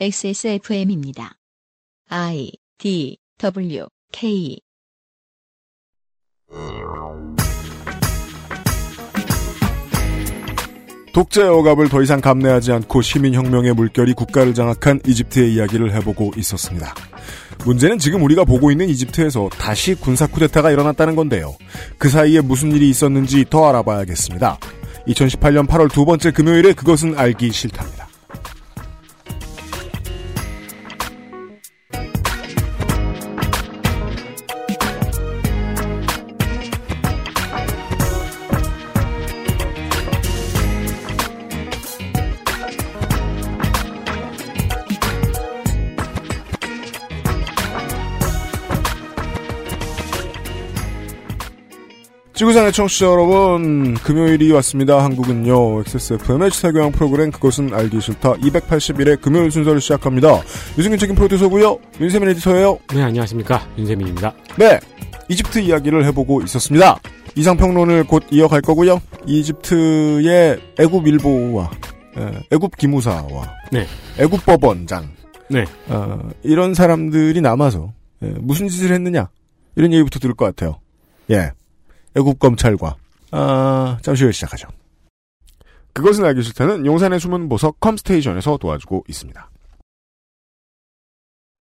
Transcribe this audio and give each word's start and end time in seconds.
XSFM입니다. 0.00 1.34
I 2.08 2.50
D 2.78 3.18
W 3.38 3.86
K 4.10 4.58
독재 11.12 11.42
억압을 11.42 11.88
더 11.90 12.02
이상 12.02 12.20
감내하지 12.20 12.72
않고 12.72 13.02
시민혁명의 13.02 13.74
물결이 13.74 14.14
국가를 14.14 14.54
장악한 14.54 15.02
이집트의 15.06 15.54
이야기를 15.54 15.94
해보고 15.94 16.32
있었습니다. 16.38 16.94
문제는 17.64 17.98
지금 17.98 18.22
우리가 18.22 18.44
보고 18.44 18.72
있는 18.72 18.88
이집트에서 18.88 19.50
다시 19.50 19.94
군사 19.94 20.26
쿠데타가 20.26 20.70
일어났다는 20.70 21.14
건데요. 21.14 21.54
그 21.98 22.08
사이에 22.08 22.40
무슨 22.40 22.72
일이 22.72 22.88
있었는지 22.88 23.44
더 23.48 23.68
알아봐야겠습니다. 23.68 24.58
2018년 25.06 25.68
8월 25.68 25.92
두 25.92 26.06
번째 26.06 26.30
금요일에 26.32 26.72
그것은 26.72 27.16
알기 27.18 27.52
싫답니다. 27.52 28.08
지구상의 52.42 52.72
청취자 52.72 53.06
여러분, 53.06 53.94
금요일이 53.94 54.50
왔습니다. 54.50 55.04
한국은요, 55.04 55.78
XSFM의 55.82 56.50
치사교양 56.50 56.90
프로그램 56.90 57.30
그것은 57.30 57.72
알기 57.72 58.00
싫다 58.00 58.32
281회 58.32 59.20
금요일 59.20 59.52
순서를 59.52 59.80
시작합니다. 59.80 60.42
유승균 60.76 60.98
책임 60.98 61.14
프로듀서고요 61.14 61.78
윤세민 62.00 62.30
에디터예요. 62.30 62.80
네, 62.94 63.02
안녕하십니까. 63.02 63.64
윤세민입니다. 63.78 64.34
네, 64.58 64.80
이집트 65.28 65.60
이야기를 65.60 66.04
해보고 66.06 66.42
있었습니다. 66.42 66.98
이상평론을 67.36 68.08
곧 68.08 68.24
이어갈 68.32 68.60
거고요. 68.60 69.00
이집트의 69.24 70.58
애굽 70.80 71.06
일보와 71.06 71.70
에, 72.18 72.40
애굽 72.50 72.76
기무사와 72.76 73.54
네. 73.70 73.86
애굽 74.18 74.44
법원장 74.44 75.08
네. 75.48 75.64
어, 75.86 76.28
이런 76.42 76.74
사람들이 76.74 77.40
남아서 77.40 77.92
예, 78.24 78.34
무슨 78.40 78.66
짓을 78.66 78.92
했느냐 78.92 79.28
이런 79.76 79.92
얘기부터 79.92 80.18
들을 80.18 80.34
것 80.34 80.44
같아요. 80.46 80.80
예, 81.30 81.52
애굽 82.16 82.38
검찰과 82.38 82.96
아, 83.32 83.98
잠시 84.02 84.24
후에 84.24 84.32
시작하죠. 84.32 84.68
그것은 85.94 86.24
알기 86.24 86.42
싫다는 86.42 86.86
용산의 86.86 87.20
숨은 87.20 87.48
보석 87.48 87.80
컴스테이션에서 87.80 88.56
도와주고 88.58 89.04
있습니다. 89.08 89.50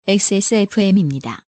XSFM입니다. 0.08 1.44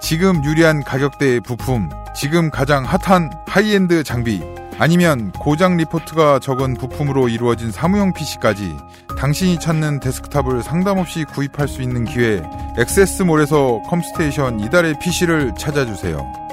지금 0.00 0.42
유리한 0.44 0.82
가격대의 0.82 1.40
부품, 1.40 1.88
지금 2.14 2.50
가장 2.50 2.84
핫한 2.84 3.30
하이엔드 3.46 4.04
장비, 4.04 4.40
아니면 4.78 5.32
고장 5.32 5.76
리포트가 5.76 6.38
적은 6.38 6.74
부품으로 6.74 7.28
이루어진 7.28 7.70
사무용 7.70 8.12
PC까지 8.12 8.76
당신이 9.18 9.58
찾는 9.58 10.00
데스크탑을 10.00 10.62
상담 10.62 10.98
없이 10.98 11.24
구입할 11.24 11.66
수 11.66 11.82
있는 11.82 12.04
기회, 12.04 12.42
액세스몰에서 12.78 13.82
컴스테이션 13.88 14.60
이달의 14.60 14.98
PC를 15.00 15.52
찾아주세요. 15.58 16.45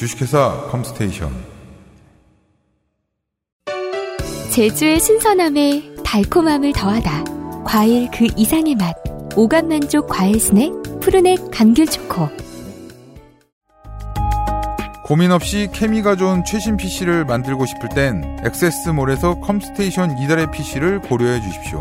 주식회사 0.00 0.68
컴스테이션. 0.70 1.30
제주의 4.50 4.98
신선함에 4.98 5.96
달콤함을 6.02 6.72
더하다. 6.72 7.24
과일 7.66 8.10
그 8.10 8.26
이상의 8.34 8.76
맛. 8.76 8.94
오감 9.36 9.68
만족 9.68 10.06
과일 10.06 10.40
스낵 10.40 10.72
푸르넥 11.00 11.50
감귤 11.52 11.84
초코. 11.84 12.30
고민 15.04 15.32
없이 15.32 15.68
케미가 15.70 16.16
좋은 16.16 16.44
최신 16.46 16.78
PC를 16.78 17.26
만들고 17.26 17.66
싶을 17.66 17.90
땐 17.90 18.38
액세스몰에서 18.42 19.40
컴스테이션 19.40 20.16
이달의 20.16 20.50
PC를 20.50 21.00
고려해 21.02 21.42
주십시오. 21.42 21.78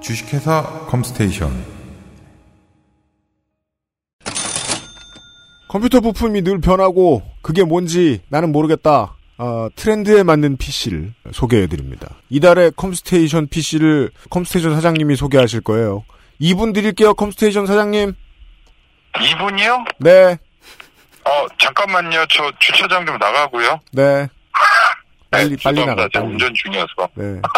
주식회사 0.00 0.86
컴스테이션. 0.86 1.71
컴퓨터 5.72 6.00
부품이 6.00 6.42
늘 6.42 6.60
변하고 6.60 7.22
그게 7.40 7.64
뭔지 7.64 8.20
나는 8.28 8.52
모르겠다. 8.52 9.14
어, 9.38 9.68
트렌드에 9.74 10.22
맞는 10.22 10.58
PC를 10.58 11.14
소개해드립니다. 11.32 12.08
이달의 12.28 12.72
컴스테이션 12.76 13.48
PC를 13.48 14.10
컴스테이션 14.28 14.74
사장님이 14.74 15.16
소개하실 15.16 15.62
거예요. 15.62 16.04
2분 16.42 16.74
드릴게요, 16.74 17.14
컴스테이션 17.14 17.64
사장님. 17.64 18.12
2분이요? 19.14 19.86
네, 20.00 20.36
어, 21.24 21.46
잠깐만요. 21.58 22.26
저 22.28 22.52
주차장 22.58 23.06
좀 23.06 23.16
나가고요. 23.16 23.80
네. 23.92 24.28
빨리, 25.30 25.56
네, 25.56 25.62
빨리 25.64 25.76
죄송합니다. 25.76 25.94
나가. 25.94 26.08
제가 26.12 26.22
빨리. 26.22 26.32
운전 26.32 26.52
중이어서. 26.54 27.08
네. 27.14 27.40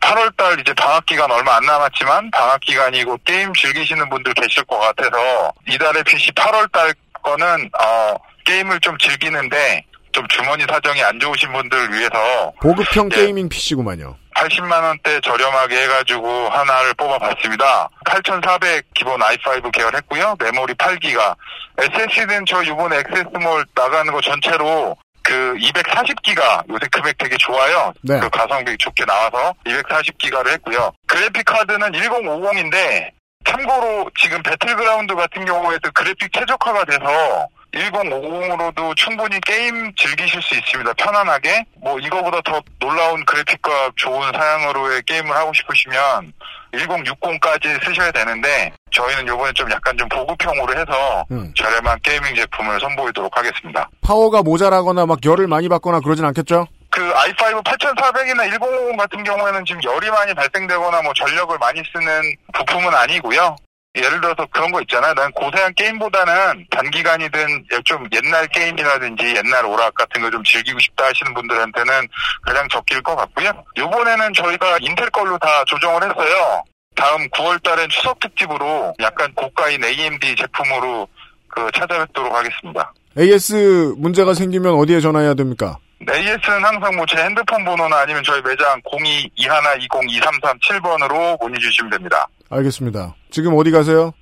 8월달 0.00 0.60
이제 0.60 0.72
방학 0.74 1.04
기간 1.06 1.30
얼마 1.30 1.56
안 1.56 1.64
남았지만 1.64 2.30
방학 2.30 2.60
기간이고 2.60 3.18
게임 3.24 3.52
즐기시는 3.52 4.08
분들 4.08 4.32
계실 4.34 4.64
것 4.64 4.78
같아서 4.78 5.52
이달의 5.68 6.02
PC 6.04 6.32
8월달 6.32 6.94
거는 7.22 7.70
어, 7.80 8.16
게임을 8.44 8.80
좀 8.80 8.96
즐기는데 8.98 9.84
좀 10.12 10.26
주머니 10.28 10.64
사정이 10.68 11.02
안 11.02 11.18
좋으신 11.20 11.52
분들을 11.52 11.92
위해서 11.92 12.52
보급형 12.60 13.10
예. 13.12 13.16
gaming 13.16 13.48
PC구만요. 13.48 14.16
80만 14.36 14.82
원대 14.82 15.20
저렴하게 15.20 15.82
해가지고 15.82 16.48
하나를 16.48 16.94
뽑아봤습니다. 16.94 17.88
8,400 18.04 18.84
기본 18.94 19.20
i5 19.20 19.72
계열 19.72 19.94
했고요. 19.96 20.36
메모리 20.38 20.74
8기가. 20.74 21.34
SSD는 21.78 22.44
저 22.46 22.62
이번에 22.62 22.98
액세스몰 22.98 23.64
나가는 23.74 24.12
거 24.12 24.20
전체로 24.20 24.96
그 25.22 25.54
240기가 25.58 26.62
요새 26.70 26.86
금액 26.90 27.18
되게 27.18 27.36
좋아요. 27.38 27.92
네. 28.02 28.18
그 28.20 28.30
가성비 28.30 28.76
좋게 28.78 29.04
나와서 29.04 29.52
240기가를 29.66 30.48
했고요. 30.52 30.90
그래픽 31.06 31.44
카드는 31.44 31.92
1050인데 31.92 33.10
참고로 33.58 34.10
지금 34.18 34.42
배틀그라운드 34.42 35.14
같은 35.14 35.44
경우에도 35.44 35.90
그래픽 35.94 36.32
최적화가 36.32 36.84
돼서 36.84 37.46
1050으로도 37.74 38.96
충분히 38.96 39.38
게임 39.46 39.92
즐기실 39.94 40.40
수 40.42 40.54
있습니다. 40.54 40.92
편안하게. 40.94 41.64
뭐 41.82 41.98
이거보다 41.98 42.40
더 42.42 42.60
놀라운 42.78 43.24
그래픽과 43.26 43.90
좋은 43.96 44.32
사양으로의 44.32 45.02
게임을 45.06 45.34
하고 45.34 45.52
싶으시면 45.52 46.32
1060까지 46.72 47.84
쓰셔야 47.84 48.10
되는데 48.10 48.72
저희는 48.90 49.28
요번에 49.28 49.52
좀 49.52 49.70
약간 49.70 49.96
좀 49.96 50.08
보급형으로 50.08 50.78
해서 50.78 51.24
음. 51.30 51.52
저렴한 51.56 51.98
gaming 52.02 52.34
제품을 52.34 52.80
선보이도록 52.80 53.36
하겠습니다. 53.36 53.88
파워가 54.02 54.42
모자라거나 54.42 55.06
막 55.06 55.18
열을 55.24 55.46
많이 55.46 55.68
받거나 55.68 56.00
그러진 56.00 56.24
않겠죠? 56.24 56.66
그 56.98 57.12
i5 57.12 57.62
8400이나 57.62 58.50
1050 58.50 58.96
같은 58.96 59.22
경우에는 59.22 59.64
지금 59.64 59.80
열이 59.84 60.10
많이 60.10 60.34
발생되거나 60.34 61.00
뭐 61.02 61.12
전력을 61.14 61.56
많이 61.58 61.80
쓰는 61.92 62.34
부품은 62.54 62.92
아니고요. 62.92 63.54
예를 63.94 64.20
들어서 64.20 64.44
그런 64.50 64.72
거 64.72 64.80
있잖아요. 64.82 65.14
난 65.14 65.30
고사양 65.30 65.72
게임보다는 65.74 66.66
단기간이든 66.70 67.66
좀 67.84 68.04
옛날 68.12 68.46
게임이라든지 68.48 69.36
옛날 69.36 69.64
오락 69.64 69.94
같은 69.94 70.20
거 70.22 70.28
좀 70.30 70.42
즐기고 70.42 70.78
싶다 70.80 71.06
하시는 71.06 71.32
분들한테는 71.34 72.08
가장 72.44 72.68
적기일 72.68 73.00
것 73.02 73.14
같고요. 73.14 73.52
요번에는 73.76 74.32
저희가 74.34 74.78
인텔 74.80 75.08
걸로 75.10 75.38
다 75.38 75.64
조정을 75.66 76.02
했어요. 76.02 76.62
다음 76.96 77.28
9월 77.30 77.62
달엔 77.62 77.88
추석 77.90 78.18
특집으로 78.18 78.92
약간 79.00 79.32
고가인 79.34 79.84
AMD 79.84 80.34
제품으로 80.34 81.06
그 81.48 81.70
찾아뵙도록 81.74 82.34
하겠습니다. 82.34 82.92
AS 83.16 83.94
문제가 83.98 84.34
생기면 84.34 84.74
어디에 84.74 85.00
전화해야 85.00 85.34
됩니까? 85.34 85.78
AS는 86.06 86.64
항상 86.64 86.94
뭐 86.96 87.06
제 87.06 87.16
핸드폰 87.22 87.64
번호나 87.64 88.00
아니면 88.00 88.22
저희 88.24 88.40
매장 88.42 88.80
0221202337번으로 88.82 91.40
문의 91.42 91.58
주시면 91.60 91.90
됩니다. 91.90 92.26
알겠습니다. 92.50 93.14
지금 93.30 93.54
어디 93.56 93.70
가세요? 93.70 94.12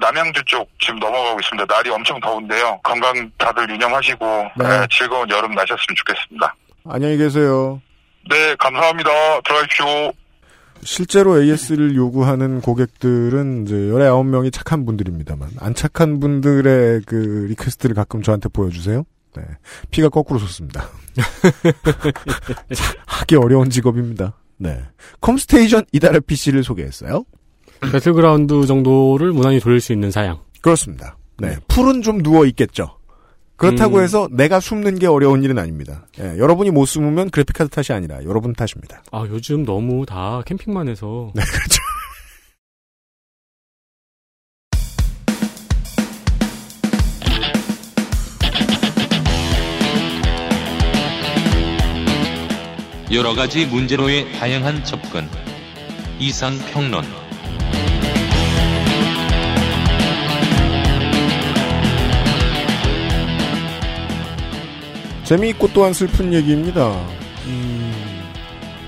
남양주 0.00 0.42
쪽 0.46 0.68
지금 0.80 0.98
넘어가고 1.00 1.40
있습니다. 1.40 1.64
날이 1.74 1.90
엄청 1.90 2.20
더운데요. 2.20 2.78
건강 2.84 3.30
다들 3.38 3.68
유념하시고 3.70 4.26
네. 4.58 4.64
에, 4.64 4.86
즐거운 4.90 5.28
여름 5.30 5.50
나셨으면 5.52 5.96
좋겠습니다. 5.96 6.54
안녕히 6.84 7.16
계세요. 7.16 7.80
네, 8.30 8.54
감사합니다. 8.58 9.10
들어가십시오. 9.44 10.12
실제로 10.84 11.40
AS를 11.42 11.96
요구하는 11.96 12.60
고객들은 12.60 13.64
이제 13.66 13.74
19명이 13.74 14.52
착한 14.52 14.86
분들입니다만, 14.86 15.50
안 15.60 15.74
착한 15.74 16.20
분들의 16.20 17.00
그 17.06 17.46
request를 17.50 17.96
가끔 17.96 18.22
저한테 18.22 18.48
보여주세요. 18.48 19.02
네. 19.36 19.42
피가 19.90 20.08
거꾸로 20.08 20.38
솟습니다. 20.38 20.88
참, 22.74 22.94
하기 23.06 23.36
어려운 23.36 23.70
직업입니다. 23.70 24.36
네. 24.56 24.80
컴스테이션 25.20 25.84
이달의 25.92 26.22
PC를 26.22 26.64
소개했어요. 26.64 27.24
배틀그라운드 27.92 28.66
정도를 28.66 29.32
무난히 29.32 29.60
돌릴 29.60 29.80
수 29.80 29.92
있는 29.92 30.10
사양. 30.10 30.40
그렇습니다. 30.60 31.16
네. 31.38 31.56
풀은 31.68 32.02
좀 32.02 32.22
누워 32.22 32.44
있겠죠. 32.46 32.98
그렇다고 33.56 33.96
음. 33.96 34.02
해서 34.02 34.28
내가 34.30 34.60
숨는 34.60 35.00
게 35.00 35.06
어려운 35.06 35.42
일은 35.42 35.58
아닙니다. 35.58 36.06
예, 36.20 36.38
여러분이 36.38 36.70
못 36.70 36.86
숨으면 36.86 37.28
그래픽카드 37.30 37.70
탓이 37.70 37.92
아니라 37.92 38.22
여러분 38.22 38.52
탓입니다. 38.52 39.02
아, 39.10 39.26
요즘 39.28 39.64
너무 39.64 40.06
다 40.06 40.42
캠핑만 40.46 40.88
해서. 40.88 41.32
네, 41.34 41.42
그렇죠. 41.42 41.80
여러 53.10 53.34
가지 53.34 53.64
문제로의 53.64 54.32
다양한 54.32 54.84
접근. 54.84 55.26
이상 56.18 56.52
평론. 56.70 57.02
재미있고 65.24 65.68
또한 65.72 65.94
슬픈 65.94 66.34
얘기입니다. 66.34 66.90
음, 67.46 67.92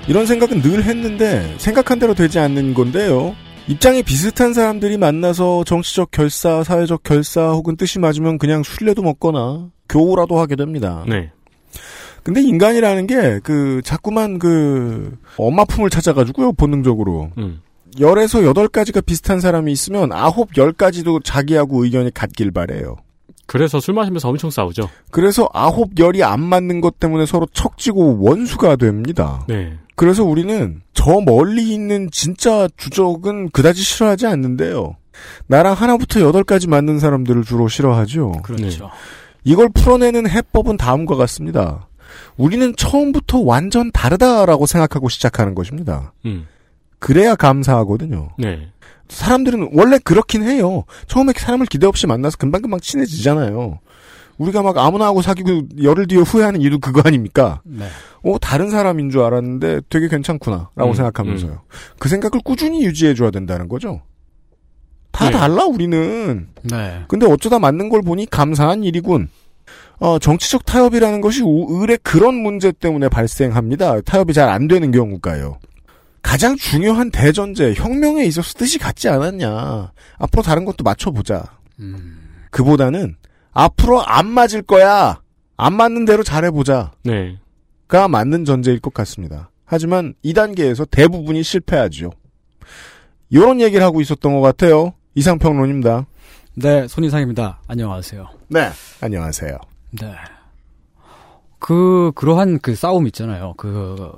이런 0.06 0.26
생각은 0.26 0.60
늘 0.60 0.84
했는데 0.84 1.54
생각한 1.56 1.98
대로 1.98 2.12
되지 2.12 2.38
않는 2.38 2.74
건데요. 2.74 3.34
입장이 3.68 4.02
비슷한 4.02 4.52
사람들이 4.52 4.98
만나서 4.98 5.64
정치적 5.64 6.10
결사, 6.10 6.62
사회적 6.62 7.04
결사 7.04 7.52
혹은 7.52 7.76
뜻이 7.76 7.98
맞으면 7.98 8.36
그냥 8.36 8.62
술래도 8.64 9.00
먹거나 9.00 9.70
교우라도 9.88 10.38
하게 10.38 10.56
됩니다. 10.56 11.04
네. 11.08 11.32
근데 12.22 12.42
인간이라는 12.42 13.06
게 13.06 13.40
그 13.42 13.80
자꾸만 13.84 14.38
그 14.38 15.16
엄마 15.36 15.64
품을 15.64 15.90
찾아가지고요 15.90 16.52
본능적으로 16.52 17.30
음. 17.38 17.60
열에서 17.98 18.44
여덟 18.44 18.68
가지가 18.68 19.00
비슷한 19.00 19.40
사람이 19.40 19.72
있으면 19.72 20.12
아홉 20.12 20.56
열 20.56 20.72
가지도 20.72 21.20
자기하고 21.20 21.84
의견이 21.84 22.12
같길 22.14 22.50
바래요. 22.52 22.96
그래서 23.46 23.80
술 23.80 23.94
마시면서 23.94 24.28
엄청 24.28 24.48
싸우죠. 24.48 24.88
그래서 25.10 25.48
아홉 25.52 25.98
열이 25.98 26.22
안 26.22 26.40
맞는 26.40 26.80
것 26.80 27.00
때문에 27.00 27.26
서로 27.26 27.48
척지고 27.52 28.18
원수가 28.20 28.76
됩니다. 28.76 29.44
네. 29.48 29.76
그래서 29.96 30.22
우리는 30.22 30.82
저 30.94 31.20
멀리 31.20 31.72
있는 31.74 32.08
진짜 32.12 32.68
주적은 32.76 33.50
그다지 33.50 33.82
싫어하지 33.82 34.28
않는데요. 34.28 34.96
나랑 35.48 35.74
하나부터 35.74 36.20
여덟까지 36.20 36.68
맞는 36.68 37.00
사람들을 37.00 37.42
주로 37.42 37.66
싫어하죠. 37.66 38.32
그렇죠. 38.44 38.88
이걸 39.42 39.68
풀어내는 39.68 40.30
해법은 40.30 40.76
다음과 40.76 41.16
같습니다. 41.16 41.88
우리는 42.36 42.74
처음부터 42.76 43.40
완전 43.40 43.90
다르다라고 43.92 44.66
생각하고 44.66 45.08
시작하는 45.08 45.54
것입니다. 45.54 46.12
음. 46.24 46.46
그래야 46.98 47.34
감사하거든요. 47.34 48.30
네. 48.38 48.68
사람들은 49.08 49.70
원래 49.72 49.98
그렇긴 49.98 50.42
해요. 50.42 50.84
처음에 51.08 51.32
사람을 51.36 51.66
기대 51.66 51.86
없이 51.86 52.06
만나서 52.06 52.36
금방금방 52.36 52.80
친해지잖아요. 52.80 53.80
우리가 54.38 54.62
막 54.62 54.78
아무나 54.78 55.06
하고 55.06 55.20
사귀고 55.20 55.82
열흘 55.82 56.06
뒤에 56.06 56.20
후회하는 56.20 56.62
이유도 56.62 56.78
그거 56.78 57.02
아닙니까? 57.04 57.60
네. 57.64 57.86
어, 58.22 58.38
다른 58.38 58.70
사람인 58.70 59.10
줄 59.10 59.20
알았는데 59.20 59.82
되게 59.90 60.08
괜찮구나. 60.08 60.70
라고 60.76 60.92
음, 60.92 60.94
생각하면서요. 60.94 61.60
그 61.98 62.08
생각을 62.08 62.40
꾸준히 62.42 62.84
유지해줘야 62.84 63.30
된다는 63.30 63.68
거죠. 63.68 64.00
다 65.12 65.26
네. 65.26 65.32
달라, 65.32 65.66
우리는. 65.66 66.48
네. 66.62 67.04
근데 67.08 67.26
어쩌다 67.26 67.58
맞는 67.58 67.88
걸 67.90 68.00
보니 68.00 68.26
감사한 68.30 68.84
일이군. 68.84 69.28
어, 69.98 70.18
정치적 70.18 70.64
타협이라는 70.64 71.20
것이 71.20 71.42
우- 71.42 71.80
의뢰 71.80 71.96
그런 71.98 72.34
문제 72.34 72.72
때문에 72.72 73.08
발생합니다. 73.08 74.00
타협이 74.02 74.32
잘 74.32 74.48
안 74.48 74.66
되는 74.68 74.90
경우가요. 74.90 75.58
가장 76.22 76.56
중요한 76.56 77.10
대전제, 77.10 77.74
혁명에 77.74 78.24
있어서 78.24 78.52
뜻이 78.58 78.78
같지 78.78 79.08
않았냐. 79.08 79.92
앞으로 80.18 80.42
다른 80.42 80.64
것도 80.64 80.84
맞춰보자. 80.84 81.44
음. 81.78 82.18
그보다는 82.50 83.16
앞으로 83.52 84.02
안 84.04 84.26
맞을 84.28 84.62
거야. 84.62 85.20
안 85.56 85.74
맞는 85.74 86.04
대로 86.04 86.22
잘해보자. 86.22 86.92
네. 87.04 87.38
가 87.88 88.06
맞는 88.08 88.44
전제일 88.44 88.80
것 88.80 88.94
같습니다. 88.94 89.50
하지만 89.64 90.14
이 90.22 90.32
단계에서 90.32 90.84
대부분이 90.84 91.42
실패하죠. 91.42 92.10
이런 93.30 93.60
얘기를 93.60 93.84
하고 93.84 94.00
있었던 94.00 94.32
것 94.32 94.40
같아요. 94.40 94.92
이상평론입니다. 95.14 96.06
네, 96.54 96.86
손이상입니다. 96.88 97.60
안녕하세요. 97.68 98.26
네. 98.48 98.70
안녕하세요. 99.00 99.56
네. 100.00 100.14
그, 101.58 102.12
그러한 102.14 102.58
그 102.60 102.74
싸움 102.74 103.06
있잖아요. 103.06 103.54
그, 103.56 104.12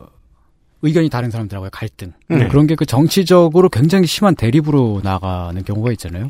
의견이 0.83 1.09
다른 1.11 1.31
사람들하고의 1.31 1.71
갈등. 1.71 2.13
네. 2.29 2.49
그런 2.49 2.67
게 2.67 2.75
그 2.75 2.85
정치적으로 2.87 3.69
굉장히 3.69 4.07
심한 4.07 4.35
대립으로 4.35 5.01
나가는 5.05 5.63
경우가 5.63 5.93
있잖아요. 5.93 6.29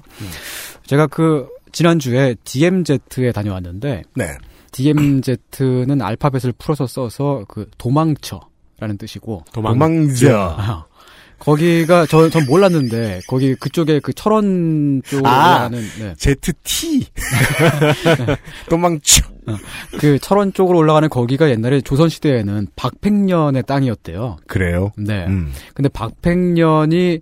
제가 0.87 1.07
그, 1.07 1.49
지난주에 1.73 2.35
DMZ에 2.45 3.33
다녀왔는데, 3.35 4.03
네. 4.15 4.37
DMZ는 4.73 6.03
알파벳을 6.03 6.53
풀어서 6.59 6.87
써서 6.87 7.45
그 7.49 7.71
도망쳐라는 7.79 8.99
뜻이고, 8.99 9.45
도망. 9.53 9.75
도망자. 9.75 10.87
아, 11.43 11.45
거기가 11.45 12.07
저, 12.07 12.29
전 12.31 12.47
몰랐는데, 12.47 13.21
거기 13.27 13.55
그쪽에 13.55 14.01
그 14.01 14.13
철원 14.13 15.03
쪽으로 15.05 15.29
아. 15.29 15.69
올라가는, 15.69 15.83
네. 15.99 16.15
ZT. 16.17 17.09
도망쳐. 18.71 19.23
그 19.99 20.19
철원 20.21 20.53
쪽으로 20.53 20.79
올라가는 20.79 21.09
거기가 21.09 21.51
옛날에 21.51 21.81
조선 21.81 22.09
시대에는 22.09 22.69
박팽년의 22.77 23.65
땅이었대요. 23.65 24.37
그래요? 24.47 24.93
네. 24.97 25.27
음. 25.27 25.53
근데 25.75 25.89
박팽년이 25.89 27.21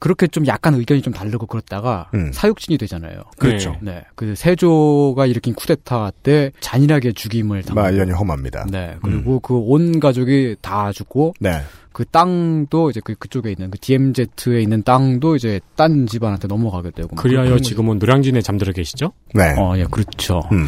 그렇게 0.00 0.26
좀 0.26 0.46
약간 0.46 0.74
의견이 0.74 1.02
좀 1.02 1.12
다르고 1.12 1.46
그렇다가 1.46 2.10
음. 2.14 2.32
사육진이 2.32 2.78
되잖아요. 2.78 3.22
그렇죠. 3.38 3.76
네. 3.82 4.02
그 4.14 4.34
세조가 4.34 5.26
일으킨 5.26 5.54
쿠데타 5.54 6.10
때 6.22 6.50
잔인하게 6.60 7.12
죽임을 7.12 7.62
당하고. 7.62 7.86
말년이 7.86 8.10
험합니다. 8.12 8.66
네. 8.70 8.96
그리고 9.02 9.40
그온 9.40 10.00
가족이 10.00 10.56
다 10.62 10.90
죽고 10.90 11.34
네. 11.38 11.60
그 11.92 12.06
땅도 12.06 12.88
이제 12.90 13.00
그 13.04 13.14
그쪽에 13.14 13.50
있는 13.50 13.70
그 13.70 13.78
DMZ에 13.78 14.62
있는 14.62 14.82
땅도 14.82 15.36
이제 15.36 15.60
딴 15.76 16.06
집안한테 16.06 16.48
넘어가게 16.48 16.92
되고. 16.92 17.14
막 17.14 17.22
그리하여. 17.22 17.58
지금은 17.58 17.98
노량진에 17.98 18.40
잠들어 18.40 18.72
계시죠? 18.72 19.12
네. 19.34 19.54
어, 19.58 19.76
예, 19.76 19.84
그렇죠. 19.84 20.40
음. 20.50 20.66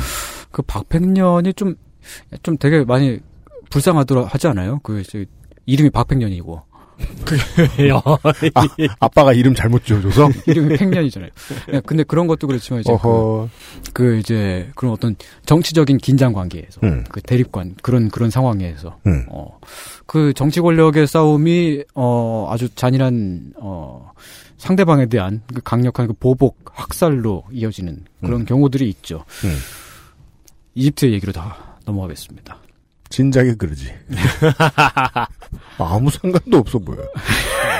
그 0.50 0.60
박팽년이 0.60 1.54
좀, 1.54 1.76
좀 2.42 2.58
되게 2.58 2.84
많이 2.84 3.18
불쌍하더라 3.70 4.24
하지 4.24 4.48
않아요? 4.48 4.80
그, 4.82 5.00
이제 5.00 5.24
이름이 5.64 5.88
박팽년이고. 5.88 6.62
아, 8.54 8.66
아빠가 9.00 9.32
이름 9.32 9.54
잘못 9.54 9.84
지어줘서? 9.84 10.28
이름이 10.46 10.76
팽년이잖아요. 10.76 11.30
네, 11.72 11.80
근데 11.86 12.02
그런 12.02 12.26
것도 12.26 12.46
그렇지만 12.46 12.80
이제 12.80 12.92
그. 13.00 13.48
그 13.92 14.18
이제 14.18 14.70
그런 14.74 14.92
어떤 14.92 15.16
정치적인 15.46 15.98
긴장 15.98 16.32
관계에서 16.32 16.80
음. 16.82 17.04
그 17.08 17.20
대립관 17.22 17.76
그런 17.82 18.08
그런 18.10 18.30
상황에서 18.30 18.98
음. 19.06 19.26
어, 19.28 19.58
그 20.06 20.32
정치 20.34 20.60
권력의 20.60 21.06
싸움이 21.06 21.84
어 21.94 22.48
아주 22.50 22.68
잔인한 22.74 23.52
어 23.56 24.12
상대방에 24.58 25.06
대한 25.06 25.42
그 25.52 25.60
강력한 25.62 26.06
그 26.06 26.12
보복 26.12 26.58
학살로 26.72 27.44
이어지는 27.50 28.04
그런 28.20 28.44
경우들이 28.44 28.88
있죠. 28.88 29.24
음. 29.44 29.56
이집트 30.74 31.12
얘기로 31.12 31.32
다 31.32 31.76
넘어가겠습니다. 31.84 32.61
진작에 33.12 33.54
그러지. 33.54 33.92
아무 35.76 36.10
상관도 36.10 36.56
없어 36.58 36.78
보여요. 36.78 37.06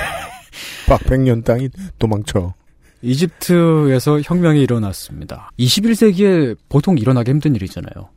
박백년 0.87 1.41
땅이 1.41 1.69
도망쳐. 1.97 2.53
이집트에서 3.01 4.21
혁명이 4.21 4.61
일어났습니다. 4.61 5.49
21세기에 5.57 6.55
보통 6.69 6.97
일어나기 6.99 7.31
힘든 7.31 7.55
일이잖아요. 7.55 8.09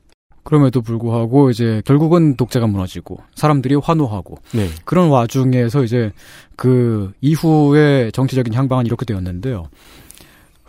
그럼에도 0.43 0.83
불구하고 0.83 1.51
이제 1.51 1.83
결국은 1.87 2.37
독재가 2.37 2.67
무너지고 2.67 3.19
사람들이 3.35 3.77
환호하고 3.77 4.39
네. 4.53 4.69
그런 4.85 5.09
와중에서 5.09 5.83
이제 5.85 6.13
그 6.55 7.13
이후의 7.23 8.13
정치적인 8.13 8.53
향방은 8.53 8.87
이렇게 8.87 9.07
되었는데요. 9.07 9.71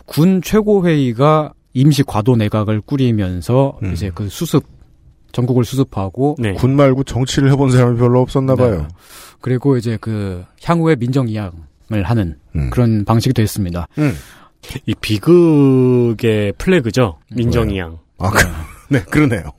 군 0.06 0.40
최고회의가 0.42 1.52
임시 1.74 2.02
과도 2.02 2.34
내각을 2.36 2.80
꾸리면서 2.80 3.78
음. 3.82 3.92
이제 3.92 4.10
그 4.12 4.28
수습 4.30 4.77
전국을 5.32 5.64
수습하고 5.64 6.36
네. 6.38 6.54
군 6.54 6.76
말고 6.76 7.04
정치를 7.04 7.50
해본 7.52 7.70
사람이 7.70 7.98
별로 7.98 8.20
없었나 8.20 8.56
봐요. 8.56 8.82
네. 8.82 8.88
그리고 9.40 9.76
이제 9.76 9.98
그 10.00 10.44
향후에 10.62 10.96
민정 10.96 11.28
이양을 11.28 12.02
하는 12.04 12.38
음. 12.56 12.70
그런 12.70 13.04
방식이 13.04 13.34
됐습니다. 13.34 13.86
음. 13.98 14.14
이 14.86 14.94
비극의 15.00 16.54
플래그죠. 16.58 17.18
민정 17.34 17.70
이양. 17.70 17.98
아, 18.18 18.30
그, 18.30 18.44
네, 18.88 19.00
그러네요. 19.10 19.52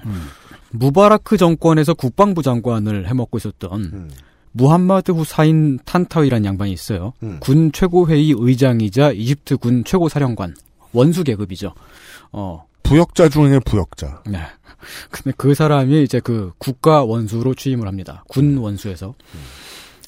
무바라크 0.71 1.37
정권에서 1.37 1.93
국방부 1.93 2.43
장관을 2.43 3.07
해먹고 3.07 3.37
있었던 3.37 3.81
음. 3.81 4.09
무함마드 4.51 5.11
후사인 5.11 5.79
탄타위라는 5.85 6.45
양반이 6.45 6.71
있어요. 6.71 7.13
음. 7.23 7.37
군 7.39 7.71
최고회의 7.71 8.33
의장이자 8.37 9.11
이집트 9.11 9.57
군 9.57 9.83
최고사령관 9.83 10.55
원수 10.91 11.23
계급이죠. 11.23 11.73
어, 12.31 12.65
부역자 12.89 13.29
중에 13.29 13.59
부역자. 13.59 14.23
네. 14.25 14.39
근데 15.11 15.31
그 15.37 15.53
사람이 15.53 16.01
이제 16.01 16.19
그 16.19 16.51
국가 16.57 17.03
원수로 17.03 17.53
취임을 17.53 17.87
합니다. 17.87 18.23
군 18.27 18.57
원수에서. 18.57 19.13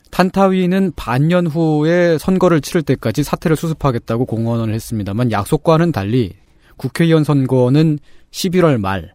탄타위는 0.10 0.94
반년 0.96 1.46
후에 1.46 2.18
선거를 2.18 2.60
치를 2.60 2.82
때까지 2.82 3.24
사태를 3.24 3.56
수습하겠다고 3.56 4.26
공언을 4.26 4.74
했습니다만 4.74 5.32
약속과는 5.32 5.92
달리 5.92 6.34
국회의원 6.76 7.24
선거는 7.24 8.00
11월 8.32 8.80
말 8.80 9.14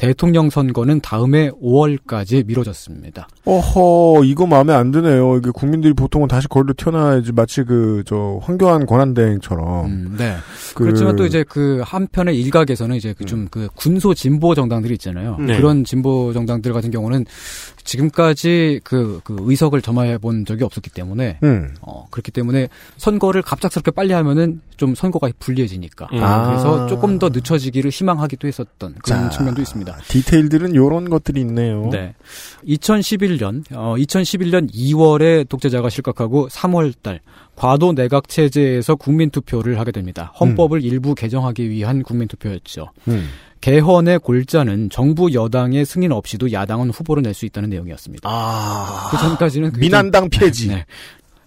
대통령 0.00 0.48
선거는 0.48 1.02
다음해 1.02 1.50
5월까지 1.62 2.46
미뤄졌습니다. 2.46 3.28
어허, 3.44 4.24
이거 4.24 4.46
마음에 4.46 4.72
안 4.72 4.92
드네요. 4.92 5.36
이게 5.36 5.50
국민들이 5.50 5.92
보통은 5.92 6.26
다시 6.26 6.48
거리로 6.48 6.72
튀어나와야지 6.72 7.32
마치 7.32 7.64
그, 7.64 8.02
저, 8.06 8.40
황교안 8.42 8.86
권한대행처럼. 8.86 9.84
음, 9.84 10.14
네. 10.16 10.36
그- 10.74 10.84
그렇지만 10.84 11.16
또 11.16 11.26
이제 11.26 11.44
그 11.46 11.82
한편의 11.84 12.40
일각에서는 12.40 12.96
이제 12.96 13.12
그 13.12 13.26
좀그 13.26 13.68
군소 13.74 14.14
진보 14.14 14.54
정당들이 14.54 14.94
있잖아요. 14.94 15.36
네. 15.38 15.58
그런 15.58 15.84
진보 15.84 16.32
정당들 16.32 16.72
같은 16.72 16.90
경우는 16.90 17.26
지금까지 17.84 18.80
그, 18.84 19.20
그 19.22 19.36
의석을 19.40 19.82
점화해 19.82 20.16
본 20.16 20.46
적이 20.46 20.64
없었기 20.64 20.88
때문에 20.90 21.38
음. 21.42 21.74
어, 21.82 22.06
그렇기 22.10 22.30
때문에 22.30 22.68
선거를 22.96 23.42
갑작스럽게 23.42 23.90
빨리 23.90 24.14
하면은 24.14 24.62
좀 24.78 24.94
선거가 24.94 25.28
불리해지니까. 25.38 26.08
음. 26.12 26.22
아. 26.22 26.46
그래서 26.46 26.86
조금 26.86 27.18
더 27.18 27.28
늦춰지기를 27.28 27.90
희망하기도 27.90 28.48
했었던 28.48 28.94
그런 29.02 29.22
자, 29.24 29.28
측면도 29.28 29.60
있습니다. 29.60 29.89
디테일들은 30.08 30.74
요런 30.74 31.10
것들이 31.10 31.40
있네요. 31.40 31.88
네. 31.90 32.14
2011년, 32.66 33.64
어, 33.72 33.94
2011년 33.96 34.72
2월에 34.72 35.48
독재자가 35.48 35.88
실각하고 35.88 36.48
3월 36.48 36.92
달 37.02 37.20
과도 37.56 37.92
내각 37.92 38.28
체제에서 38.28 38.96
국민 38.96 39.30
투표를 39.30 39.78
하게 39.78 39.92
됩니다. 39.92 40.32
헌법을 40.40 40.82
일부 40.82 41.14
개정하기 41.14 41.68
위한 41.68 42.02
국민 42.02 42.28
투표였죠. 42.28 42.88
음. 43.08 43.28
개헌의 43.60 44.20
골자는 44.20 44.88
정부 44.90 45.34
여당의 45.34 45.84
승인 45.84 46.12
없이도 46.12 46.50
야당은 46.52 46.90
후보를 46.90 47.22
낼 47.22 47.34
수 47.34 47.44
있다는 47.44 47.68
내용이었습니다. 47.70 48.28
아. 48.28 49.08
그 49.10 49.18
전까지는 49.18 49.72
민한당 49.78 50.30
폐지. 50.30 50.68
네. 50.68 50.86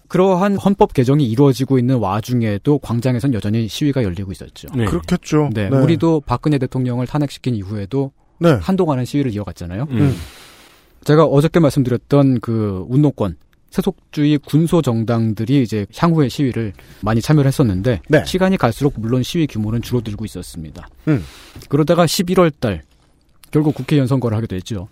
그러한 0.06 0.56
헌법 0.56 0.92
개정이 0.94 1.26
이루어지고 1.26 1.78
있는 1.78 1.96
와중에도 1.98 2.78
광장에선 2.78 3.34
여전히 3.34 3.66
시위가 3.66 4.04
열리고 4.04 4.30
있었죠. 4.30 4.68
네. 4.74 4.84
그렇겠죠. 4.84 5.50
네, 5.52 5.66
우리도 5.68 6.22
박근혜 6.24 6.58
대통령을 6.58 7.08
탄핵시킨 7.08 7.56
이후에도 7.56 8.12
네. 8.38 8.50
한동안은 8.60 9.04
시위를 9.04 9.32
이어갔잖아요. 9.32 9.86
음. 9.90 10.14
제가 11.04 11.24
어저께 11.24 11.60
말씀드렸던 11.60 12.40
그 12.40 12.84
운동권 12.88 13.36
세속주의 13.70 14.38
군소 14.38 14.82
정당들이 14.82 15.62
이제 15.62 15.84
향후에 15.96 16.28
시위를 16.28 16.72
많이 17.00 17.20
참여를 17.20 17.48
했었는데 17.48 18.02
네. 18.08 18.24
시간이 18.24 18.56
갈수록 18.56 18.94
물론 18.96 19.24
시위 19.24 19.48
규모는 19.48 19.82
줄어들고 19.82 20.24
있었습니다. 20.24 20.88
음. 21.08 21.24
그러다가 21.68 22.06
11월 22.06 22.52
달 22.60 22.82
결국 23.50 23.74
국회의원 23.74 24.06
선거를 24.06 24.36
하게 24.36 24.46
됐죠. 24.46 24.88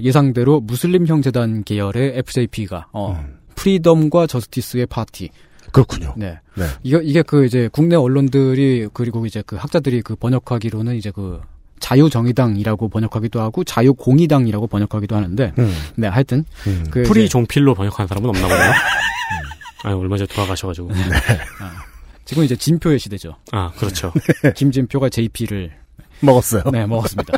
예상대로 0.00 0.60
무슬림 0.60 1.06
형제단 1.06 1.62
계열의 1.62 2.18
FJP가 2.18 2.88
어, 2.92 3.12
음. 3.12 3.38
Freedom과 3.54 4.26
Justice의 4.26 4.86
Party. 4.86 5.30
그렇군요. 5.72 6.14
네. 6.16 6.38
네. 6.56 6.64
이게 6.82 7.00
이게 7.02 7.22
그 7.22 7.44
이제 7.44 7.68
국내 7.72 7.96
언론들이 7.96 8.88
그리고 8.92 9.26
이제 9.26 9.42
그 9.46 9.56
학자들이 9.56 10.02
그 10.02 10.16
번역하기로는 10.16 10.96
이제 10.96 11.10
그 11.10 11.40
자유정의당이라고 11.80 12.88
번역하기도 12.88 13.40
하고 13.40 13.64
자유공의당이라고 13.64 14.66
번역하기도 14.66 15.16
하는데 15.16 15.52
음. 15.58 15.74
네 15.96 16.08
하여튼 16.08 16.44
음. 16.66 16.86
그 16.90 17.02
프리 17.02 17.24
이제 17.24 17.28
종필로 17.30 17.74
번역한 17.74 18.06
사람은 18.06 18.28
없나 18.28 18.48
보네요. 18.48 18.72
아 19.84 19.92
얼마 19.92 20.16
전에 20.16 20.26
돌아가셔가지고. 20.26 20.90
지금 22.24 22.42
이제 22.42 22.56
진표의 22.56 22.98
시대죠. 22.98 23.36
아 23.52 23.70
그렇죠. 23.72 24.12
김진표가 24.56 25.10
JP를 25.10 25.72
먹었어요. 26.20 26.62
네 26.72 26.86
먹었습니다. 26.86 27.32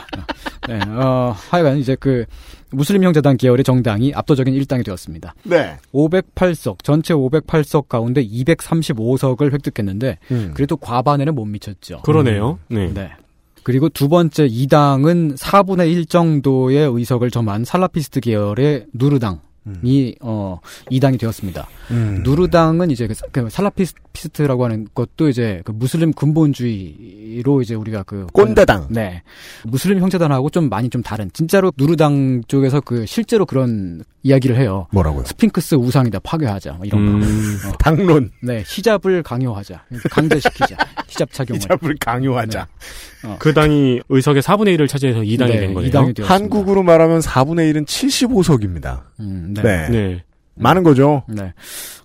네, 0.68 0.80
어, 0.88 1.34
하여간 1.50 1.78
이제 1.78 1.96
그 1.98 2.24
무슬림 2.70 3.04
형제당 3.04 3.36
계열의 3.36 3.64
정당이 3.64 4.12
압도적인 4.14 4.52
일당이 4.54 4.82
되었습니다. 4.82 5.34
네. 5.44 5.76
508석 5.92 6.82
전체 6.82 7.14
508석 7.14 7.88
가운데 7.88 8.24
235석을 8.24 9.52
획득했는데 9.52 10.18
음. 10.30 10.52
그래도 10.54 10.76
과반에는 10.76 11.34
못 11.34 11.44
미쳤죠. 11.44 12.02
그러네요. 12.02 12.58
네. 12.68 12.92
네. 12.92 13.12
그리고 13.66 13.88
두 13.88 14.08
번째 14.08 14.46
이당은 14.46 15.34
4분의 15.34 15.90
1 15.90 16.06
정도의 16.06 16.88
의석을 16.88 17.32
점한 17.32 17.64
살라피스트 17.64 18.20
계열의 18.20 18.86
누르당 18.92 19.40
이어 19.82 20.60
2당이 20.90 21.18
되었습니다. 21.18 21.68
음. 21.90 22.20
누르당은 22.24 22.90
이제 22.90 23.06
그, 23.06 23.14
사- 23.14 23.26
그 23.32 23.48
살라피스트라고 23.50 24.64
하는 24.64 24.86
것도 24.94 25.28
이제 25.28 25.62
그 25.64 25.72
무슬림 25.72 26.12
근본주의로 26.12 27.62
이제 27.62 27.74
우리가 27.74 28.02
그 28.04 28.26
꼰대당. 28.32 28.86
네. 28.90 29.22
무슬림 29.64 30.00
형제단하고 30.00 30.50
좀 30.50 30.68
많이 30.68 30.88
좀 30.90 31.02
다른 31.02 31.30
진짜로 31.32 31.72
누르당 31.76 32.42
쪽에서 32.48 32.80
그 32.80 33.06
실제로 33.06 33.46
그런 33.46 34.02
이야기를 34.22 34.56
해요. 34.56 34.86
뭐라고요? 34.92 35.24
스핑크스 35.24 35.76
우상이다 35.76 36.18
파괴하자 36.20 36.72
뭐 36.74 36.84
이런 36.86 37.20
거. 37.20 37.26
음, 37.26 37.58
당론. 37.78 38.30
네, 38.42 38.64
히잡을 38.66 39.22
강요하자. 39.22 39.84
강제시키자. 40.10 40.76
히잡 41.06 41.32
착용을. 41.32 41.60
히잡을 41.62 41.96
강요하자. 42.00 42.66
그 43.38 43.52
당이 43.54 44.00
의석의 44.08 44.42
4분의 44.42 44.76
1을 44.76 44.88
차지해서 44.88 45.20
2당이 45.20 45.48
네, 45.48 45.60
된 45.60 45.74
거예요. 45.74 45.88
이당이 45.88 46.14
되었습니다. 46.14 46.32
한국으로 46.34 46.82
말하면 46.82 47.20
4분의 47.20 47.72
1은 47.72 47.86
75석입니다. 47.86 49.02
음, 49.20 49.52
네. 49.62 49.88
네. 49.88 49.90
네. 49.90 50.24
많은 50.54 50.82
거죠. 50.82 51.22
네. 51.28 51.52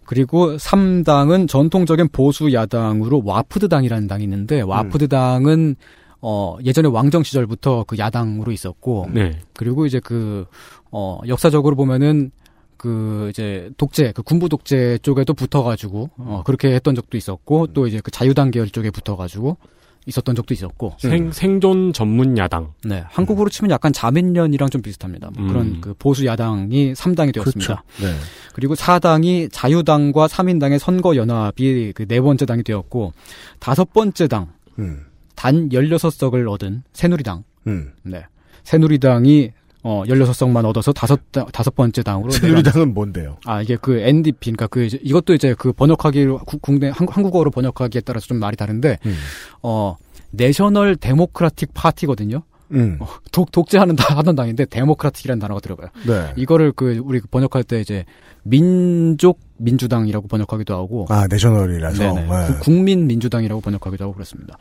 그리고 0.06 0.58
3당은 0.58 1.48
전통적인 1.48 2.10
보수 2.10 2.52
야당으로 2.52 3.22
와프드당이라는 3.24 4.08
당이 4.08 4.24
있는데 4.26 4.62
와프드당은 4.62 5.76
어 6.22 6.58
예전에 6.64 6.90
왕정 6.90 7.24
시절부터 7.24 7.86
그 7.88 7.98
야당으로 7.98 8.52
있었고 8.52 9.08
네. 9.14 9.40
그리고 9.54 9.86
이제 9.86 10.00
그어 10.00 11.22
역사적으로 11.28 11.76
보면은 11.76 12.32
그 12.78 13.28
이제 13.30 13.70
독재 13.78 14.12
그 14.14 14.22
군부 14.22 14.50
독재 14.50 15.00
쪽에도 15.02 15.34
붙어 15.34 15.64
가지고 15.64 16.10
어 16.18 16.44
그렇게 16.46 16.74
했던 16.74 16.94
적도 16.94 17.16
있었고 17.16 17.68
또 17.68 17.88
이제 17.88 18.02
그 18.04 18.12
자유당 18.12 18.52
계열 18.52 18.70
쪽에 18.70 18.90
붙어 18.90 19.16
가지고 19.16 19.58
있었던 20.06 20.36
적도 20.36 20.54
있었고 20.54 20.96
생, 21.00 21.32
생존 21.32 21.94
전문 21.94 22.38
야당. 22.38 22.74
네 22.84 23.04
한국으로 23.10 23.50
치면 23.50 23.72
약간 23.72 23.92
자민련이랑 23.94 24.70
좀 24.70 24.82
비슷합니다 24.82 25.32
뭐 25.36 25.48
그런 25.48 25.68
음. 25.68 25.78
그 25.82 25.94
보수 25.98 26.26
야당이 26.26 26.94
3당이 26.94 27.34
되었습니다. 27.34 27.84
네. 28.02 28.14
그리고 28.54 28.76
4당이 28.76 29.50
자유당과 29.52 30.28
3인당의 30.28 30.78
선거 30.78 31.16
연합이 31.16 31.94
그 31.96 32.06
네 32.12 32.20
번째 32.20 32.46
당이 32.46 32.64
되었고 32.64 33.14
다섯 33.60 33.94
번째 33.94 34.28
당, 34.28 34.50
음. 34.80 35.06
단 35.36 35.70
16석을 35.70 36.52
얻은 36.52 36.84
새누리당. 36.92 37.44
음. 37.68 37.94
네. 38.04 38.26
새누리당이 38.64 39.52
어 39.84 40.04
16석만 40.06 40.64
얻어서 40.66 40.94
다섯 40.94 41.20
당- 41.32 41.48
다섯 41.52 41.74
번째 41.76 42.04
당으로 42.04 42.30
새누리당은 42.32 42.94
뭔데요? 42.94 43.38
아, 43.46 43.62
이게 43.62 43.78
그 43.82 43.98
NDP 44.00 44.52
그러니까 44.52 44.68
그 44.68 44.88
이것도 45.02 45.34
이제 45.34 45.56
그 45.58 45.74
번역하기로 45.74 46.40
구- 46.40 46.60
국내 46.60 46.90
한, 46.90 47.08
한국어로 47.10 47.50
번역하기에 47.52 48.02
따라서 48.02 48.28
좀 48.28 48.38
말이 48.38 48.56
다른데 48.56 49.00
음. 49.06 49.16
어 49.64 49.96
National 50.32 50.96
Democratic 50.98 51.74
Party거든요. 51.74 52.44
음. 52.74 52.98
어, 53.02 53.08
독 53.32 53.52
독재하는 53.52 53.96
다 53.98 54.16
하던 54.18 54.36
당인데 54.36 54.66
Democratic이라는 54.66 55.40
단어가 55.40 55.60
들어가요. 55.60 55.90
네. 56.08 56.32
이거를 56.38 56.72
그 56.74 57.02
우리 57.04 57.20
번역할 57.20 57.64
때 57.64 57.82
이제 57.82 58.06
민족 58.44 59.40
민주당이라고 59.62 60.28
번역하기도 60.28 60.74
하고 60.76 61.06
아, 61.10 61.28
National이라서. 61.30 62.04
네네. 62.14 62.22
네. 62.28 62.48
구- 62.48 62.60
국민 62.60 63.08
민주당이라고 63.08 63.62
번역하기도 63.62 64.04
하고 64.04 64.14
그렇습니다. 64.14 64.58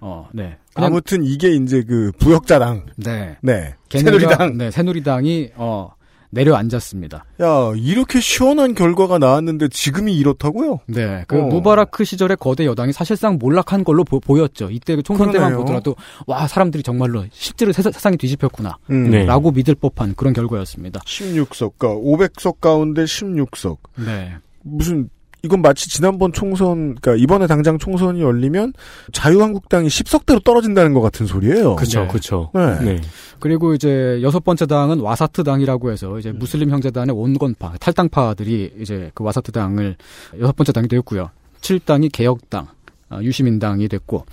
어, 0.00 0.28
네. 0.32 0.56
아무튼 0.74 1.24
이게 1.24 1.50
이제 1.54 1.82
그 1.82 2.12
부역자당. 2.18 2.86
네. 2.96 3.36
네. 3.42 3.74
걔네가- 3.88 4.04
새누리당. 4.04 4.56
네, 4.58 4.70
새누리당이 4.70 5.50
어 5.56 5.90
내려앉았습니다. 6.30 7.24
야, 7.40 7.72
이렇게 7.76 8.20
시원한 8.20 8.74
결과가 8.74 9.18
나왔는데 9.18 9.68
지금이 9.68 10.14
이렇다고요? 10.16 10.80
네, 10.86 11.24
그 11.26 11.38
어. 11.40 11.46
무바라크 11.46 12.04
시절의 12.04 12.36
거대 12.38 12.66
여당이 12.66 12.92
사실상 12.92 13.38
몰락한 13.38 13.84
걸로 13.84 14.04
보, 14.04 14.20
였죠 14.38 14.70
이때 14.70 14.94
그 14.96 15.02
총선 15.02 15.30
때만 15.32 15.48
그러네요. 15.50 15.58
보더라도 15.64 15.96
와 16.26 16.46
사람들이 16.46 16.82
정말로 16.82 17.24
실제로 17.32 17.72
세, 17.72 17.82
상 17.90 18.12
이 18.12 18.16
뒤집혔구나. 18.16 18.76
음. 18.90 19.10
네. 19.10 19.24
라고 19.24 19.50
믿을 19.50 19.74
법한 19.74 20.14
그런 20.16 20.32
결과였습니다. 20.32 21.00
16석, 21.00 21.72
그러니까 21.78 22.00
500석 22.00 22.60
가운데 22.60 23.04
16석. 23.04 23.76
네. 23.96 24.32
무슨 24.62 25.08
이건 25.42 25.62
마치 25.62 25.88
지난번 25.88 26.32
총선, 26.32 26.96
그러니까 26.96 27.14
이번에 27.22 27.46
당장 27.46 27.78
총선이 27.78 28.20
열리면 28.20 28.72
자유한국당이 29.12 29.86
10석대로 29.88 30.42
떨어진다는 30.42 30.94
것 30.94 31.00
같은 31.00 31.26
소리예요. 31.26 31.76
그쵸, 31.76 32.02
네. 32.02 32.08
그쵸. 32.08 32.50
네. 32.54 32.80
네. 32.80 33.00
그리고 33.38 33.72
이제 33.72 34.18
여섯 34.22 34.42
번째 34.42 34.66
당은 34.66 34.98
와사트 35.00 35.44
당이라고 35.44 35.92
해서 35.92 36.18
이제 36.18 36.32
무슬림 36.32 36.70
형제단의 36.70 37.14
온건파 37.14 37.74
탈당파들이 37.78 38.74
이제 38.80 39.10
그 39.14 39.22
와사트 39.22 39.52
당을 39.52 39.96
여섯 40.40 40.56
번째 40.56 40.72
당이 40.72 40.88
되었고요. 40.88 41.30
7당이 41.60 42.10
개혁당, 42.12 42.66
아, 43.08 43.22
유시민당이 43.22 43.86
됐고 43.88 44.16
어, 44.18 44.26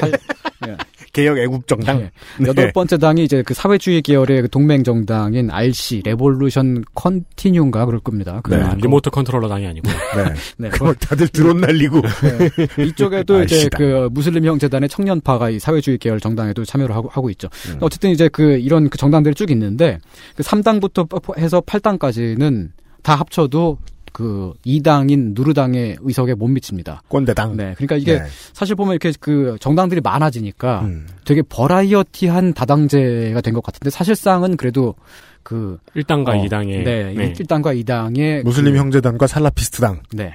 팔- 0.00 0.10
예. 0.68 0.76
개혁 1.12 1.38
애국정당. 1.38 1.98
네. 1.98 2.46
여덟 2.46 2.72
번째 2.72 2.96
당이 2.96 3.24
이제 3.24 3.42
그 3.42 3.52
사회주의 3.52 4.00
계열의 4.00 4.42
그 4.42 4.48
동맹 4.48 4.82
정당인 4.82 5.50
RC 5.50 6.02
Revolution 6.04 6.84
Continue인가 6.94 7.84
그럴 7.84 8.00
겁니다. 8.00 8.40
그 8.42 8.54
네, 8.54 8.62
거. 8.62 8.74
remote 8.76 9.10
controller 9.10 9.48
당이 9.48 9.66
아니고. 9.66 9.88
네. 9.88 10.34
네, 10.56 10.68
그걸 10.70 10.94
다들 10.94 11.28
드론 11.28 11.60
날리고. 11.60 12.00
네. 12.00 12.84
이쪽에도 12.84 13.42
이제. 13.42 13.68
그 13.76 14.08
무슬림 14.12 14.44
형제단의 14.44 14.88
청년파가 14.88 15.50
이 15.50 15.58
사회주의 15.58 15.98
계열 15.98 16.20
정당에도 16.20 16.64
참여를 16.64 16.94
하고, 16.94 17.08
하고 17.08 17.30
있죠. 17.30 17.48
음. 17.68 17.78
어쨌든 17.80 18.10
이제 18.10 18.28
그 18.28 18.58
이런 18.58 18.88
그 18.88 18.98
정당들이 18.98 19.34
쭉 19.34 19.50
있는데 19.50 19.98
그 20.34 20.42
3당부터 20.42 21.38
해서 21.38 21.60
8당까지는 21.60 22.70
다 23.02 23.16
합쳐도 23.16 23.78
그 24.12 24.52
이당인 24.64 25.32
누르당의 25.34 25.96
의석에 26.00 26.34
못 26.34 26.48
미칩니다. 26.48 27.02
꼰대당. 27.08 27.56
네, 27.56 27.74
그러니까 27.76 27.96
이게 27.96 28.18
네. 28.18 28.24
사실 28.52 28.74
보면 28.74 28.92
이렇게 28.92 29.12
그 29.20 29.56
정당들이 29.60 30.00
많아지니까 30.02 30.80
음. 30.82 31.06
되게 31.24 31.42
버라이어티한 31.42 32.54
다당제가 32.54 33.40
된 33.40 33.52
것 33.54 33.62
같은데 33.62 33.90
사실상은 33.90 34.56
그래도 34.56 34.94
그 35.42 35.78
1당과 35.96 36.28
어, 36.28 36.32
2당의 36.44 36.84
네, 36.84 37.14
1당과 37.14 37.82
2당의 37.84 38.42
무슬림 38.44 38.72
그, 38.74 38.78
형제단과 38.78 39.26
살라피스트당. 39.26 40.02
네. 40.12 40.34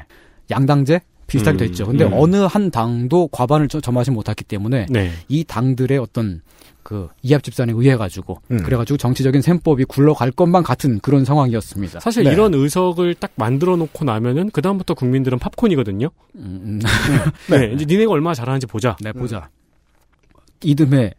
양당제 0.52 1.00
비슷하게 1.28 1.56
음, 1.56 1.58
됐죠. 1.58 1.86
근데 1.88 2.06
음. 2.06 2.12
어느 2.14 2.38
한 2.38 2.72
당도 2.72 3.28
과반을 3.32 3.68
저- 3.68 3.82
점하지 3.82 4.12
못했기 4.12 4.44
때문에 4.46 4.86
네. 4.90 5.12
이 5.28 5.44
당들의 5.44 5.98
어떤 5.98 6.42
그 6.88 7.10
이합 7.22 7.44
집산에 7.44 7.74
의해 7.76 7.98
가지고 7.98 8.40
음. 8.50 8.64
그래가지고 8.64 8.96
정치적인 8.96 9.42
셈법이 9.42 9.84
굴러갈 9.84 10.32
것만 10.32 10.64
같은 10.64 11.00
그런 11.00 11.26
상황이었습니다. 11.26 12.00
사실 12.00 12.24
네. 12.24 12.32
이런 12.32 12.54
의석을 12.54 13.14
딱 13.16 13.34
만들어 13.36 13.76
놓고 13.76 14.06
나면은 14.06 14.52
그 14.52 14.62
다음부터 14.62 14.94
국민들은 14.94 15.38
팝콘이거든요. 15.38 16.10
음, 16.36 16.40
음. 16.64 16.80
네. 17.52 17.74
이제 17.74 17.84
니네가 17.84 18.10
얼마나 18.10 18.34
잘하는지 18.34 18.68
보자. 18.68 18.96
네, 19.02 19.12
보자. 19.12 19.50
이듬해 20.64 21.12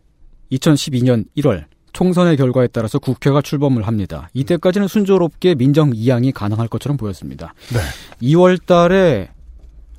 2012년 0.53 1.27
1월 1.37 1.67
총선의 1.93 2.39
결과에 2.39 2.69
따라서 2.69 2.99
국회가 2.99 3.43
출범을 3.43 3.87
합니다. 3.87 4.31
이때까지는 4.33 4.89
순조롭게 4.89 5.55
민정 5.55 5.93
이양이 5.95 6.33
가능할 6.33 6.69
것처럼 6.69 6.97
보였습니다. 6.97 7.53
네. 7.75 8.27
2월 8.29 8.65
달에 8.65 9.29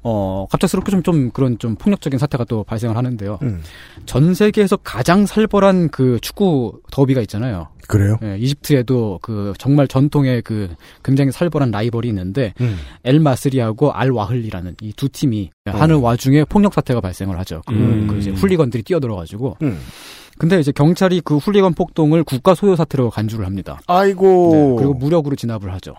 어, 0.03 0.45
갑작스럽게 0.51 0.91
좀, 0.91 1.03
좀 1.03 1.31
그런 1.31 1.57
좀 1.57 1.75
폭력적인 1.75 2.19
사태가 2.19 2.45
또 2.45 2.63
발생을 2.63 2.95
하는데요. 2.95 3.39
음. 3.41 3.61
전 4.05 4.33
세계에서 4.33 4.77
가장 4.77 5.25
살벌한 5.25 5.89
그 5.89 6.19
축구 6.21 6.81
더비가 6.91 7.21
있잖아요. 7.21 7.69
그래요? 7.87 8.17
예, 8.21 8.37
이집트에도 8.37 9.17
그 9.21 9.53
정말 9.57 9.87
전통의 9.87 10.43
그 10.43 10.69
굉장히 11.03 11.31
살벌한 11.31 11.71
라이벌이 11.71 12.07
있는데 12.09 12.53
음. 12.61 12.77
엘 13.03 13.19
마스리하고 13.19 13.91
알 13.91 14.11
와흘리라는 14.11 14.75
이 14.81 14.93
두 14.99 15.07
팀이 15.07 15.49
어. 15.65 15.71
하는 15.71 15.99
와중에 15.99 16.43
폭력 16.43 16.73
사태가 16.73 16.99
발생을 16.99 17.39
하죠. 17.39 17.61
그, 17.65 17.73
음. 17.73 18.07
그 18.07 18.17
이제 18.17 18.31
훌리건들이 18.31 18.83
뛰어들어가지고. 18.83 19.57
음. 19.61 19.79
근데 20.37 20.59
이제 20.59 20.73
경찰이 20.73 21.21
그 21.21 21.37
훌리건 21.37 21.73
폭동을 21.73 22.25
국가 22.25 22.53
소요 22.53 22.75
사태로 22.75 23.09
간주를 23.11 23.45
합니다. 23.45 23.79
아이고. 23.87 24.51
네, 24.53 24.75
그리고 24.77 24.93
무력으로 24.93 25.37
진압을 25.37 25.71
하죠. 25.75 25.95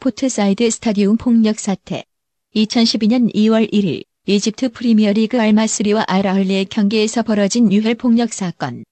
포트사이드 0.00 0.68
스타디움 0.70 1.16
폭력 1.16 1.58
사태. 1.60 2.04
2012년 2.54 3.34
2월 3.34 3.68
1일 3.72 4.04
이집트 4.26 4.70
프리미어리그 4.70 5.40
알마스리와 5.40 6.04
알아흘리의 6.06 6.66
경기에서 6.66 7.24
벌어진 7.24 7.72
유혈 7.72 7.96
폭력 7.96 8.32
사건. 8.32 8.84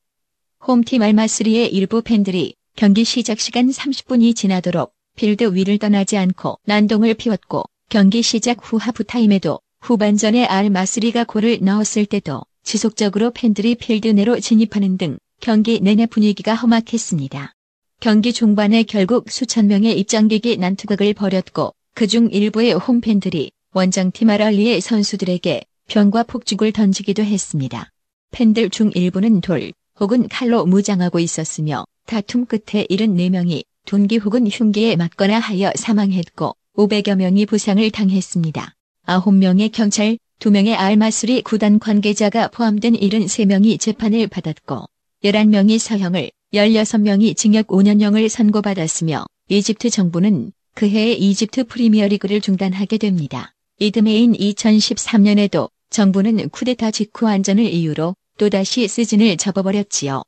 홈팀 0.67 1.01
알마스리의 1.01 1.73
일부 1.73 2.03
팬들이 2.03 2.55
경기 2.75 3.05
시작 3.05 3.39
시간 3.39 3.69
30분이 3.71 4.35
지나도록 4.35 4.93
필드 5.17 5.55
위를 5.55 5.79
떠나지 5.79 6.17
않고 6.17 6.59
난동을 6.65 7.15
피웠고 7.15 7.63
경기 7.89 8.23
시작 8.23 8.59
후 8.61 8.79
하프타임에도 8.79 9.61
후반전에 9.81 10.45
알마스리가 10.45 11.25
골을 11.25 11.61
넣었을 11.63 12.07
때도 12.07 12.43
지속적으로 12.65 13.31
팬들이 13.31 13.77
필드 13.77 14.09
내로 14.09 14.41
진입하는 14.41 14.99
등 14.99 15.19
경기 15.41 15.79
내내 15.79 16.07
분위기가 16.07 16.57
험악했습니다. 16.57 17.55
경기 18.01 18.33
중반에 18.33 18.83
결국 18.83 19.31
수천 19.31 19.69
명의 19.69 19.97
입장객이 20.01 20.57
난투극을 20.57 21.15
벌였고 21.15 21.75
그중 21.95 22.31
일부의 22.33 22.73
홈팬들이 22.73 23.51
원정팀 23.75 24.31
아랄리의 24.31 24.81
선수들에게 24.81 25.63
병과 25.89 26.23
폭죽을 26.25 26.73
던지기도 26.73 27.23
했습니다. 27.23 27.91
팬들 28.31 28.71
중 28.71 28.91
일부는 28.95 29.43
돌 29.43 29.73
혹은 30.01 30.27
칼로 30.29 30.65
무장하고 30.65 31.19
있었으며 31.19 31.85
다툼 32.07 32.47
끝에 32.47 32.87
74명이 32.91 33.63
둔기 33.85 34.17
혹은 34.19 34.47
흉기에 34.47 34.97
맞거나 34.97 35.39
하여 35.39 35.71
사망했고 35.75 36.55
500여 36.77 37.17
명이 37.17 37.45
부상을 37.47 37.91
당했습니다. 37.91 38.75
9명의 39.07 39.71
경찰, 39.71 40.17
2명의 40.39 40.75
알마스리 40.79 41.43
구단 41.43 41.79
관계자가 41.79 42.49
포함된 42.49 42.95
73명이 42.95 43.79
재판을 43.79 44.27
받았고 44.29 44.87
11명이 45.25 45.79
사형을, 45.79 46.31
16명이 46.55 47.37
징역 47.37 47.67
5년형을 47.67 48.29
선고받았으며 48.29 49.27
이집트 49.49 49.91
정부는 49.91 50.53
그해에 50.75 51.13
이집트 51.13 51.65
프리미어리그를 51.65 52.41
중단하게 52.41 52.99
됩니다. 52.99 53.55
이듬해인 53.79 54.33
2013년에도 54.33 55.71
정부는 55.91 56.49
쿠데타 56.49 56.91
직후 56.91 57.27
안전을 57.27 57.65
이유로 57.65 58.17
또다시 58.39 58.89
시즌을 58.89 59.37
접어버렸지요. 59.37 60.23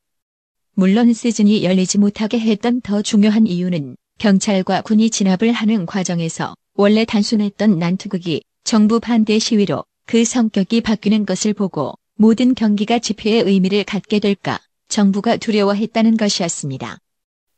물론 0.74 1.12
시즌이 1.12 1.64
열리지 1.64 1.98
못하게 1.98 2.38
했던 2.40 2.80
더 2.80 3.00
중요한 3.00 3.46
이유는 3.46 3.96
경찰과 4.18 4.83
군이 4.83 5.11
진압을 5.11 5.52
하는 5.52 5.87
과정에서 5.87 6.54
원래 6.74 7.04
단순했던 7.04 7.78
난투극이 7.78 8.42
정부 8.64 9.00
반대 9.00 9.38
시위로 9.38 9.85
그 10.07 10.24
성격이 10.24 10.83
바뀌는 10.83 11.24
것을 11.26 11.54
보고 11.54 11.94
모든 12.16 12.54
경기가 12.54 12.98
집회의 12.98 13.42
의미를 13.42 13.85
갖게 13.85 14.18
될까 14.18 14.61
정부가 14.88 15.37
두려워했다는 15.37 16.16
것이었습니다. 16.16 16.98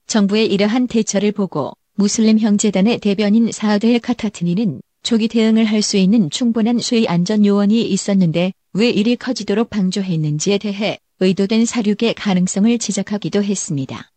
정부의 0.07 0.47
이러한 0.47 0.87
대처를 0.87 1.33
보고 1.33 1.73
무슬림 1.97 2.39
형제단의 2.39 2.99
대변인 2.99 3.51
사드엘 3.53 4.01
카타트니는 4.01 4.81
초기 5.03 5.29
대응을 5.29 5.65
할 5.65 5.83
수 5.83 5.97
있는 5.97 6.31
충분한 6.31 6.79
수의 6.79 7.07
안전 7.09 7.45
요원이 7.47 7.83
있었는데 7.91 8.53
왜 8.75 8.91
일이 8.91 9.17
커지도록 9.17 9.71
방조했는지에 9.71 10.59
대해 10.59 10.99
의도된 11.21 11.65
사륙의 11.65 12.15
가능성을 12.15 12.79
지적하기도 12.79 13.43
했습니다. 13.43 14.11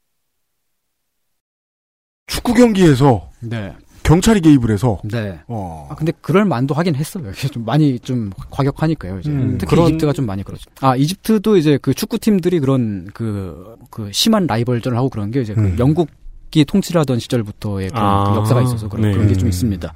축구 2.27 2.53
경기에서 2.53 3.29
네. 3.39 3.73
경찰이 4.03 4.41
개입을 4.41 4.71
해서 4.71 4.99
네. 5.03 5.39
어. 5.47 5.87
아, 5.91 5.95
근데 5.95 6.11
그럴 6.21 6.43
만도 6.43 6.73
하긴 6.73 6.95
했어요. 6.95 7.31
이게 7.37 7.47
좀 7.47 7.63
많이 7.63 7.99
좀 7.99 8.31
과격하니까요. 8.49 9.19
이제 9.19 9.29
음, 9.29 9.57
특히 9.59 9.69
그런- 9.75 9.87
이집트가 9.89 10.13
좀 10.13 10.25
많이 10.25 10.43
그렇죠. 10.43 10.63
아 10.81 10.95
이집트도 10.95 11.57
이제 11.57 11.77
그 11.79 11.93
축구 11.93 12.17
팀들이 12.17 12.59
그런 12.59 13.07
그, 13.13 13.75
그 13.91 14.09
심한 14.11 14.47
라이벌전을 14.47 14.97
하고 14.97 15.09
그런 15.09 15.29
게 15.31 15.41
이제 15.41 15.53
그 15.53 15.61
음. 15.61 15.75
영국 15.79 16.09
이 16.55 16.65
통치하던 16.65 17.19
시절부터의 17.19 17.89
그런 17.89 18.03
아, 18.03 18.23
그 18.31 18.35
역사가 18.39 18.61
있어서 18.63 18.87
그런, 18.89 19.03
네. 19.09 19.13
그런 19.13 19.27
게 19.27 19.33
좀 19.35 19.47
있습니다. 19.49 19.93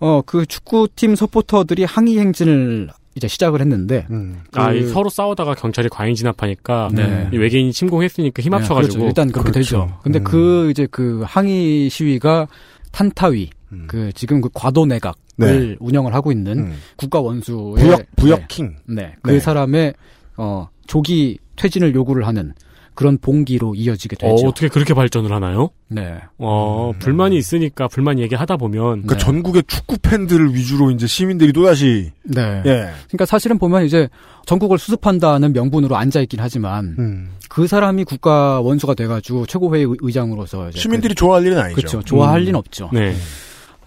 어 0.00 0.22
그 0.26 0.44
축구팀 0.46 1.16
서포터들이 1.16 1.84
항의 1.84 2.18
행진을 2.18 2.88
이제 3.16 3.28
시작을 3.28 3.60
했는데 3.60 4.06
음. 4.10 4.40
아, 4.54 4.70
그- 4.70 4.76
이 4.76 4.86
서로 4.88 5.08
싸우다가 5.08 5.54
경찰이 5.54 5.88
과잉 5.88 6.14
진압하니까 6.14 6.88
네. 6.92 7.28
이 7.32 7.36
외계인이 7.36 7.72
침공했으니까 7.72 8.42
힘 8.42 8.50
네, 8.50 8.56
합쳐 8.58 8.74
가지고 8.74 8.94
그렇죠. 8.94 9.06
일단 9.06 9.30
그렇게 9.30 9.52
그렇죠. 9.52 9.80
되죠. 9.86 9.98
근데 10.02 10.18
음. 10.18 10.24
그 10.24 10.68
이제 10.70 10.88
그 10.90 11.22
항의 11.24 11.88
시위가 11.90 12.48
탄타위 12.92 13.50
음. 13.72 13.84
그 13.88 14.10
지금 14.14 14.40
그 14.40 14.48
과도 14.52 14.84
내각을 14.86 15.14
네. 15.36 15.76
운영을 15.80 16.12
하고 16.14 16.32
있는 16.32 16.58
음. 16.58 16.76
국가 16.96 17.20
원수의 17.20 17.74
부역 17.76 18.02
부역킹. 18.16 18.76
네, 18.86 19.02
네. 19.02 19.14
그 19.22 19.30
네. 19.32 19.38
사람의 19.40 19.94
어 20.36 20.68
조기 20.88 21.38
퇴진을 21.56 21.94
요구를 21.94 22.26
하는 22.26 22.52
그런 22.94 23.18
봉기로 23.18 23.74
이어지게 23.74 24.16
어, 24.22 24.30
되죠. 24.36 24.46
어 24.48 24.50
떻게 24.52 24.68
그렇게 24.68 24.94
발전을 24.94 25.32
하나요? 25.32 25.70
네. 25.88 26.14
어, 26.38 26.92
불만이 27.00 27.36
있으니까 27.36 27.88
불만 27.88 28.18
얘기하다 28.20 28.56
보면 28.56 28.82
그러니까 29.02 29.16
네. 29.16 29.18
전국의 29.24 29.64
축구 29.66 29.98
팬들을 29.98 30.54
위주로 30.54 30.90
이제 30.92 31.06
시민들이 31.06 31.52
또 31.52 31.64
다시 31.64 32.12
네. 32.22 32.40
예. 32.66 32.90
그러니까 33.08 33.26
사실은 33.26 33.58
보면 33.58 33.84
이제 33.84 34.08
전국을 34.46 34.78
수습한다는 34.78 35.52
명분으로 35.52 35.96
앉아 35.96 36.20
있긴 36.22 36.38
하지만 36.40 36.94
음. 36.98 37.30
그 37.48 37.66
사람이 37.66 38.04
국가 38.04 38.60
원수가 38.60 38.94
돼 38.94 39.06
가지고 39.06 39.46
최고회의 39.46 39.84
의- 39.86 39.96
의장으로서 40.00 40.68
이제 40.70 40.78
시민들이 40.78 41.14
좋아할 41.14 41.44
일은 41.44 41.58
아니죠. 41.58 41.74
그렇죠. 41.76 42.02
좋아할 42.02 42.40
음. 42.40 42.44
리는 42.44 42.54
없죠. 42.56 42.90
네. 42.92 43.14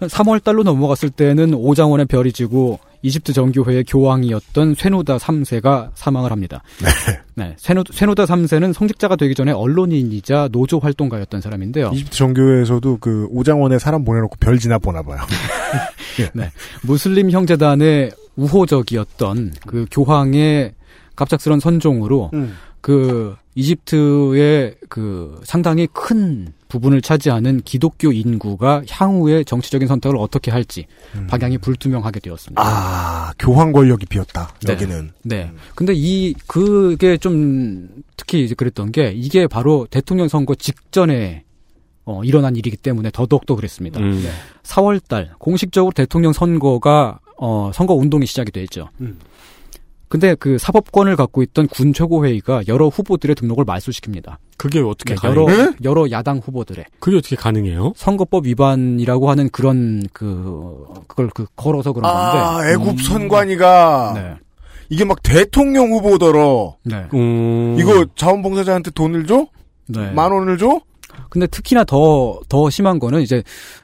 3월 0.00 0.42
달로 0.44 0.62
넘어갔을 0.62 1.10
때는 1.10 1.54
오장원의 1.54 2.06
별이 2.06 2.32
지고 2.32 2.78
이집트 3.02 3.32
정교회의 3.32 3.84
교황이었던 3.84 4.74
쇠노다 4.74 5.18
3세가 5.18 5.90
사망을 5.94 6.32
합니다. 6.32 6.62
네. 7.34 7.54
쇠노, 7.56 7.84
쇠노다 7.90 8.24
3세는 8.24 8.72
성직자가 8.72 9.16
되기 9.16 9.34
전에 9.34 9.52
언론인이자 9.52 10.48
노조 10.50 10.78
활동가였던 10.78 11.40
사람인데요. 11.40 11.90
이집트 11.94 12.16
정교회에서도 12.16 12.98
그 13.00 13.28
오장원에 13.30 13.78
사람 13.78 14.04
보내놓고 14.04 14.36
별 14.40 14.58
지나 14.58 14.78
보나 14.78 15.02
봐요. 15.02 15.18
무슬림 16.82 17.30
형제단의 17.30 18.10
우호적이었던 18.36 19.52
그 19.66 19.86
교황의 19.90 20.74
갑작스런 21.14 21.60
선종으로 21.60 22.30
음. 22.34 22.56
그 22.80 23.36
이집트의 23.54 24.76
그 24.88 25.40
상당히 25.44 25.88
큰 25.92 26.52
부분을 26.68 27.02
차지하는 27.02 27.62
기독교 27.64 28.12
인구가 28.12 28.82
향후의 28.88 29.44
정치적인 29.44 29.88
선택을 29.88 30.16
어떻게 30.16 30.50
할지 30.50 30.86
방향이 31.28 31.58
불투명하게 31.58 32.20
되었습니다. 32.20 32.62
아 32.62 33.32
교황 33.38 33.72
권력이 33.72 34.06
비었다. 34.06 34.54
네. 34.64 34.72
여기는 34.72 35.10
네. 35.22 35.50
근데 35.74 35.92
이 35.96 36.34
그게 36.46 37.16
좀 37.16 37.88
특히 38.16 38.44
이제 38.44 38.54
그랬던 38.54 38.92
게 38.92 39.12
이게 39.14 39.46
바로 39.46 39.86
대통령 39.90 40.28
선거 40.28 40.54
직전에 40.54 41.44
어, 42.04 42.22
일어난 42.24 42.56
일이기 42.56 42.76
때문에 42.76 43.10
더더욱더 43.12 43.54
그랬습니다. 43.54 44.00
음. 44.00 44.26
4월 44.62 45.00
달 45.06 45.32
공식적으로 45.38 45.92
대통령 45.92 46.32
선거가 46.32 47.18
어, 47.36 47.70
선거 47.74 47.94
운동이 47.94 48.24
시작이 48.26 48.50
되죠. 48.50 48.88
음. 49.00 49.18
근데 50.08 50.34
그 50.34 50.58
사법권을 50.58 51.16
갖고 51.16 51.42
있던 51.42 51.68
군 51.68 51.92
최고회의가 51.92 52.62
여러 52.68 52.88
후보들의 52.88 53.36
등록을 53.36 53.64
말소시킵니다. 53.64 54.36
그게 54.56 54.80
어떻게 54.80 55.14
네, 55.14 55.20
가능해요? 55.20 55.58
여러 55.58 55.72
여러 55.84 56.10
야당 56.10 56.38
후보들의 56.38 56.84
그게 56.98 57.16
어떻게 57.16 57.36
가능해요? 57.36 57.92
선거법 57.94 58.46
위반이라고 58.46 59.30
하는 59.30 59.48
그런 59.50 60.02
그 60.12 60.84
그걸 61.06 61.30
그 61.34 61.46
걸어서 61.56 61.92
그런 61.92 62.10
건데. 62.10 62.38
아, 62.38 62.70
애굽 62.72 63.00
선관위가 63.00 64.12
네. 64.14 64.34
이게 64.88 65.04
막 65.04 65.22
대통령 65.22 65.92
후보더러 65.92 66.76
네. 66.84 67.06
음. 67.14 67.76
이거 67.78 68.06
자원봉사자한테 68.16 68.90
돈을 68.92 69.26
줘? 69.26 69.46
네. 69.86 70.10
만 70.12 70.32
원을 70.32 70.58
줘? 70.58 70.80
근데 71.30 71.46
특히나 71.46 71.84
더, 71.84 72.40
더 72.48 72.70
심한 72.70 72.98
거는 72.98 73.20
이제 73.22 73.42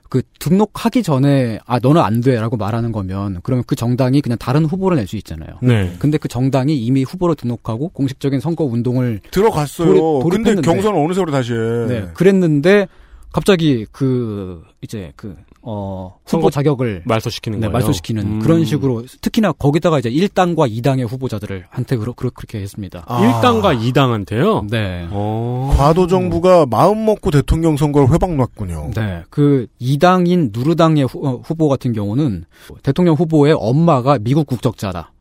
그 0.08 0.22
등록하기 0.38 1.02
전에 1.02 1.58
아, 1.66 1.78
너는 1.80 2.00
안 2.00 2.20
돼 2.20 2.36
라고 2.40 2.56
말하는 2.56 2.92
거면 2.92 3.40
그러면 3.42 3.64
그 3.66 3.74
정당이 3.74 4.20
그냥 4.20 4.38
다른 4.38 4.64
후보를 4.64 4.96
낼 4.96 5.06
수 5.06 5.16
있잖아요. 5.16 5.58
네. 5.62 5.92
근데 5.98 6.16
그 6.18 6.28
정당이 6.28 6.76
이미 6.76 7.02
후보로 7.02 7.34
등록하고 7.34 7.88
공식적인 7.88 8.40
선거 8.40 8.64
운동을 8.64 9.20
들어갔어요. 9.30 9.88
돌입- 10.22 10.44
근데. 10.44 10.60
경선은 10.62 10.98
어느 11.00 11.12
세월에 11.12 11.32
다시 11.32 11.52
해. 11.52 11.58
네, 11.88 12.08
그랬는데 12.14 12.86
갑자기 13.32 13.84
그 13.90 14.62
이제 14.82 15.12
그 15.16 15.34
어, 15.66 16.18
후보 16.26 16.50
자격을 16.50 17.02
말소시키는 17.06 17.60
네, 17.60 17.66
거예요. 17.66 17.72
말소시키는 17.72 18.22
음. 18.22 18.38
그런 18.40 18.64
식으로 18.66 19.04
특히나 19.22 19.52
거기다가 19.52 19.98
이제 19.98 20.10
1당과 20.10 20.70
2당의 20.70 21.08
후보자들을 21.08 21.64
한테 21.70 21.96
그러, 21.96 22.12
그러, 22.12 22.30
그렇게 22.30 22.60
했습니다. 22.60 23.04
아. 23.06 23.40
1당과 23.40 23.80
2당한테요? 23.80 24.68
네. 24.70 25.08
어. 25.10 25.74
과도 25.76 26.06
정부가 26.06 26.66
마음 26.66 27.06
먹고 27.06 27.30
대통령 27.30 27.78
선거를 27.78 28.12
회방 28.12 28.36
놨군요. 28.36 28.90
네, 28.94 29.22
그 29.30 29.66
2당인 29.80 30.50
누르당의 30.52 31.04
후, 31.04 31.26
어, 31.26 31.40
후보 31.42 31.68
같은 31.68 31.94
경우는 31.94 32.44
대통령 32.82 33.14
후보의 33.14 33.54
엄마가 33.58 34.18
미국 34.20 34.46
국적자다 34.46 35.12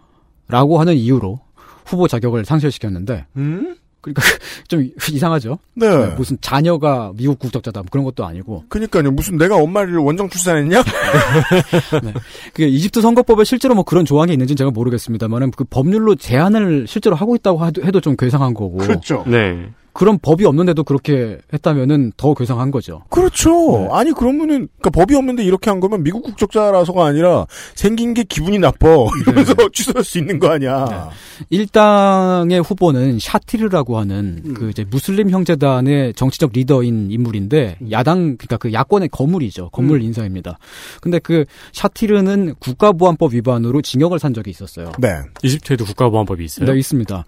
라고 0.49 0.79
하는 0.79 0.95
이유로 0.95 1.39
후보 1.85 2.07
자격을 2.07 2.43
상실시켰는데, 2.43 3.25
음? 3.37 3.77
그러니까 4.03 4.21
좀 4.67 4.87
이상하죠. 5.11 5.57
네. 5.73 5.87
네, 5.87 6.15
무슨 6.15 6.37
자녀가 6.41 7.11
미국 7.15 7.39
국적자다 7.39 7.81
뭐 7.81 7.87
그런 7.89 8.03
것도 8.03 8.25
아니고, 8.25 8.65
그니까요. 8.67 9.09
무슨 9.11 9.37
내가 9.37 9.55
엄마를 9.55 9.95
원정 9.97 10.29
출산했냐? 10.29 10.83
그 12.53 12.63
이집트 12.63 13.01
선거법에 13.01 13.45
실제로 13.45 13.73
뭐 13.73 13.83
그런 13.83 14.05
조항이 14.05 14.33
있는지는 14.33 14.57
제가 14.57 14.71
모르겠습니다만은 14.71 15.51
그 15.51 15.63
법률로 15.63 16.15
제한을 16.15 16.85
실제로 16.87 17.15
하고 17.15 17.35
있다고 17.35 17.65
해도, 17.65 17.81
해도 17.83 18.01
좀 18.01 18.15
괴상한 18.17 18.53
거고, 18.53 18.77
그렇죠. 18.77 19.23
네. 19.25 19.69
그런 19.93 20.17
법이 20.19 20.45
없는데도 20.45 20.83
그렇게 20.83 21.37
했다면은 21.53 22.13
더 22.17 22.33
괴상한 22.33 22.71
거죠. 22.71 23.03
그렇죠. 23.09 23.51
네. 23.77 23.87
아니 23.91 24.11
그러면은 24.11 24.67
그러니까 24.79 24.89
법이 24.89 25.15
없는데 25.15 25.43
이렇게 25.43 25.69
한 25.69 25.79
거면 25.79 26.03
미국 26.03 26.23
국적자라서가 26.23 27.05
아니라 27.05 27.45
생긴 27.75 28.15
게 28.15 28.23
기분이 28.23 28.57
나빠 28.57 28.87
이러면서 29.21 29.53
취소할 29.71 30.03
수 30.03 30.17
있는 30.17 30.39
거 30.39 30.49
아니야. 30.49 31.09
일당의 31.51 32.61
후보는 32.61 33.19
샤티르라고 33.19 33.99
하는 33.99 34.41
음. 34.43 34.53
그 34.55 34.69
이제 34.69 34.83
무슬림 34.83 35.29
형제단의 35.29 36.13
정치적 36.15 36.51
리더인 36.53 37.11
인물인데 37.11 37.77
야당 37.91 38.35
그러니까 38.37 38.57
그 38.57 38.73
야권의 38.73 39.09
거물이죠. 39.09 39.69
거물 39.69 39.99
음. 39.99 40.01
인사입니다. 40.01 40.57
근데 41.01 41.19
그 41.19 41.45
샤티르는 41.73 42.55
국가보안법 42.59 43.35
위반으로 43.35 43.83
징역을 43.83 44.17
산 44.17 44.33
적이 44.33 44.49
있었어요. 44.49 44.91
네. 44.97 45.09
이집트에도 45.43 45.85
국가보안법이 45.85 46.43
있어요? 46.43 46.71
네, 46.71 46.79
있습니다. 46.79 47.25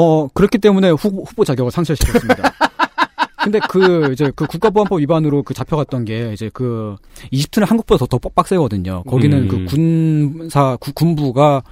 어, 0.00 0.28
그렇기 0.32 0.58
때문에 0.58 0.90
후, 0.90 1.08
후보 1.08 1.44
자격을 1.44 1.72
상실시켰습니다. 1.72 2.52
근데 3.42 3.60
그 3.68 4.12
이제 4.12 4.30
그 4.36 4.46
국가보안법 4.46 5.00
위반으로 5.00 5.42
그 5.42 5.54
잡혀갔던 5.54 6.04
게 6.04 6.32
이제 6.32 6.50
그 6.52 6.96
이집트는 7.30 7.66
한국보다 7.66 8.04
더, 8.06 8.18
더 8.18 8.28
빡세거든요. 8.34 9.04
거기는 9.04 9.42
음. 9.42 9.48
그 9.48 9.64
군사 9.64 10.76
구- 10.80 10.92
군부가 10.92 11.62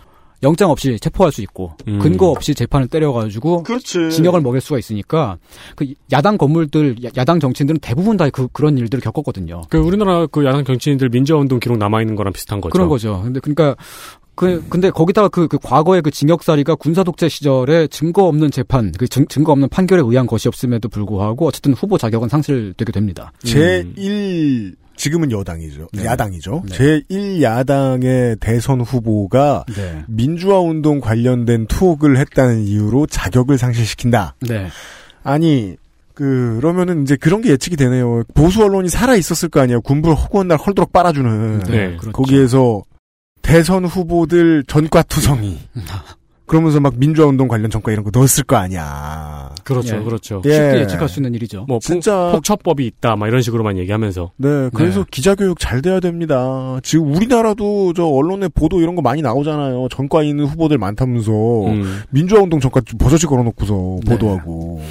영장 0.42 0.70
없이 0.70 0.98
체포할 1.00 1.32
수 1.32 1.42
있고 1.42 1.72
음. 1.88 1.98
근거 1.98 2.26
없이 2.28 2.54
재판을 2.54 2.86
때려가지고 2.88 3.62
그렇지. 3.64 4.10
징역을 4.10 4.42
먹일 4.42 4.60
수가 4.60 4.78
있으니까 4.78 5.38
그 5.74 5.86
야당 6.12 6.36
건물들 6.38 7.02
야- 7.04 7.10
야당 7.16 7.40
정치인들은 7.40 7.80
대부분 7.80 8.16
다 8.16 8.28
그 8.30 8.48
그런 8.52 8.76
일들을 8.78 9.02
겪었거든요. 9.02 9.62
그 9.68 9.78
우리나라 9.78 10.26
그 10.26 10.44
야당 10.44 10.64
정치인들 10.64 11.08
민주화운동 11.08 11.58
기록 11.58 11.78
남아 11.78 12.00
있는 12.02 12.16
거랑 12.16 12.32
비슷한 12.32 12.60
거죠. 12.60 12.72
그런 12.72 12.88
거죠. 12.88 13.20
근데 13.22 13.40
그러니까 13.40 13.76
그 14.37 14.62
근데 14.68 14.90
거기다가 14.90 15.29
그, 15.29 15.49
그 15.49 15.59
과거의 15.59 16.03
그 16.03 16.11
징역살이가 16.11 16.77
군사 16.77 17.03
독재 17.03 17.29
시절에 17.29 17.88
증거 17.88 18.25
없는 18.25 18.51
재판, 18.51 18.92
그 18.92 19.09
증, 19.09 19.27
증거 19.27 19.53
없는 19.53 19.70
판결에 19.70 20.03
의한 20.05 20.27
것이 20.27 20.46
없음에도 20.46 20.88
불구하고 20.88 21.46
어쨌든 21.46 21.72
후보 21.72 21.99
자격은 21.99 22.29
상실되게 22.29 22.92
됩니다. 22.92 23.33
제1 23.42 24.77
지금은 24.96 25.31
여당이죠. 25.31 25.88
네. 25.92 26.05
야당이죠. 26.05 26.62
네. 26.68 27.03
제1 27.09 27.42
야당의 27.42 28.37
대선 28.40 28.83
후보가 28.83 29.64
네. 29.75 30.05
민주화 30.07 30.61
운동 30.61 31.01
관련된 31.01 31.66
투옥을 31.66 32.18
했다는 32.18 32.62
이유로 32.62 33.07
자격을 33.07 33.57
상실시킨다. 33.59 34.37
네. 34.40 34.68
아니 35.22 35.77
그, 36.14 36.59
그러면은 36.61 37.03
이제 37.03 37.16
그런 37.16 37.42
게 37.42 37.51
예측이 37.51 37.77
되네요. 37.77 38.22
보수 38.35 38.62
언론이 38.64 38.88
살아 38.88 39.16
있었을 39.16 39.49
거 39.49 39.61
아니에요. 39.61 39.83
군부를 39.83 40.16
허구한 40.16 40.49
날 40.49 40.59
헐도록 40.59 40.92
빨아주는. 40.92 41.61
네. 41.68 41.96
그렇죠. 41.96 42.12
거기에서 42.12 42.83
대선 43.46 43.85
후보들 43.85 44.64
전과 44.66 45.04
투성이. 45.04 45.59
그러면서 46.46 46.78
막 46.78 46.94
민주화 46.96 47.26
운동 47.26 47.48
관련 47.48 47.70
전과 47.70 47.90
이런 47.90 48.04
거 48.04 48.11
넣었을 48.12 48.44
거 48.44 48.56
아니야. 48.56 49.50
그렇죠, 49.64 49.96
예. 49.96 50.00
그렇죠. 50.00 50.42
예. 50.44 50.52
쉽게 50.52 50.80
예측할 50.82 51.09
수 51.09 51.18
있는 51.18 51.35
일이죠. 51.35 51.64
뭐 51.66 51.80
진짜 51.80 52.30
폭, 52.32 52.44
처법이 52.44 52.87
있다, 52.87 53.16
막 53.16 53.26
이런 53.26 53.42
식으로만 53.42 53.78
얘기하면서. 53.78 54.30
네, 54.37 54.70
그래서 54.72 55.00
네. 55.00 55.06
기자 55.11 55.35
교육 55.35 55.59
잘 55.59 55.82
돼야 55.82 55.98
됩니다. 55.98 56.78
지금 56.85 57.12
우리나라도 57.12 57.92
저 57.94 58.04
언론에 58.04 58.46
보도 58.46 58.80
이런 58.80 58.94
거 58.94 59.02
많이 59.02 59.22
나오잖아요. 59.22 59.88
전과 59.90 60.22
있는 60.22 60.44
후보들 60.44 60.78
많다면서 60.78 61.32
음. 61.66 62.02
민주화운동 62.11 62.61
전과 62.61 62.82
좀 62.82 62.98
버젓이 62.98 63.26
걸어놓고서 63.26 63.98
네. 64.04 64.12
보도하고 64.12 64.82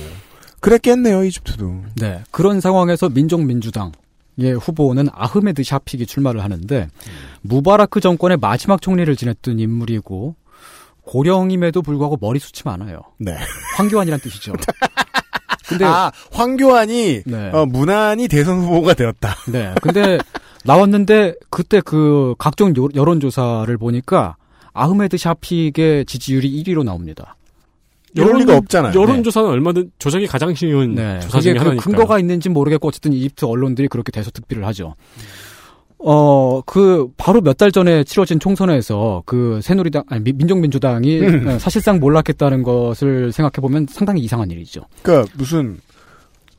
그랬겠네요 0.60 1.24
이집트도. 1.24 1.74
네. 2.02 2.22
그런 2.32 2.60
상황에서 2.60 3.08
민족민주당 3.08 3.94
의 4.38 4.54
후보는 4.54 5.08
아흐메드 5.14 5.64
샤픽이 5.64 6.06
출마를 6.06 6.44
하는데 6.44 6.88
무바라크 7.42 8.02
정권의 8.02 8.38
마지막 8.38 8.82
총리를 8.82 9.16
지냈던 9.16 9.60
인물이고 9.60 10.36
고령임에도 11.04 11.82
불구하고 11.82 12.18
머리숱이 12.20 12.64
많아요. 12.66 13.00
네. 13.18 13.38
황교안이란 13.78 14.20
뜻이죠. 14.20 14.54
근데 15.68 15.86
아 15.86 16.12
황교안이 16.32 17.24
네. 17.26 17.50
어, 17.54 17.66
무난히 17.66 18.28
대선 18.28 18.60
후보가 18.60 18.94
되었다. 18.94 19.36
네. 19.52 19.74
근데 19.82 20.18
나왔는데 20.64 21.36
그때 21.50 21.80
그 21.82 22.36
각종 22.38 22.76
요- 22.76 22.90
여론조사를 22.94 23.76
보니까 23.78 24.36
아흐메드 24.74 25.18
샤픽의 25.18 26.06
지지율이 26.06 26.62
1위로 26.64 26.84
나옵니다. 26.84 27.36
이럴 28.16 28.38
리가 28.40 28.58
없잖아요. 28.58 29.00
여론조사는 29.00 29.50
얼마든 29.50 29.92
조작이 30.00 30.26
가장 30.28 30.54
쉬운 30.56 30.96
네. 30.96 31.20
조사 31.20 31.40
중에 31.42 31.54
그 31.54 31.60
하나니까. 31.60 31.84
근거가 31.84 32.20
있는지 32.20 32.50
모르겠고 32.50 32.88
어쨌든 32.88 33.12
이집트 33.14 33.46
언론들이 33.46 33.88
그렇게 33.90 34.12
대서특비를 34.12 34.66
하죠. 34.66 34.96
어, 35.98 36.62
그, 36.66 37.08
바로 37.18 37.42
몇 37.42 37.58
달 37.58 37.72
전에 37.72 38.04
치러진 38.04 38.40
총선에서 38.40 39.24
그 39.26 39.60
새누리당, 39.64 40.04
아니, 40.10 40.24
미- 40.24 40.34
민족민주당이 40.34 41.20
음. 41.22 41.48
어, 41.48 41.58
사실상 41.60 42.00
몰락했다는 42.00 42.64
것을 42.64 43.32
생각해보면 43.32 43.88
상당히 43.90 44.22
이상한 44.22 44.52
일이죠. 44.52 44.82
그러니까 45.02 45.32
무슨 45.38 45.78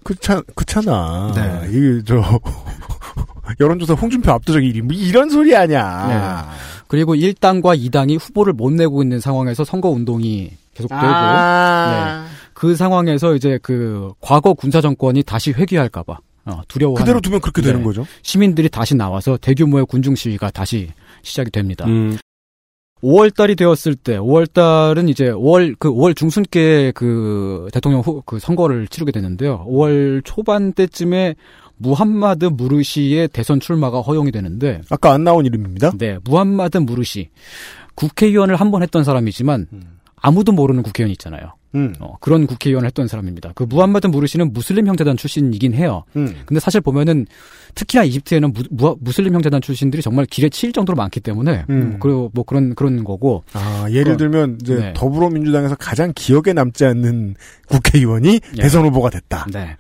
그차 0.03 0.40
그차나 0.55 1.33
네. 1.35 1.69
이게 1.71 2.03
저 2.07 2.23
여론조사 3.61 3.95
홍준표 3.95 4.33
압도적 4.33 4.62
1위 4.62 4.83
뭐 4.83 4.92
이런 4.97 5.29
소리 5.31 5.55
아니야. 5.55 6.49
그리고 6.88 7.14
1당과 7.14 7.79
2당이 7.79 8.19
후보를 8.21 8.53
못 8.53 8.73
내고 8.73 9.03
있는 9.03 9.21
상황에서 9.21 9.64
선거 9.64 9.88
운동이 9.90 10.51
계속되고, 10.76 11.00
아. 11.02 12.26
그 12.52 12.74
상황에서 12.76 13.34
이제 13.34 13.58
그 13.62 14.12
과거 14.20 14.54
군사 14.54 14.80
정권이 14.80 15.22
다시 15.22 15.52
회귀할까봐 15.52 16.18
어, 16.46 16.60
두려워하는 16.68 17.02
그대로 17.04 17.20
두면 17.20 17.40
그렇게 17.40 17.60
네. 17.62 17.68
되는 17.68 17.82
거죠. 17.82 18.06
시민들이 18.22 18.68
다시 18.68 18.94
나와서 18.94 19.36
대규모의 19.36 19.86
군중 19.86 20.14
시위가 20.14 20.50
다시 20.50 20.90
시작이 21.22 21.50
됩니다. 21.50 21.84
음, 21.86 22.16
5월 23.02 23.34
달이 23.34 23.56
되었을 23.56 23.94
때 23.96 24.16
5월 24.18 24.50
달은 24.52 25.08
이제 25.08 25.26
5월 25.30 25.74
그 25.78 25.90
5월 25.90 26.16
중순께 26.16 26.92
그 26.94 27.68
대통령 27.72 28.00
후, 28.00 28.22
그 28.24 28.38
선거를 28.38 28.86
치르게 28.88 29.12
되는데요. 29.12 29.66
5월 29.68 30.22
초반 30.24 30.72
때쯤에 30.72 31.34
무함마드 31.78 32.46
무르시의 32.46 33.28
대선 33.28 33.60
출마가 33.60 34.00
허용이 34.00 34.30
되는데 34.32 34.80
아까 34.88 35.12
안 35.12 35.24
나온 35.24 35.44
이름입니다. 35.44 35.92
네, 35.98 36.18
무함마드 36.24 36.78
무르시 36.78 37.28
국회의원을 37.96 38.56
한 38.56 38.70
번 38.70 38.82
했던 38.82 39.04
사람이지만 39.04 39.66
음. 39.72 39.95
아무도 40.16 40.52
모르는 40.52 40.83
국회의원 40.83 41.11
있잖아요. 41.12 41.52
음. 41.74 41.94
어, 42.00 42.16
그런 42.20 42.46
국회의원을 42.46 42.87
했던 42.87 43.07
사람입니다. 43.07 43.52
그 43.55 43.64
무함마드 43.64 44.07
무르시는 44.07 44.52
무슬림 44.52 44.87
형제단 44.87 45.16
출신이긴 45.16 45.74
해요. 45.74 46.05
음. 46.16 46.35
근데 46.46 46.59
사실 46.59 46.81
보면은 46.81 47.26
특히나 47.74 48.05
이집트에는 48.05 48.55
무, 48.70 48.96
무 48.98 49.12
슬림 49.12 49.35
형제단 49.35 49.61
출신들이 49.61 50.00
정말 50.00 50.24
길에 50.24 50.48
치일 50.48 50.72
정도로 50.72 50.96
많기 50.96 51.20
때문에 51.20 51.66
음. 51.68 51.90
뭐, 51.90 51.98
그리고 52.00 52.31
뭐 52.33 52.44
그런 52.44 52.74
그런 52.74 53.05
거고 53.05 53.44
아, 53.52 53.87
예를 53.90 54.14
어, 54.14 54.16
들면 54.16 54.59
이제 54.62 54.74
네. 54.74 54.92
더불어민주당에서 54.96 55.74
가장 55.76 56.12
기억에 56.14 56.55
남지 56.55 56.87
않는 56.87 57.35
국회의원이 57.68 58.40
네. 58.40 58.62
대선 58.62 58.87
후보가 58.87 59.11
됐다. 59.11 59.46
네. 59.52 59.76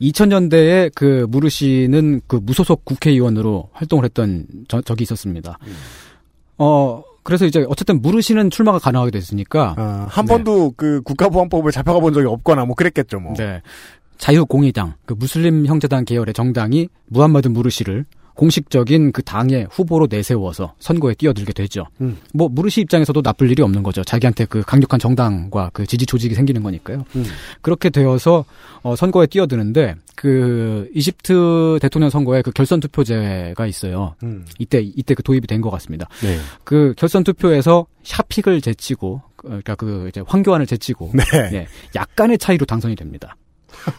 2000년대에 0.00 0.90
그 0.96 1.26
무르시는 1.28 2.22
그 2.26 2.40
무소속 2.42 2.84
국회의원으로 2.84 3.70
활동을 3.72 4.04
했던 4.04 4.46
저, 4.66 4.80
적이 4.80 5.04
있었습니다. 5.04 5.58
어, 6.58 7.02
그래서 7.26 7.44
이제 7.44 7.64
어쨌든 7.68 8.00
무르시는 8.00 8.50
출마가 8.50 8.78
가능하게 8.78 9.10
됐으니까 9.10 9.74
아, 9.76 10.06
한 10.08 10.26
네. 10.26 10.32
번도 10.32 10.74
그 10.76 11.02
국가보안법을 11.02 11.72
잡혀가 11.72 11.98
본 11.98 12.12
적이 12.14 12.28
없거나 12.28 12.64
뭐 12.64 12.76
그랬겠죠, 12.76 13.18
뭐. 13.18 13.34
네. 13.34 13.60
자유공의당, 14.16 14.94
그 15.04 15.14
무슬림 15.14 15.66
형제당 15.66 16.04
계열의 16.04 16.34
정당이 16.34 16.88
무함마드 17.08 17.48
무르시를 17.48 18.06
공식적인 18.36 19.12
그 19.12 19.22
당의 19.22 19.66
후보로 19.70 20.06
내세워서 20.10 20.74
선거에 20.78 21.14
뛰어들게 21.14 21.52
되죠. 21.52 21.86
음. 22.00 22.18
뭐 22.32 22.48
무르시 22.48 22.80
입장에서도 22.82 23.20
나쁠 23.22 23.50
일이 23.50 23.62
없는 23.62 23.82
거죠. 23.82 24.04
자기한테 24.04 24.44
그 24.44 24.62
강력한 24.62 25.00
정당과 25.00 25.70
그 25.72 25.86
지지 25.86 26.06
조직이 26.06 26.34
생기는 26.34 26.62
거니까요. 26.62 27.04
음. 27.16 27.24
그렇게 27.62 27.90
되어서 27.90 28.44
어, 28.82 28.94
선거에 28.94 29.26
뛰어드는데 29.26 29.96
그 30.14 30.88
이집트 30.94 31.78
대통령 31.82 32.10
선거에 32.10 32.42
그 32.42 32.50
결선 32.52 32.80
투표제가 32.80 33.66
있어요. 33.66 34.14
음. 34.22 34.44
이때 34.58 34.80
이때 34.80 35.14
그 35.14 35.22
도입이 35.22 35.46
된 35.46 35.56
것 35.60 35.70
같습니다. 35.70 36.06
네. 36.22 36.38
그 36.64 36.94
결선 36.96 37.24
투표에서 37.24 37.86
샤픽을 38.02 38.60
제치고 38.60 39.14
어, 39.14 39.48
그러니까 39.48 39.74
그 39.74 40.06
이제 40.08 40.22
황교안을 40.26 40.66
제치고 40.66 41.12
네. 41.14 41.24
예, 41.54 41.66
약간의 41.94 42.36
차이로 42.38 42.66
당선이 42.66 42.94
됩니다. 42.96 43.34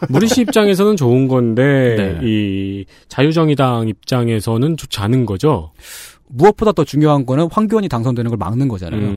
무리시 0.08 0.42
입장에서는 0.42 0.96
좋은 0.96 1.28
건데 1.28 1.96
네. 1.96 2.20
이 2.22 2.84
자유정의당 3.08 3.88
입장에서는 3.88 4.76
좋지 4.76 5.00
않은 5.00 5.26
거죠. 5.26 5.72
무엇보다 6.28 6.72
더 6.72 6.84
중요한 6.84 7.26
거는 7.26 7.48
황교안이 7.50 7.88
당선되는 7.88 8.28
걸 8.30 8.36
막는 8.38 8.68
거잖아요. 8.68 9.00
음. 9.00 9.14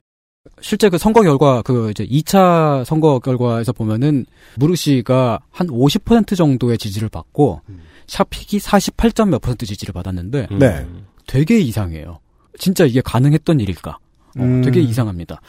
실제 0.60 0.88
그 0.88 0.98
선거 0.98 1.22
결과 1.22 1.62
그 1.62 1.90
이제 1.90 2.04
2차 2.06 2.84
선거 2.84 3.18
결과에서 3.18 3.72
보면은 3.72 4.26
무르시가 4.56 5.40
한 5.50 5.66
50% 5.68 6.36
정도의 6.36 6.78
지지를 6.78 7.08
받고 7.08 7.60
샤픽이 8.06 8.58
48점 8.58 9.28
몇 9.28 9.40
퍼센트 9.40 9.66
지지를 9.66 9.92
받았는데 9.92 10.48
음. 10.50 10.58
네. 10.58 10.86
되게 11.26 11.58
이상해요. 11.58 12.18
진짜 12.58 12.84
이게 12.84 13.00
가능했던 13.00 13.60
일일까? 13.60 13.98
어, 14.38 14.42
음. 14.42 14.62
되게 14.62 14.80
이상합니다. 14.80 15.40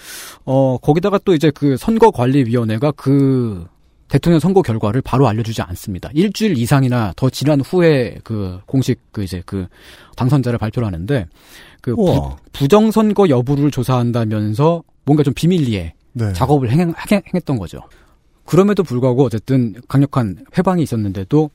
어, 0.46 0.78
거기다가 0.82 1.18
또 1.20 1.34
이제 1.34 1.52
그 1.52 1.78
선거관리위원회가 1.78 2.92
그 2.92 3.66
대통령 4.08 4.40
선거 4.40 4.62
결과를 4.62 5.02
바로 5.02 5.28
알려주지 5.28 5.62
않습니다. 5.64 6.10
일주일 6.14 6.58
이상이나 6.58 7.14
더 7.16 7.30
지난 7.30 7.62
후에 7.62 8.18
그 8.24 8.60
공식 8.66 9.00
그 9.12 9.24
이제 9.24 9.42
그 9.46 9.68
당선자를 10.16 10.60
발표를 10.60 10.86
하는데 10.86 11.26
그 11.82 11.96
부, 11.96 12.04
우와. 12.04 12.38
부 12.54 12.68
정 12.68 12.92
선거 12.92 13.28
여부를 13.30 13.72
조사한다면서 13.72 14.84
뭔가 15.06 15.24
좀 15.24 15.34
비밀리에 15.34 15.94
네. 16.14 16.34
작업을 16.34 16.70
행, 16.72 16.94
했던 17.34 17.58
거죠. 17.58 17.80
그럼에도 18.46 18.84
불구하고 18.84 19.24
어쨌든 19.24 19.74
강력한 19.88 20.38
회방이 20.58 20.84
있었는데도 20.84 21.50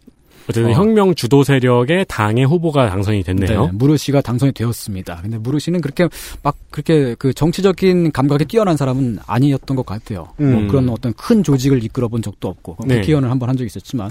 어쨌든 0.48 0.70
어. 0.70 0.74
혁명 0.74 1.14
주도 1.14 1.44
세력의 1.44 2.06
당의 2.08 2.44
후보가 2.46 2.88
당선이 2.88 3.22
됐네요. 3.22 3.66
네, 3.66 3.72
무르시가 3.72 4.20
당선이 4.22 4.52
되었습니다. 4.52 5.20
근데 5.22 5.38
무르시는 5.38 5.80
그렇게 5.80 6.08
막 6.42 6.56
그렇게 6.70 7.14
그 7.18 7.34
정치적인 7.34 8.12
감각이 8.12 8.46
뛰어난 8.46 8.76
사람은 8.76 9.18
아니었던 9.26 9.76
것 9.76 9.84
같아요. 9.84 10.28
음. 10.40 10.52
뭐 10.52 10.66
그런 10.68 10.88
어떤 10.88 11.12
큰 11.12 11.42
조직을 11.42 11.84
이끌어 11.84 12.08
본 12.08 12.22
적도 12.22 12.48
없고 12.48 12.76
뭐 12.78 12.86
네. 12.86 13.02
기원을 13.02 13.30
한번 13.30 13.48
한 13.50 13.56
적이 13.56 13.66
있었지만 13.66 14.10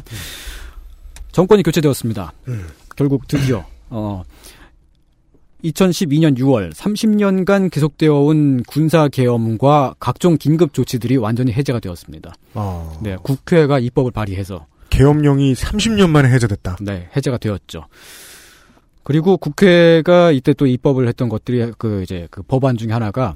정권이 1.32 1.64
교체되었습니다. 1.64 2.34
음. 2.50 2.68
결국 2.96 3.28
드디어 3.28 3.66
어 3.90 4.24
2012년 5.64 6.38
6월 6.38 6.72
30년간 6.72 7.72
계속되어 7.72 8.14
온 8.14 8.62
군사 8.64 9.08
계엄과 9.08 9.96
각종 10.00 10.38
긴급 10.38 10.74
조치들이 10.74 11.18
완전히 11.18 11.52
해제가 11.52 11.80
되었습니다. 11.80 12.36
어. 12.54 13.00
네, 13.02 13.16
국회가 13.22 13.80
입법을 13.80 14.12
발의해서 14.12 14.68
계엄령이 14.90 15.54
30년 15.54 16.10
만에 16.10 16.30
해제됐다. 16.30 16.78
네, 16.82 17.10
해제가 17.16 17.38
되었죠. 17.38 17.86
그리고 19.04 19.38
국회가 19.38 20.32
이때 20.32 20.54
또 20.54 20.66
입법을 20.68 21.08
했던 21.08 21.30
것들이 21.30 21.72
그 21.78 22.02
이제 22.04 22.28
그 22.30 22.42
법안 22.44 22.76
중에 22.78 22.92
하나가 22.92 23.36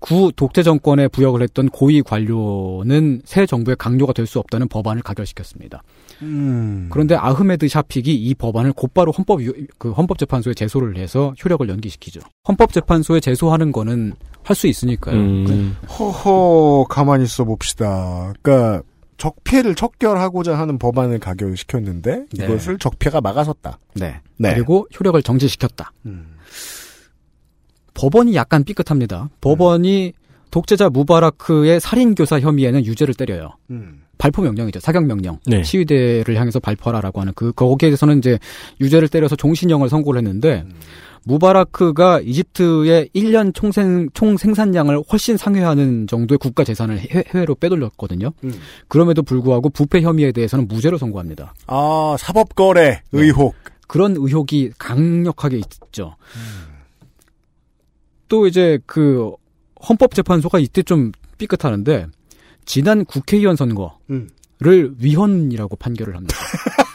구 0.00 0.32
독재 0.34 0.62
정권에 0.64 1.06
부역을 1.08 1.42
했던 1.42 1.68
고위 1.68 2.02
관료는 2.02 3.22
새 3.24 3.46
정부의 3.46 3.76
강요가 3.78 4.12
될 4.12 4.26
수 4.26 4.38
없다는 4.40 4.66
법안을 4.68 5.02
가결시켰습니다. 5.02 5.82
음. 6.22 6.88
그런데 6.90 7.14
아흐메드 7.14 7.68
샤픽이 7.68 8.12
이 8.14 8.34
법안을 8.34 8.72
곧바로 8.72 9.12
헌법 9.12 9.40
그 9.78 9.92
헌법재판소에 9.92 10.54
제소를 10.54 10.96
해서 10.96 11.34
효력을 11.44 11.68
연기시키죠. 11.68 12.20
헌법재판소에 12.48 13.20
제소하는 13.20 13.70
거는 13.72 14.14
할 14.44 14.56
수 14.56 14.66
있으니까요. 14.66 15.16
음. 15.16 15.76
허허 15.88 16.86
가만히 16.88 17.24
있어 17.24 17.44
봅시다. 17.44 18.32
그러니까 18.42 18.82
적폐를 19.22 19.76
척결하고자 19.76 20.58
하는 20.58 20.78
법안을 20.78 21.20
가결시켰는데 21.20 22.24
네. 22.32 22.44
이것을 22.44 22.78
적폐가 22.78 23.20
막아섰다. 23.20 23.78
네. 23.94 24.20
네. 24.36 24.52
그리고 24.52 24.88
효력을 24.98 25.22
정지시켰다. 25.22 25.92
음. 26.06 26.34
법원이 27.94 28.34
약간 28.34 28.64
삐끗합니다. 28.64 29.30
법원이 29.40 30.14
독재자 30.50 30.88
무바라크의 30.88 31.78
살인교사 31.78 32.40
혐의에는 32.40 32.84
유죄를 32.84 33.14
때려요. 33.14 33.50
음. 33.70 34.02
발포 34.18 34.42
명령이죠. 34.42 34.80
사격 34.80 35.04
명령. 35.06 35.38
네. 35.46 35.62
시위대를 35.62 36.34
향해서 36.34 36.58
발포하라라고 36.58 37.20
하는 37.20 37.32
그 37.36 37.52
거기에 37.52 37.90
대해서는 37.90 38.18
이제 38.18 38.40
유죄를 38.80 39.06
때려서 39.06 39.36
종신형을 39.36 39.88
선고를 39.88 40.18
했는데 40.18 40.64
무바라크가 41.24 42.20
이집트의 42.20 43.10
1년 43.14 43.54
총생 43.54 44.08
총 44.14 44.36
생산량을 44.36 45.02
훨씬 45.12 45.36
상회하는 45.36 46.06
정도의 46.08 46.38
국가 46.38 46.64
재산을 46.64 46.98
해- 46.98 47.24
해외 47.28 47.44
로 47.44 47.54
빼돌렸거든요. 47.54 48.32
음. 48.44 48.52
그럼에도 48.88 49.22
불구하고 49.22 49.70
부패 49.70 50.00
혐의에 50.00 50.32
대해서는 50.32 50.66
무죄로 50.68 50.98
선고합니다. 50.98 51.54
아 51.66 52.16
사법거래 52.18 52.82
네. 52.90 53.02
의혹. 53.12 53.54
그런 53.86 54.16
의혹이 54.16 54.72
강력하게 54.78 55.58
있죠. 55.58 56.16
또 58.28 58.46
이제 58.46 58.78
그 58.86 59.30
헌법재판소가 59.88 60.58
이때 60.58 60.82
좀 60.82 61.12
삐끗하는데 61.38 62.06
지난 62.64 63.04
국회의원 63.04 63.56
선거를 63.56 63.90
음. 64.10 64.28
위헌이라고 64.98 65.76
판결을 65.76 66.16
합니다. 66.16 66.36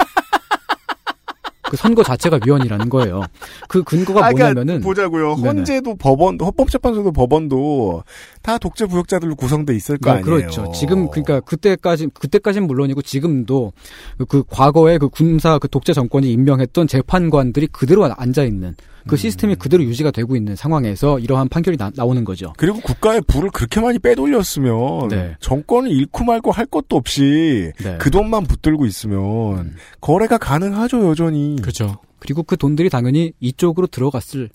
그 1.70 1.76
선거 1.76 2.02
자체가 2.04 2.40
위헌이라는 2.46 2.90
거예요. 2.90 3.24
그 3.68 3.84
근거가 3.84 4.20
아, 4.20 4.32
그러니까 4.32 4.46
뭐냐면은 4.54 4.82
보자고요. 4.82 5.34
헌재도 5.34 5.96
법원, 5.96 6.38
헌법재판소도 6.40 7.12
법원도 7.12 8.04
다 8.48 8.58
독재 8.58 8.86
부역자들로 8.86 9.36
구성돼 9.36 9.76
있을 9.76 9.98
거 9.98 10.10
네, 10.10 10.20
아니에요. 10.20 10.38
그렇죠. 10.38 10.72
지금 10.74 11.12
그러니까 11.12 11.42
그때까지 11.42 12.08
그때까지는 12.14 12.66
물론이고 12.66 13.02
지금도 13.02 13.74
그, 14.18 14.24
그 14.24 14.44
과거에 14.48 14.98
그 14.98 15.10
군사 15.10 15.60
그 15.60 15.68
독재 15.68 15.92
정권이 15.92 16.32
임명했던 16.32 16.88
재판관들이 16.88 17.68
그대로 17.68 18.06
앉아 18.06 18.46
있는 18.46 18.74
그 19.06 19.16
음. 19.16 19.18
시스템이 19.18 19.56
그대로 19.56 19.84
유지가 19.84 20.12
되고 20.12 20.38
있는 20.38 20.56
상황에서 20.56 21.20
이러한 21.20 21.50
판결이 21.50 21.76
나, 21.76 21.92
오는 22.06 22.24
거죠. 22.24 22.54
그리고 22.56 22.80
국가의 22.80 23.20
부를 23.28 23.50
그렇게 23.50 23.82
많이 23.82 24.00
빼돌렸으면 24.00 25.10
네. 25.10 25.36
정권을 25.42 25.92
잃고 25.92 26.24
말고 26.24 26.52
할 26.52 26.68
것도 26.68 26.96
없이 26.96 27.74
네. 27.84 27.98
그 28.00 28.10
돈만 28.10 28.46
붙들고 28.46 28.86
있으면 28.86 29.76
거래가 30.00 30.38
가능하죠 30.38 31.06
여전히. 31.10 31.58
그렇죠. 31.62 31.98
그리고 32.20 32.44
그 32.44 32.56
돈들이 32.56 32.90
당연히 32.90 33.34
이쪽으로 33.42 33.88
들어갔을 33.88 34.50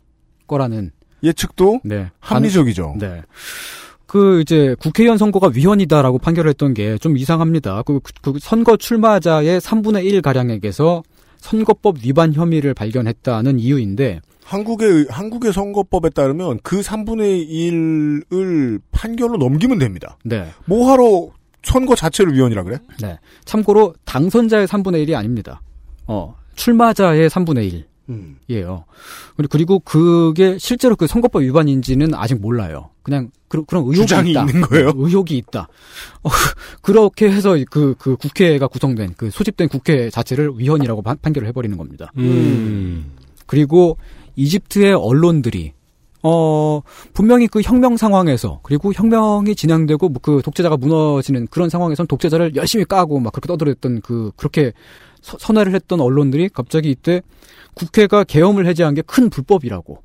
거라는 0.46 0.92
예측도 1.22 1.80
네. 1.84 2.10
합리적이죠. 2.20 2.96
네. 2.98 3.22
그 4.06 4.40
이제 4.42 4.76
국회의원 4.78 5.16
선거가 5.16 5.50
위헌이다라고 5.54 6.18
판결했던 6.18 6.74
게 6.74 6.98
좀 6.98 7.16
이상합니다. 7.16 7.82
그, 7.82 8.00
그 8.20 8.34
선거 8.40 8.76
출마자의 8.76 9.60
3분의 9.60 10.04
1 10.04 10.20
가량에게서 10.20 11.02
선거법 11.38 11.96
위반 12.04 12.32
혐의를 12.34 12.74
발견했다는 12.74 13.58
이유인데 13.58 14.20
한국의 14.44 15.06
한국의 15.08 15.52
선거법에 15.52 16.10
따르면 16.10 16.60
그 16.62 16.80
3분의 16.80 17.48
1을 17.48 18.80
판결로 18.90 19.38
넘기면 19.38 19.78
됩니다. 19.78 20.18
네. 20.24 20.46
뭐 20.66 20.90
하러 20.90 21.30
선거 21.62 21.94
자체를 21.94 22.34
위헌이라 22.34 22.64
그래? 22.64 22.78
네. 23.00 23.18
참고로 23.44 23.94
당선자의 24.04 24.66
3분의 24.66 25.06
1이 25.08 25.14
아닙니다. 25.16 25.62
어, 26.06 26.34
출마자의 26.54 27.30
3분의 27.30 27.72
1. 27.72 27.86
음. 28.08 28.36
이에요. 28.48 28.84
그리고 29.50 29.78
그게 29.78 30.58
실제로 30.58 30.96
그 30.96 31.06
선거법 31.06 31.42
위반인지는 31.42 32.14
아직 32.14 32.40
몰라요. 32.40 32.90
그냥 33.02 33.30
그, 33.48 33.62
런 33.68 33.82
의혹이 33.82 33.96
주장이 33.98 34.30
있다. 34.30 34.44
있는 34.44 34.60
거예요? 34.62 34.86
네, 34.86 34.92
의혹이 34.96 35.36
있다. 35.36 35.68
어, 36.22 36.30
그렇게 36.82 37.30
해서 37.30 37.56
그, 37.70 37.94
그 37.98 38.16
국회가 38.16 38.66
구성된 38.66 39.14
그 39.16 39.30
소집된 39.30 39.68
국회 39.68 40.10
자체를 40.10 40.52
위헌이라고 40.56 41.02
판, 41.02 41.16
판결을 41.20 41.48
해버리는 41.48 41.76
겁니다. 41.76 42.12
음. 42.18 43.12
그리고 43.46 43.98
이집트의 44.36 44.94
언론들이 44.94 45.72
어 46.22 46.80
분명히 47.12 47.48
그 47.48 47.60
혁명 47.60 47.96
상황에서 47.96 48.60
그리고 48.62 48.92
혁명이 48.92 49.56
진행되고 49.56 50.08
뭐그 50.08 50.42
독재자가 50.44 50.76
무너지는 50.76 51.48
그런 51.48 51.68
상황에선 51.68 52.06
독재자를 52.06 52.54
열심히 52.54 52.84
까고 52.84 53.18
막 53.18 53.32
그렇게 53.32 53.48
떠들었던 53.48 54.02
그 54.02 54.30
그렇게 54.36 54.72
서- 55.22 55.38
선회를 55.38 55.74
했던 55.74 56.00
언론들이 56.00 56.48
갑자기 56.50 56.90
이때 56.90 57.22
국회가 57.74 58.22
계엄을 58.24 58.66
해제한 58.66 58.94
게 58.94 59.02
큰 59.02 59.30
불법이라고 59.30 60.02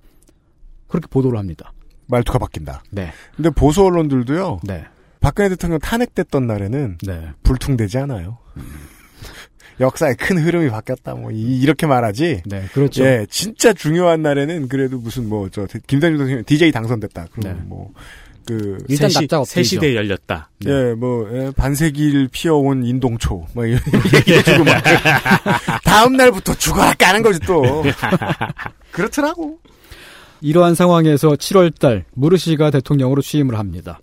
그렇게 0.88 1.08
보도를 1.10 1.38
합니다. 1.38 1.74
말투가 2.08 2.40
바뀐다. 2.40 2.84
네, 2.92 3.12
근데 3.36 3.50
보수 3.50 3.84
언론들도요. 3.84 4.62
네, 4.64 4.86
박근혜 5.20 5.50
대통령 5.50 5.80
탄핵됐던 5.80 6.48
날에는 6.48 7.00
네. 7.06 7.30
불퉁되지 7.44 7.98
않아요. 7.98 8.38
역사의 9.80 10.16
큰 10.16 10.38
흐름이 10.40 10.70
바뀌었다. 10.70 11.14
뭐 11.14 11.30
이, 11.32 11.64
렇게 11.66 11.86
말하지. 11.86 12.44
네, 12.46 12.66
그렇죠. 12.74 13.04
예, 13.04 13.28
진짜 13.30 13.74
중요한 13.74 14.22
날에는 14.24 14.70
그래도 14.70 14.98
무슨 14.98 15.30
뭐 15.30 15.50
저 15.50 15.68
김단일 15.86 16.18
선생님 16.18 16.46
DJ 16.46 16.72
당선됐다. 16.72 17.28
그리고 17.32 17.50
네. 17.50 17.54
뭐. 17.66 17.92
그, 18.48 18.78
일단 18.88 19.10
새 19.10 19.14
시- 19.14 19.16
납작 19.28 19.36
새 19.46 19.60
엎드리죠. 19.60 19.70
시대에 19.70 19.96
열렸다. 19.96 20.50
예, 20.66 20.94
뭐, 20.94 21.28
예, 21.34 21.52
반세기를 21.56 22.30
피어온 22.32 22.86
인동초, 22.86 23.46
뭐, 23.54 23.66
이런 23.66 23.80
얘기해주고 24.16 24.64
막. 24.66 24.84
다음 25.84 26.14
날부터 26.14 26.54
죽어라 26.56 26.94
까는 26.94 27.22
거지, 27.24 27.40
또. 27.42 27.84
그렇더라고. 28.92 29.60
이러한 30.42 30.76
상황에서 30.76 31.30
7월달 31.30 32.04
무르시가 32.14 32.72
대통령으로 32.72 33.22
취임을 33.22 33.58
합니다. 33.58 34.00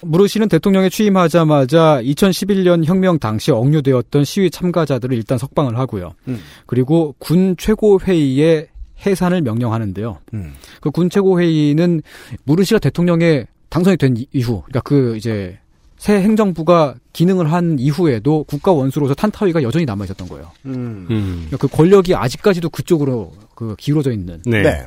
무르시는 0.00 0.48
대통령에 0.48 0.88
취임하자마자 0.90 2.00
2011년 2.02 2.84
혁명 2.84 3.18
당시 3.18 3.50
억류되었던 3.50 4.24
시위 4.24 4.50
참가자들을 4.50 5.16
일단 5.16 5.38
석방을 5.38 5.76
하고요. 5.76 6.14
음. 6.28 6.40
그리고 6.66 7.16
군 7.18 7.56
최고회의에 7.58 8.68
해산을 9.04 9.42
명령하는데요. 9.42 10.18
음. 10.34 10.52
그군 10.80 11.10
최고회의는 11.10 12.02
무르시가 12.44 12.78
대통령에 12.78 13.46
당선이 13.68 13.96
된 13.96 14.16
이- 14.16 14.26
이후, 14.32 14.62
그러니까 14.66 14.80
그 14.80 15.16
이제 15.16 15.58
새 15.98 16.14
행정부가 16.20 16.94
기능을 17.12 17.52
한 17.52 17.76
이후에도 17.78 18.44
국가 18.44 18.70
원수로서 18.72 19.14
탄타위가 19.14 19.62
여전히 19.62 19.84
남아 19.84 20.04
있었던 20.04 20.28
거예요. 20.28 20.50
음. 20.66 21.06
음. 21.10 21.46
그러니까 21.48 21.56
그 21.56 21.68
권력이 21.68 22.14
아직까지도 22.14 22.70
그쪽으로 22.70 23.32
그 23.54 23.74
기울어져 23.76 24.12
있는 24.12 24.40
네. 24.46 24.62
네. 24.62 24.86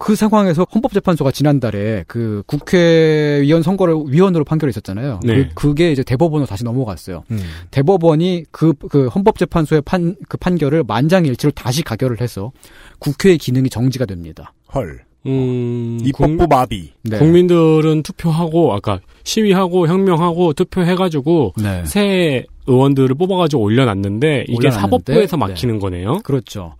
그 0.00 0.14
상황에서 0.14 0.64
헌법재판소가 0.72 1.32
지난달에 1.32 2.04
그 2.06 2.42
국회의원 2.46 3.62
선거를 3.64 3.96
위원으로 4.06 4.44
판결했었잖아요. 4.44 5.20
네. 5.24 5.50
그, 5.56 5.74
게 5.74 5.90
이제 5.90 6.04
대법원으로 6.04 6.46
다시 6.46 6.62
넘어갔어요. 6.64 7.24
음. 7.32 7.40
대법원이 7.72 8.44
그, 8.52 8.72
그 8.88 9.08
헌법재판소의 9.08 9.82
판, 9.82 10.14
그 10.28 10.36
판결을 10.36 10.84
만장일치로 10.86 11.50
다시 11.50 11.82
가결을 11.82 12.20
해서 12.20 12.52
국회의 13.00 13.38
기능이 13.38 13.68
정지가 13.68 14.06
됩니다. 14.06 14.52
헐. 14.72 15.04
음, 15.26 15.98
입법부 16.02 16.46
마비. 16.48 16.92
네. 17.02 17.18
국민들은 17.18 18.02
투표하고 18.02 18.72
아까 18.72 19.00
시위하고 19.24 19.88
혁명하고 19.88 20.52
투표해가지고 20.54 21.54
네. 21.62 21.84
새 21.84 22.44
의원들을 22.66 23.14
뽑아가지고 23.14 23.62
올려놨는데 23.62 24.44
이게 24.48 24.56
올려놨는데, 24.68 24.80
사법부에서 24.80 25.36
막히는 25.36 25.78
거네요. 25.80 26.20
그렇죠. 26.24 26.74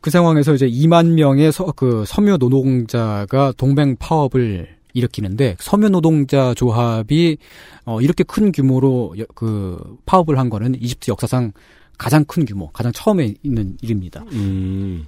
그 0.00 0.10
상황에서 0.10 0.52
이제 0.54 0.68
2만 0.68 1.12
명의 1.14 1.52
서, 1.52 1.66
그 1.76 2.04
섬유 2.06 2.38
노동자가 2.38 3.52
동맹 3.56 3.96
파업을 3.96 4.68
일으키는데 4.94 5.56
섬유 5.58 5.88
노동자 5.90 6.52
조합이 6.54 7.38
어 7.86 8.00
이렇게 8.00 8.24
큰 8.24 8.52
규모로 8.52 9.14
여- 9.18 9.24
그 9.34 9.78
파업을 10.04 10.38
한 10.38 10.50
거는 10.50 10.74
이집트 10.80 11.10
역사상 11.10 11.52
가장 11.96 12.24
큰 12.24 12.44
규모, 12.44 12.68
가장 12.72 12.90
처음에 12.92 13.32
있는 13.42 13.76
일입니다. 13.80 14.24
음, 14.32 15.04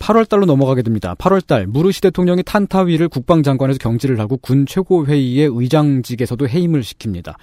8월 0.00 0.28
달로 0.28 0.46
넘어가게 0.46 0.82
됩니다. 0.82 1.14
8월 1.18 1.46
달 1.46 1.66
무르시 1.66 2.00
대통령이 2.00 2.42
탄타위를 2.42 3.08
국방장관에서 3.08 3.78
경질을 3.78 4.18
하고 4.18 4.36
군 4.38 4.66
최고회의의 4.66 5.48
의장직에서도 5.52 6.48
해임을 6.48 6.80
시킵니다. 6.80 7.34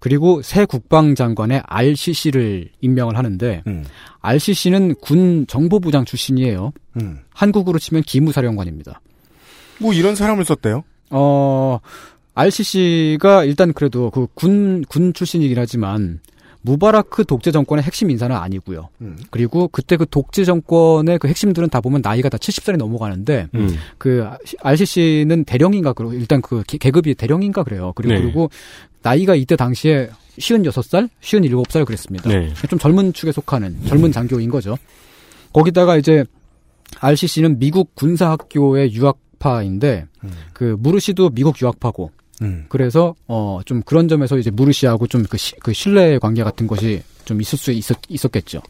그리고 0.00 0.42
새 0.42 0.64
국방장관에 0.64 1.62
RCC를 1.64 2.70
임명을 2.80 3.16
하는데 3.16 3.62
음. 3.68 3.84
RCC는 4.20 4.96
군 4.96 5.46
정보부장 5.46 6.04
출신이에요. 6.06 6.72
음. 6.96 7.20
한국으로 7.32 7.78
치면 7.78 8.02
기무사령관입니다. 8.02 9.00
뭐 9.78 9.92
이런 9.92 10.16
사람을 10.16 10.44
썼대요. 10.44 10.82
어, 11.10 11.78
RCC가 12.34 13.44
일단 13.44 13.72
그래도 13.72 14.10
그 14.10 14.26
군, 14.34 14.82
군 14.88 15.12
출신이긴 15.12 15.58
하지만 15.58 16.20
무바라크 16.62 17.24
독재 17.24 17.50
정권의 17.50 17.82
핵심 17.84 18.10
인사는 18.10 18.34
아니고요. 18.34 18.88
음. 19.00 19.18
그리고 19.30 19.68
그때 19.68 19.96
그 19.96 20.06
독재 20.08 20.44
정권의 20.44 21.18
그 21.18 21.28
핵심들은 21.28 21.68
다 21.70 21.80
보면 21.80 22.00
나이가 22.02 22.28
다 22.28 22.38
70살이 22.38 22.76
넘어가는데 22.76 23.48
음. 23.54 23.74
그 23.98 24.24
RCC는 24.60 25.44
대령인가 25.44 25.92
그리고 25.92 26.12
일단 26.14 26.40
그 26.40 26.62
계- 26.66 26.78
계급이 26.78 27.14
대령인가 27.14 27.64
그래요. 27.64 27.92
그리고 27.96 28.14
네. 28.14 28.20
그리고 28.22 28.50
나이가 29.02 29.34
이때 29.34 29.56
당시에 29.56 30.08
56살, 30.38 31.08
57살 31.20 31.84
그랬습니다. 31.84 32.28
네. 32.30 32.52
좀 32.70 32.78
젊은 32.78 33.12
축에 33.12 33.32
속하는 33.32 33.76
젊은 33.86 34.12
장교인 34.12 34.48
거죠. 34.48 34.76
거기다가 35.52 35.96
이제 35.96 36.24
RCC는 37.00 37.58
미국 37.58 37.94
군사학교의 37.96 38.94
유학파인데 38.94 40.06
음. 40.24 40.30
그 40.52 40.76
무르시도 40.78 41.30
미국 41.30 41.60
유학파고 41.60 42.10
음. 42.42 42.64
그래서 42.68 43.14
어 43.26 43.60
좀 43.64 43.82
그런 43.82 44.08
점에서 44.08 44.36
이제 44.38 44.50
무르시하고 44.50 45.06
좀그 45.06 45.36
그 45.62 45.72
신뢰 45.72 46.18
관계 46.18 46.42
같은 46.42 46.66
것이 46.66 47.02
좀 47.24 47.40
있을 47.40 47.56
수 47.58 47.70
있었, 47.72 47.96
있었겠죠. 48.08 48.60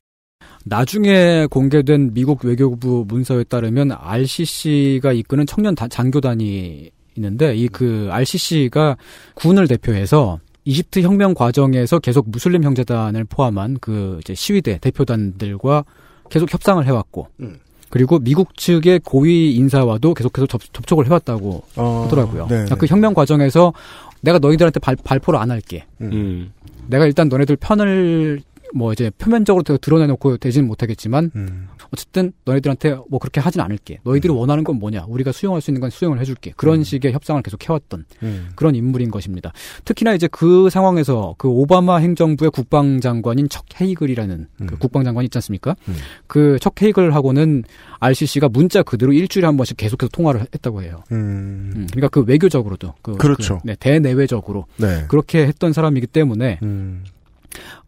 나중에 0.65 1.47
공개된 1.51 2.15
미국 2.15 2.45
외교부 2.45 3.05
문서에 3.09 3.45
따르면 3.45 3.93
RCC가 3.93 5.13
이끄는 5.13 5.47
청년 5.47 5.75
다- 5.75 5.89
장교단이 5.89 6.91
있는데 7.17 7.55
이 7.57 7.69
그 7.69 8.09
RCC가 8.11 8.97
군을 9.35 9.67
대표해서 9.69 10.39
이집트 10.65 11.01
혁명 11.01 11.35
과정에서 11.35 11.99
계속 11.99 12.31
무슬림 12.31 12.63
형제단을 12.63 13.25
포함한 13.25 13.79
그 13.81 14.19
이제 14.21 14.35
시위대 14.35 14.79
대표단들과 14.79 15.85
계속 16.31 16.53
협상을 16.53 16.85
해왔고 16.87 17.27
음. 17.41 17.59
그리고 17.92 18.18
미국 18.18 18.57
측의 18.57 19.00
고위 19.05 19.55
인사와도 19.55 20.14
계속해서 20.14 20.46
접, 20.46 20.62
접촉을 20.72 21.05
해왔다고 21.09 21.62
어, 21.76 22.05
하더라고요. 22.07 22.46
네, 22.48 22.64
그 22.78 22.87
네. 22.87 22.87
혁명 22.88 23.12
과정에서 23.12 23.74
내가 24.22 24.38
너희들한테 24.38 24.81
발, 24.81 24.96
발표를 24.96 25.38
안 25.38 25.50
할게. 25.50 25.85
음. 26.00 26.50
내가 26.87 27.05
일단 27.05 27.28
너네들 27.28 27.57
편을 27.57 28.40
뭐 28.74 28.94
이제 28.94 29.11
표면적으로 29.18 29.62
드- 29.62 29.76
드러내놓고 29.76 30.38
되지는 30.38 30.66
못하겠지만 30.68 31.31
음. 31.37 31.68
어쨌든 31.92 32.33
너희들한테 32.44 32.96
뭐 33.09 33.18
그렇게 33.18 33.40
하진 33.40 33.61
않을게. 33.61 34.00
너희들이 34.05 34.33
원하는 34.33 34.64
건 34.64 34.76
뭐냐? 34.76 35.05
우리가 35.09 35.33
수용할 35.33 35.61
수 35.61 35.70
있는 35.70 35.81
건 35.81 35.90
수용을 35.90 36.20
해줄게. 36.20 36.52
그런 36.57 36.78
음. 36.78 36.85
식의 36.85 37.12
협상을 37.12 37.40
계속 37.42 37.68
해왔던 37.68 38.05
음. 38.22 38.48
그런 38.55 38.74
인물인 38.74 39.11
것입니다. 39.11 39.52
특히나 39.85 40.14
이제 40.14 40.28
그 40.31 40.70
상황에서 40.70 41.35
그 41.38 41.48
오바마 41.48 41.96
행정부의 41.98 42.50
국방장관인 42.50 43.48
척 43.48 43.64
헤이글이라는 43.81 44.46
그 44.59 44.64
음. 44.64 44.68
국방장관이 44.78 45.26
있지 45.26 45.38
않습니까? 45.38 45.76
음. 45.88 45.96
그척 46.26 46.81
헤이글하고는 46.81 47.64
RCC가 48.00 48.48
문자 48.48 48.83
그대로 48.83 49.12
일주일에 49.12 49.46
한 49.46 49.57
번씩 49.57 49.76
계속해서 49.76 50.09
통화를 50.12 50.40
했다고 50.55 50.83
해요. 50.83 51.05
음. 51.12 51.72
음, 51.76 51.87
그러니까 51.90 52.09
그 52.09 52.22
외교적으로도 52.22 52.94
그, 53.02 53.16
그렇죠. 53.16 53.59
그, 53.59 53.66
네, 53.66 53.76
대내외적으로 53.78 54.66
네. 54.76 55.05
그렇게 55.09 55.46
했던 55.46 55.72
사람이기 55.72 56.07
때문에 56.07 56.59
음. 56.62 57.05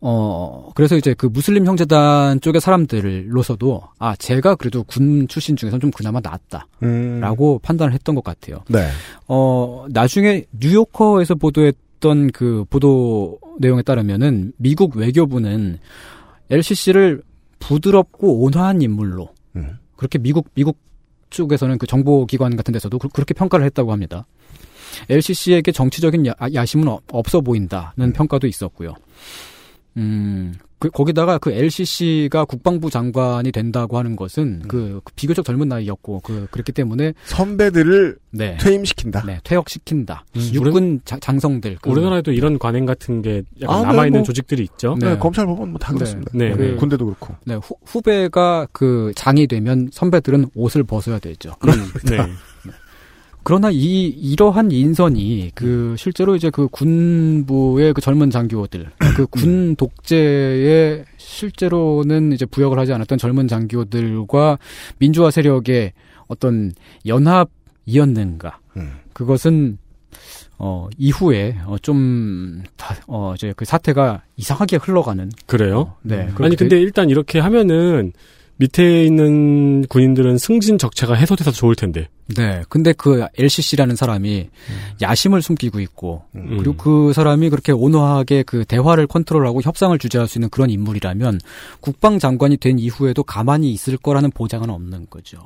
어 0.01 0.71
그래서 0.75 0.97
이제 0.97 1.15
그 1.15 1.27
무슬림 1.27 1.67
형제단 1.67 2.41
쪽의 2.41 2.61
사람들로서도 2.61 3.83
아 3.99 4.15
제가 4.17 4.55
그래도 4.57 4.83
군 4.85 5.27
출신 5.29 5.57
중에서 5.57 5.79
좀 5.79 5.91
그나마 5.91 6.21
낫다라고 6.21 7.55
음. 7.55 7.59
판단을 7.63 7.93
했던 7.95 8.15
것 8.15 8.23
같아요. 8.25 8.59
네. 8.69 8.89
어 9.29 9.87
나중에 9.91 10.45
뉴요커에서 10.61 11.37
보도했던 11.37 12.31
그 12.33 12.65
보도 12.71 13.39
내용에 13.59 13.83
따르면은 13.83 14.53
미국 14.57 14.97
외교부는 14.97 15.79
LCC를 16.51 17.23
부드럽고 17.59 18.43
온화한 18.43 18.83
인물로 18.83 19.29
음. 19.57 19.79
그렇게 19.97 20.19
미국 20.19 20.49
미국 20.55 20.79
쪽에서는 21.31 21.79
그 21.79 21.87
정보기관 21.87 22.57
같은 22.57 22.73
데서도 22.73 22.99
그, 22.99 23.09
렇게 23.17 23.33
평가를 23.35 23.65
했다고 23.67 23.91
합니다. 23.93 24.27
LCC에게 25.09 25.73
정치적인 25.73 26.27
야, 26.27 26.35
야심은 26.53 26.87
없- 26.87 27.03
없어 27.11 27.41
보인다는 27.41 28.13
평가도 28.13 28.47
있었고요. 28.47 28.95
음, 29.97 30.55
그, 30.81 30.91
거기다가 30.91 31.39
그 31.39 31.51
LCC가 31.53 32.45
국방부 32.45 32.91
장관이 32.91 33.53
된다고 33.53 33.97
하는 33.97 34.17
것은 34.17 34.63
그, 34.69 35.01
그 35.05 35.13
비교적 35.15 35.45
젊은 35.45 35.69
나이였고, 35.69 36.21
그, 36.21 36.47
그랬기 36.51 36.73
때문에, 36.73 37.15
선배들을 37.25 38.17
네. 38.33 38.57
퇴임시킨다. 38.61 39.25
네, 39.25 39.41
퇴역시킨다. 39.45 40.25
음, 40.37 40.51
육군 40.53 41.01
자- 41.05 41.19
장성들. 41.21 41.79
그- 41.81 41.91
우리나라에도 41.91 42.33
이런 42.33 42.59
관행 42.59 42.85
같은 42.85 43.23
게 43.23 43.43
약간 43.63 43.77
아, 43.77 43.81
네, 43.81 43.87
남아있는 43.87 44.19
뭐. 44.21 44.25
조직들이 44.25 44.63
있죠. 44.65 44.97
네, 45.01 45.11
네. 45.15 45.19
검찰 45.19 45.47
법원 45.47 45.71
뭐다 45.71 45.93
네. 45.93 45.95
그렇습니다. 45.99 46.31
네. 46.35 46.53
그- 46.53 46.77
군대도 46.77 47.05
그렇고. 47.07 47.35
네, 47.47 47.55
후, 47.55 47.77
후배가 47.87 48.67
그 48.73 49.13
장이 49.17 49.47
되면 49.47 49.89
선배들은 49.93 50.51
옷을 50.55 50.83
벗어야 50.85 51.19
되죠. 51.19 51.55
음, 51.65 51.71
네. 52.11 52.19
그러나 53.45 53.71
이 53.71 54.07
이러한 54.07 54.71
인선이 54.71 55.51
그 55.55 55.95
실제로 55.99 56.35
이제 56.35 56.51
그 56.51 56.67
군부의 56.69 57.93
그 57.93 58.01
젊은 58.01 58.31
장교들 58.31 58.91
그 59.17 59.27
군 59.27 59.77
독재에 59.77 61.05
실제로는 61.17 62.33
이제 62.33 62.47
부역을 62.47 62.79
하지 62.79 62.93
않았던 62.93 63.19
젊은 63.19 63.49
장교들과 63.49 64.59
민주화 64.99 65.31
세력의 65.31 65.93
어떤 66.29 66.73
연합이었는가. 67.07 68.59
음. 68.77 68.93
그것은 69.13 69.79
어 70.59 70.89
이후에 70.99 71.57
어좀어 71.67 73.35
이제 73.35 73.53
그 73.57 73.65
사태가 73.65 74.23
이상하게 74.37 74.77
흘러가는. 74.77 75.31
그래요? 75.47 75.95
네. 76.03 76.21
아니 76.21 76.35
그렇게 76.35 76.57
근데 76.57 76.81
일단 76.81 77.11
이렇게 77.11 77.41
하면은 77.41 78.13
밑에 78.57 79.05
있는 79.05 79.85
군인들은 79.89 80.39
승진 80.39 80.79
적체가 80.79 81.15
해소돼서 81.15 81.51
좋을 81.51 81.75
텐데. 81.75 82.09
네. 82.37 82.63
근데 82.69 82.93
그 82.93 83.27
LCC라는 83.37 83.97
사람이 83.97 84.49
야심을 85.03 85.43
숨기고 85.43 85.81
있고 85.81 86.25
음. 86.37 86.57
그리고 86.59 86.77
그 86.77 87.13
사람이 87.13 87.51
그렇게 87.51 87.73
온화하게 87.73 88.45
그 88.45 88.65
대화를 88.65 89.07
컨트롤하고 89.07 89.61
협상을 89.61 89.97
주재할 89.99 90.29
수 90.29 90.39
있는 90.39 90.49
그런 90.51 90.71
인물이라면 90.71 91.41
국방 91.81 92.19
장관이 92.19 92.57
된 92.59 92.79
이후에도 92.79 93.25
가만히 93.25 93.73
있을 93.73 93.97
거라는 93.97 94.31
보장은 94.31 94.71
없는 94.71 95.09
거죠. 95.11 95.39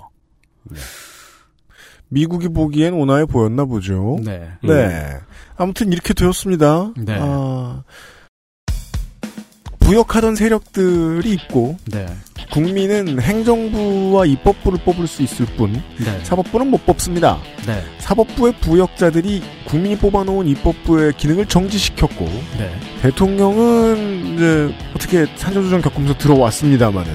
미국이 2.08 2.48
보기엔 2.48 2.94
온화해 2.94 3.24
보였나 3.26 3.64
보죠. 3.64 4.18
네. 4.22 4.48
네. 4.62 5.18
아무튼 5.56 5.92
이렇게 5.92 6.14
되었습니다. 6.14 6.92
네. 6.96 7.18
아, 7.20 7.82
부역하던 9.80 10.36
세력들이 10.36 11.32
있고 11.32 11.76
네. 11.86 12.06
국민은 12.50 13.20
행정부와 13.20 14.26
입법부를 14.26 14.78
뽑을 14.84 15.06
수 15.06 15.22
있을 15.22 15.46
뿐 15.46 15.72
네. 15.98 16.18
사법부는 16.22 16.68
못 16.70 16.84
뽑습니다. 16.86 17.38
네. 17.66 17.82
사법부의 17.98 18.54
부역자들이 18.60 19.42
국민이 19.64 19.96
뽑아놓은 19.96 20.46
입법부의 20.48 21.12
기능을 21.16 21.46
정지시켰고 21.46 22.24
네. 22.58 22.70
대통령은 23.02 24.34
이제 24.34 24.74
어떻게 24.94 25.26
산전조정 25.36 25.82
겪으면서 25.82 26.16
들어왔습니다마는 26.16 27.12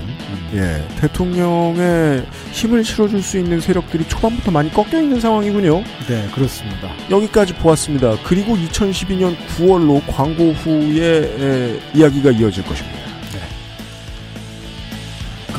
예 0.56 0.86
대통령의 1.02 2.24
힘을 2.52 2.84
실어줄 2.84 3.24
수 3.24 3.40
있는 3.40 3.60
세력들이 3.60 4.08
초반부터 4.08 4.52
많이 4.52 4.72
꺾여 4.72 5.02
있는 5.02 5.20
상황이군요. 5.20 5.84
네, 6.08 6.30
그렇습니다. 6.34 6.92
여기까지 7.10 7.56
보았습니다. 7.56 8.18
그리고 8.24 8.56
2012년 8.56 9.36
9월로 9.58 10.02
광고 10.08 10.52
후에 10.52 11.02
에, 11.40 11.80
이야기가 11.96 12.32
이어질 12.32 12.64
것입니다. 12.66 13.03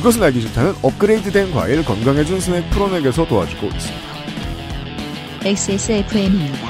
그것은 0.05 0.23
알기 0.23 0.43
싫다는 0.43 0.75
업그레이드된 0.83 1.51
과일 1.53 1.83
건강해준 1.83 2.39
스낵 2.39 2.69
프로넥에서 2.69 3.27
도와주고 3.27 3.69
있습니다. 3.69 4.05
XSFM입니다. 5.47 6.69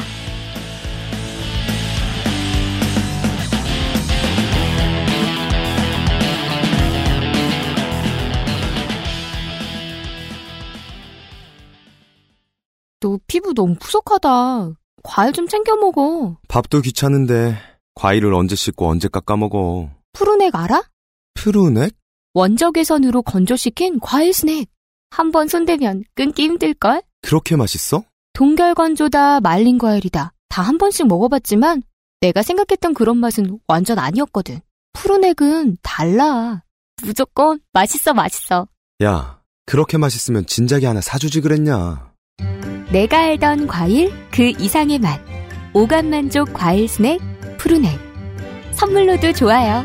너 13.00 13.18
피부 13.26 13.52
너무 13.52 13.74
푸석하다. 13.80 14.74
과일 15.02 15.32
좀 15.32 15.48
챙겨 15.48 15.74
먹어. 15.74 16.36
밥도 16.46 16.82
귀찮은데 16.82 17.58
과일을 17.96 18.32
언제 18.32 18.54
씻고 18.54 18.88
언제 18.88 19.08
깎아 19.08 19.36
먹어. 19.36 19.90
푸르넥 20.12 20.54
알아? 20.54 20.84
푸르넥? 21.34 22.03
원적외선으로 22.34 23.22
건조시킨 23.22 24.00
과일 24.00 24.32
스낵. 24.34 24.68
한 25.10 25.30
번 25.30 25.46
손대면 25.46 26.02
끊기 26.16 26.42
힘들걸? 26.42 27.02
그렇게 27.22 27.54
맛있어? 27.56 28.02
동결건조다 28.32 29.40
말린 29.40 29.78
과일이다. 29.78 30.32
다 30.48 30.62
한 30.62 30.76
번씩 30.78 31.06
먹어봤지만 31.06 31.82
내가 32.20 32.42
생각했던 32.42 32.94
그런 32.94 33.16
맛은 33.18 33.58
완전 33.68 33.98
아니었거든. 34.00 34.60
푸르넥은 34.92 35.76
달라. 35.82 36.62
무조건 37.02 37.60
맛있어 37.72 38.12
맛있어. 38.14 38.66
야, 39.02 39.40
그렇게 39.66 39.98
맛있으면 39.98 40.46
진작에 40.46 40.86
하나 40.86 41.00
사주지 41.00 41.40
그랬냐. 41.40 42.12
내가 42.92 43.18
알던 43.18 43.66
과일 43.68 44.12
그 44.32 44.42
이상의 44.58 44.98
맛. 44.98 45.20
오감 45.72 46.10
만족 46.10 46.52
과일 46.52 46.88
스낵 46.88 47.20
푸르넥. 47.58 47.98
선물로도 48.72 49.32
좋아요. 49.34 49.84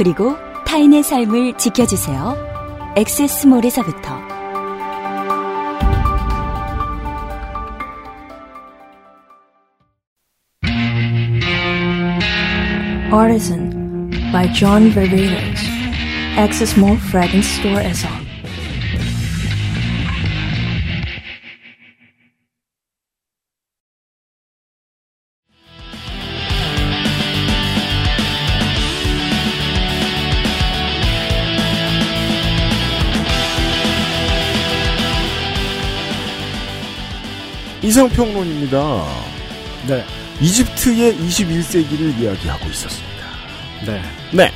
그리고 0.00 0.34
타인의 0.64 1.02
삶을 1.02 1.58
지켜주세요. 1.58 2.34
엑세스몰에서부터 2.96 4.16
Artisan 13.12 14.10
by 14.32 14.50
John 14.54 14.90
Fragrance 16.96 17.50
Store 17.58 17.84
as 17.84 18.02
on. 18.06 18.19
이성평론입니다. 37.90 39.04
네. 39.88 40.04
이집트의 40.40 41.12
21세기를 41.16 42.20
이야기하고 42.20 42.66
있었습니다. 42.66 43.24
네. 43.84 44.00
네. 44.32 44.50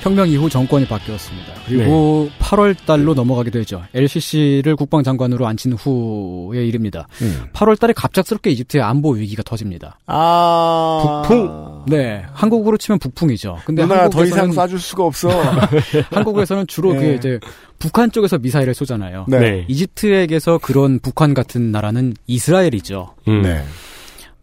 혁명 0.00 0.28
이후 0.28 0.50
정권이 0.50 0.86
바뀌었습니다. 0.88 1.52
그리고 1.64 2.28
8월 2.40 2.74
달로 2.86 3.14
넘어가게 3.14 3.52
되죠. 3.52 3.84
LCC를 3.94 4.74
국방장관으로 4.74 5.46
앉힌 5.46 5.74
후의 5.74 6.66
일입니다. 6.66 7.06
음. 7.22 7.44
8월 7.52 7.78
달에 7.78 7.92
갑작스럽게 7.92 8.50
이집트의 8.50 8.82
안보 8.82 9.12
위기가 9.12 9.44
터집니다. 9.44 10.00
아. 10.06 11.22
북풍. 11.24 11.71
네. 11.86 12.24
한국으로 12.32 12.76
치면 12.76 12.98
북풍이죠. 12.98 13.58
근데 13.64 13.82
누나 13.82 14.08
더 14.08 14.24
이상 14.24 14.50
한국에서는 14.50 14.76
쏴줄 14.76 14.78
수가 14.80 15.04
없어. 15.04 15.28
한국에서는 16.10 16.66
주로 16.66 16.92
네. 16.92 16.98
그 16.98 17.14
이제 17.14 17.40
북한 17.78 18.10
쪽에서 18.10 18.38
미사일을 18.38 18.74
쏘잖아요. 18.74 19.26
네. 19.28 19.38
네. 19.38 19.64
이집트에게서 19.68 20.58
그런 20.58 20.98
북한 21.00 21.34
같은 21.34 21.72
나라는 21.72 22.14
이스라엘이죠. 22.26 23.14
음. 23.28 23.42
네. 23.42 23.64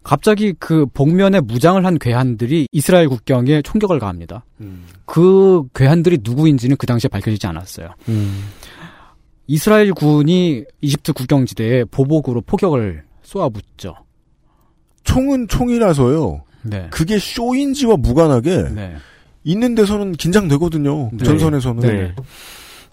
갑자기 0.02 0.54
그 0.58 0.86
복면에 0.86 1.40
무장을 1.40 1.84
한 1.84 1.98
괴한들이 1.98 2.66
이스라엘 2.72 3.08
국경에 3.08 3.62
총격을 3.62 3.98
가합니다. 3.98 4.44
음. 4.60 4.84
그 5.04 5.62
괴한들이 5.74 6.18
누구인지는 6.22 6.76
그 6.76 6.86
당시에 6.86 7.08
밝혀지지 7.08 7.46
않았어요. 7.46 7.94
음. 8.08 8.44
이스라엘 9.46 9.92
군이 9.92 10.64
이집트 10.80 11.12
국경지대에 11.12 11.84
보복으로 11.84 12.40
포격을 12.42 13.02
쏘아붙죠. 13.22 13.94
총은 15.04 15.48
총이라서요. 15.48 16.42
네. 16.62 16.88
그게 16.90 17.18
쇼인지와 17.18 17.96
무관하게 17.96 18.68
네. 18.74 18.96
있는 19.44 19.74
데서는 19.74 20.12
긴장되거든요. 20.12 21.10
네. 21.12 21.24
전선에서는. 21.24 21.80
네. 21.80 22.14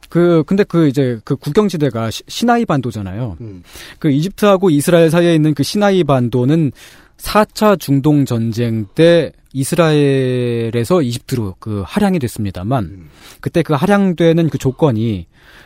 그 0.09 0.43
근데 0.47 0.63
그 0.63 0.87
이제 0.87 1.19
그 1.23 1.35
국경지대가 1.35 2.09
시, 2.11 2.23
시나이 2.27 2.65
반도잖아요. 2.65 3.37
음. 3.41 3.63
그 3.99 4.09
이집트하고 4.09 4.69
이스라엘 4.69 5.09
사이에 5.09 5.35
있는 5.35 5.53
그 5.53 5.63
시나이 5.63 6.03
반도는 6.03 6.71
4차 7.17 7.79
중동 7.79 8.25
전쟁 8.25 8.85
때 8.95 9.31
이스라엘에서 9.53 11.01
이집트로 11.01 11.55
그 11.59 11.83
할양이 11.85 12.19
됐습니다만 12.19 12.83
음. 12.85 13.09
그때 13.41 13.63
그 13.63 13.73
할양되는 13.73 14.49
그 14.49 14.57
조건이 14.57 15.25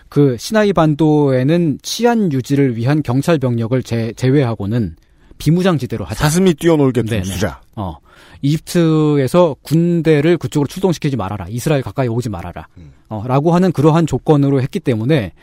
그 0.09 0.37
시나이 0.37 0.73
반도에는 0.73 1.79
치안 1.81 2.31
유지를 2.31 2.77
위한 2.77 3.03
경찰 3.03 3.37
병력을 3.37 3.81
제, 3.83 4.13
제외하고는 4.15 4.95
비무장지대로 5.41 6.05
하자. 6.05 6.23
사슴이 6.23 6.53
뛰어놀게. 6.53 7.01
두자. 7.01 7.61
어. 7.75 7.97
이집트에서 8.43 9.55
군대를 9.63 10.37
그쪽으로 10.37 10.67
출동시키지 10.67 11.17
말아라. 11.17 11.47
이스라엘 11.49 11.81
가까이 11.81 12.07
오지 12.07 12.29
말아라. 12.29 12.67
음. 12.77 12.93
어, 13.09 13.23
라고 13.25 13.53
하는 13.55 13.71
그러한 13.71 14.05
조건으로 14.05 14.61
했기 14.61 14.79
때문에 14.79 15.33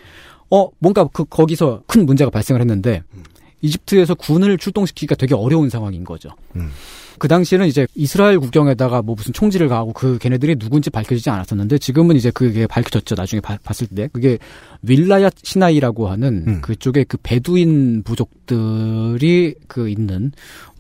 어, 0.51 0.69
뭔가 0.79 1.05
그 1.13 1.25
거기서 1.25 1.83
큰 1.89 2.07
문제가 2.07 2.31
발생을 2.31 2.61
했는데 2.61 3.03
음. 3.15 3.25
이집트에서 3.61 4.15
군을 4.15 4.57
출동시키기가 4.59 5.15
되게 5.17 5.35
어려운 5.35 5.69
상황인 5.71 6.05
거죠. 6.05 6.31
음. 6.57 6.71
그 7.19 7.27
당시에는 7.27 7.67
이제 7.67 7.85
이스라엘 7.97 8.39
국경에다가 8.39 9.03
뭐 9.03 9.17
무슨 9.17 9.33
총질을 9.33 9.67
가하고 9.69 9.93
그 9.93 10.19
걔네들이 10.19 10.55
누군지 10.55 10.89
밝혀지지 10.89 11.29
않았었는데 11.31 11.79
지금은 11.79 12.15
이제 12.15 12.31
그게 12.31 12.69
밝혀졌죠. 12.69 13.17
나중에 13.17 13.41
바- 13.41 13.59
봤을 13.65 13.89
때 13.89 14.09
그게 14.13 14.39
윌라얏 14.83 15.33
시나이라고 15.43 16.09
하는 16.09 16.45
음. 16.47 16.61
그쪽에 16.61 17.03
그 17.03 17.17
베두인 17.21 18.05
부족들이 18.05 19.55
그 19.67 19.89
있는 19.89 20.31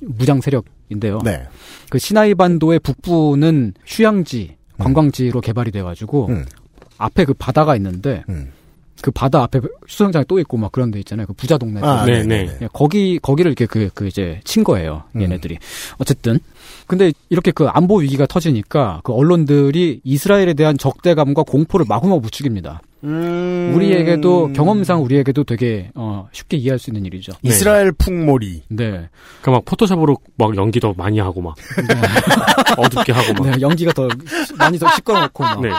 무장 0.00 0.40
세력인데요. 0.40 1.20
네. 1.24 1.42
그 1.90 1.98
시나이 1.98 2.34
반도의 2.34 2.78
북부는 2.80 3.74
휴양지 3.86 4.56
관광지로 4.78 5.40
개발이 5.40 5.72
돼가지고 5.72 6.28
앞에 6.98 7.24
그 7.24 7.34
바다가 7.34 7.74
있는데 7.76 8.22
그 9.02 9.10
바다 9.10 9.42
앞에 9.42 9.60
수영장이 9.86 10.24
또 10.28 10.38
있고 10.40 10.56
막 10.56 10.72
그런 10.72 10.90
데 10.90 10.98
있잖아요. 10.98 11.26
그 11.26 11.32
부자 11.32 11.58
동네. 11.58 11.80
아, 11.82 12.04
네, 12.04 12.22
네. 12.24 12.48
예, 12.62 12.68
거기 12.72 13.18
거기를 13.18 13.50
이렇게 13.50 13.66
그, 13.66 13.90
그 13.94 14.06
이제 14.06 14.40
친 14.44 14.64
거예요. 14.64 15.04
얘네들이. 15.16 15.58
어쨌든 15.98 16.38
근데 16.86 17.12
이렇게 17.28 17.50
그 17.50 17.66
안보 17.68 17.98
위기가 17.98 18.26
터지니까 18.26 19.00
그 19.04 19.12
언론들이 19.12 20.00
이스라엘에 20.04 20.54
대한 20.54 20.76
적대감과 20.78 21.44
공포를 21.44 21.86
마구마구 21.88 22.22
부추깁니다. 22.22 22.80
음. 23.04 23.72
우리에게도 23.74 24.52
경험상 24.54 25.02
우리에게도 25.04 25.44
되게 25.44 25.90
어, 25.94 26.28
쉽게 26.32 26.56
이해할 26.56 26.78
수 26.78 26.90
있는 26.90 27.06
일이죠. 27.06 27.32
이스라엘 27.42 27.92
풍몰이. 27.92 28.62
네. 28.68 29.08
그러니까 29.40 29.50
막 29.52 29.64
포토샵으로 29.64 30.16
막 30.36 30.56
연기 30.56 30.80
더 30.80 30.92
많이 30.96 31.18
하고 31.20 31.40
막 31.40 31.54
어둡게 32.76 33.12
하고 33.12 33.32
막. 33.44 33.50
네, 33.50 33.60
연기가 33.60 33.92
더 33.92 34.08
많이 34.58 34.78
더 34.78 34.88
시끄럽고 34.90 35.42
막. 35.44 35.60
네. 35.60 35.70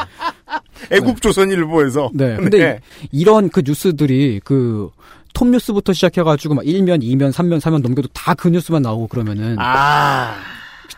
애국 0.92 1.22
조선일보에서. 1.22 2.12
네. 2.14 2.36
근데 2.38 2.80
이- 3.04 3.08
이런 3.22 3.50
그 3.50 3.64
뉴스들이 3.66 4.40
그 4.44 4.90
톱뉴스부터 5.34 5.94
시작해가지고 5.94 6.56
막 6.56 6.66
1면, 6.66 7.02
2면, 7.04 7.32
3면, 7.32 7.60
4면 7.60 7.82
넘겨도 7.82 8.10
다 8.14 8.34
그 8.34 8.48
뉴스만 8.50 8.82
나오고 8.82 9.08
그러면은 9.08 9.56
아. 9.60 10.36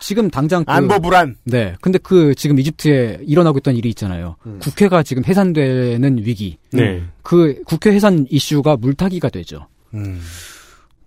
지금 0.01 0.29
당장 0.29 0.65
그 0.65 0.71
안보 0.71 0.99
불안. 0.99 1.37
네. 1.45 1.75
근데 1.79 1.97
그 1.99 2.35
지금 2.35 2.59
이집트에 2.59 3.19
일어나고 3.25 3.59
있던 3.59 3.77
일이 3.77 3.87
있잖아요. 3.89 4.35
국회가 4.59 5.03
지금 5.03 5.23
해산되는 5.23 6.17
위기. 6.25 6.57
네. 6.71 7.03
그 7.21 7.61
국회 7.65 7.91
해산 7.93 8.25
이슈가 8.29 8.75
물타기가 8.77 9.29
되죠. 9.29 9.67
음. 9.93 10.19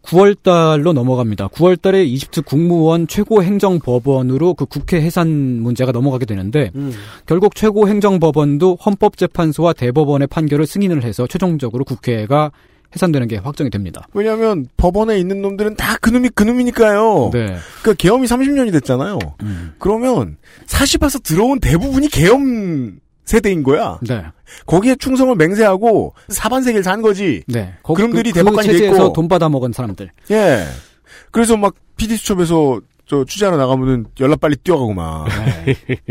9월 0.04 0.36
달로 0.42 0.92
넘어갑니다. 0.92 1.48
9월 1.48 1.80
달에 1.80 2.04
이집트 2.04 2.42
국무원 2.42 3.06
최고 3.06 3.42
행정법원으로 3.42 4.54
그 4.54 4.66
국회 4.66 5.00
해산 5.00 5.28
문제가 5.62 5.92
넘어가게 5.92 6.26
되는데 6.26 6.70
결국 7.26 7.54
최고 7.54 7.88
행정법원도 7.88 8.76
헌법재판소와 8.84 9.72
대법원의 9.72 10.28
판결을 10.28 10.66
승인을 10.66 11.04
해서 11.04 11.26
최종적으로 11.26 11.84
국회가 11.84 12.52
해산되는 12.94 13.28
게 13.28 13.36
확정이 13.36 13.70
됩니다. 13.70 14.06
왜냐하면 14.12 14.66
법원에 14.76 15.18
있는 15.18 15.42
놈들은 15.42 15.76
다 15.76 15.96
그놈이 16.00 16.30
그놈이니까요. 16.30 17.30
네. 17.32 17.56
그러니까 17.82 17.94
계엄이 17.98 18.26
30년이 18.26 18.72
됐잖아요. 18.72 19.18
그러면 19.78 20.36
사시 20.66 20.98
봐서 20.98 21.18
들어온 21.18 21.60
대부분이 21.60 22.08
계엄 22.08 22.98
세대인 23.24 23.62
거야. 23.62 23.98
네. 24.06 24.24
거기에 24.66 24.96
충성을 24.96 25.34
맹세하고 25.34 26.14
사반세계를 26.28 26.84
산 26.84 27.02
거지. 27.02 27.42
네. 27.48 27.74
그놈들이 27.82 28.30
그, 28.30 28.38
대법관이 28.38 28.68
그돼 28.68 28.78
체제에서 28.78 29.04
있고. 29.04 29.12
돈 29.12 29.28
받아 29.28 29.48
먹은 29.48 29.72
사람들. 29.72 30.10
예. 30.30 30.64
그래서 31.30 31.56
막 31.56 31.74
PD 31.96 32.16
수첩에서 32.16 32.80
저 33.06 33.24
취재하러 33.24 33.56
나가면은 33.56 34.06
연락 34.20 34.40
빨리 34.40 34.56
뛰어가고 34.56 34.94
막 34.94 35.26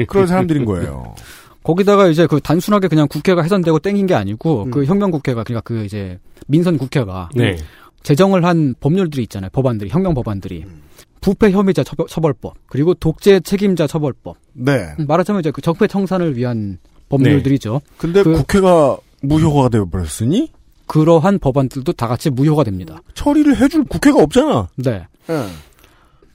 그런 0.07 0.27
사람들인 0.27 0.65
거예요. 0.65 1.15
거기다가 1.63 2.07
이제 2.07 2.27
그 2.27 2.39
단순하게 2.41 2.87
그냥 2.87 3.07
국회가 3.07 3.41
해산되고 3.41 3.79
땡긴 3.79 4.05
게 4.07 4.13
아니고 4.13 4.63
음. 4.65 4.71
그 4.71 4.85
혁명 4.85 5.11
국회가 5.11 5.43
그러니까 5.43 5.61
그 5.61 5.83
이제 5.85 6.19
민선 6.47 6.77
국회가 6.77 7.29
네. 7.35 7.57
제정을 8.03 8.43
한 8.45 8.75
법률들이 8.79 9.23
있잖아요. 9.23 9.49
법안들이 9.51 9.89
혁명 9.89 10.13
법안들이 10.13 10.63
음. 10.65 10.81
부패 11.21 11.51
혐의자 11.51 11.83
처벌, 11.83 12.07
처벌법 12.07 12.55
그리고 12.67 12.93
독재 12.93 13.39
책임자 13.39 13.87
처벌법 13.87 14.35
네. 14.53 14.93
음, 14.99 15.05
말하자면 15.07 15.39
이제 15.39 15.51
그 15.51 15.61
적폐 15.61 15.87
청산을 15.87 16.35
위한 16.35 16.79
법률들이죠. 17.07 17.79
근데 17.97 18.23
그- 18.23 18.33
국회가 18.33 18.97
무효가 19.21 19.69
되어 19.69 19.85
버렸으니 19.85 20.51
그러한 20.85 21.39
법안들도 21.39 21.93
다 21.93 22.09
같이 22.09 22.29
무효가 22.29 22.65
됩니다. 22.65 23.01
처리를 23.13 23.55
해줄 23.55 23.85
국회가 23.85 24.21
없잖아. 24.21 24.67
네. 24.75 25.07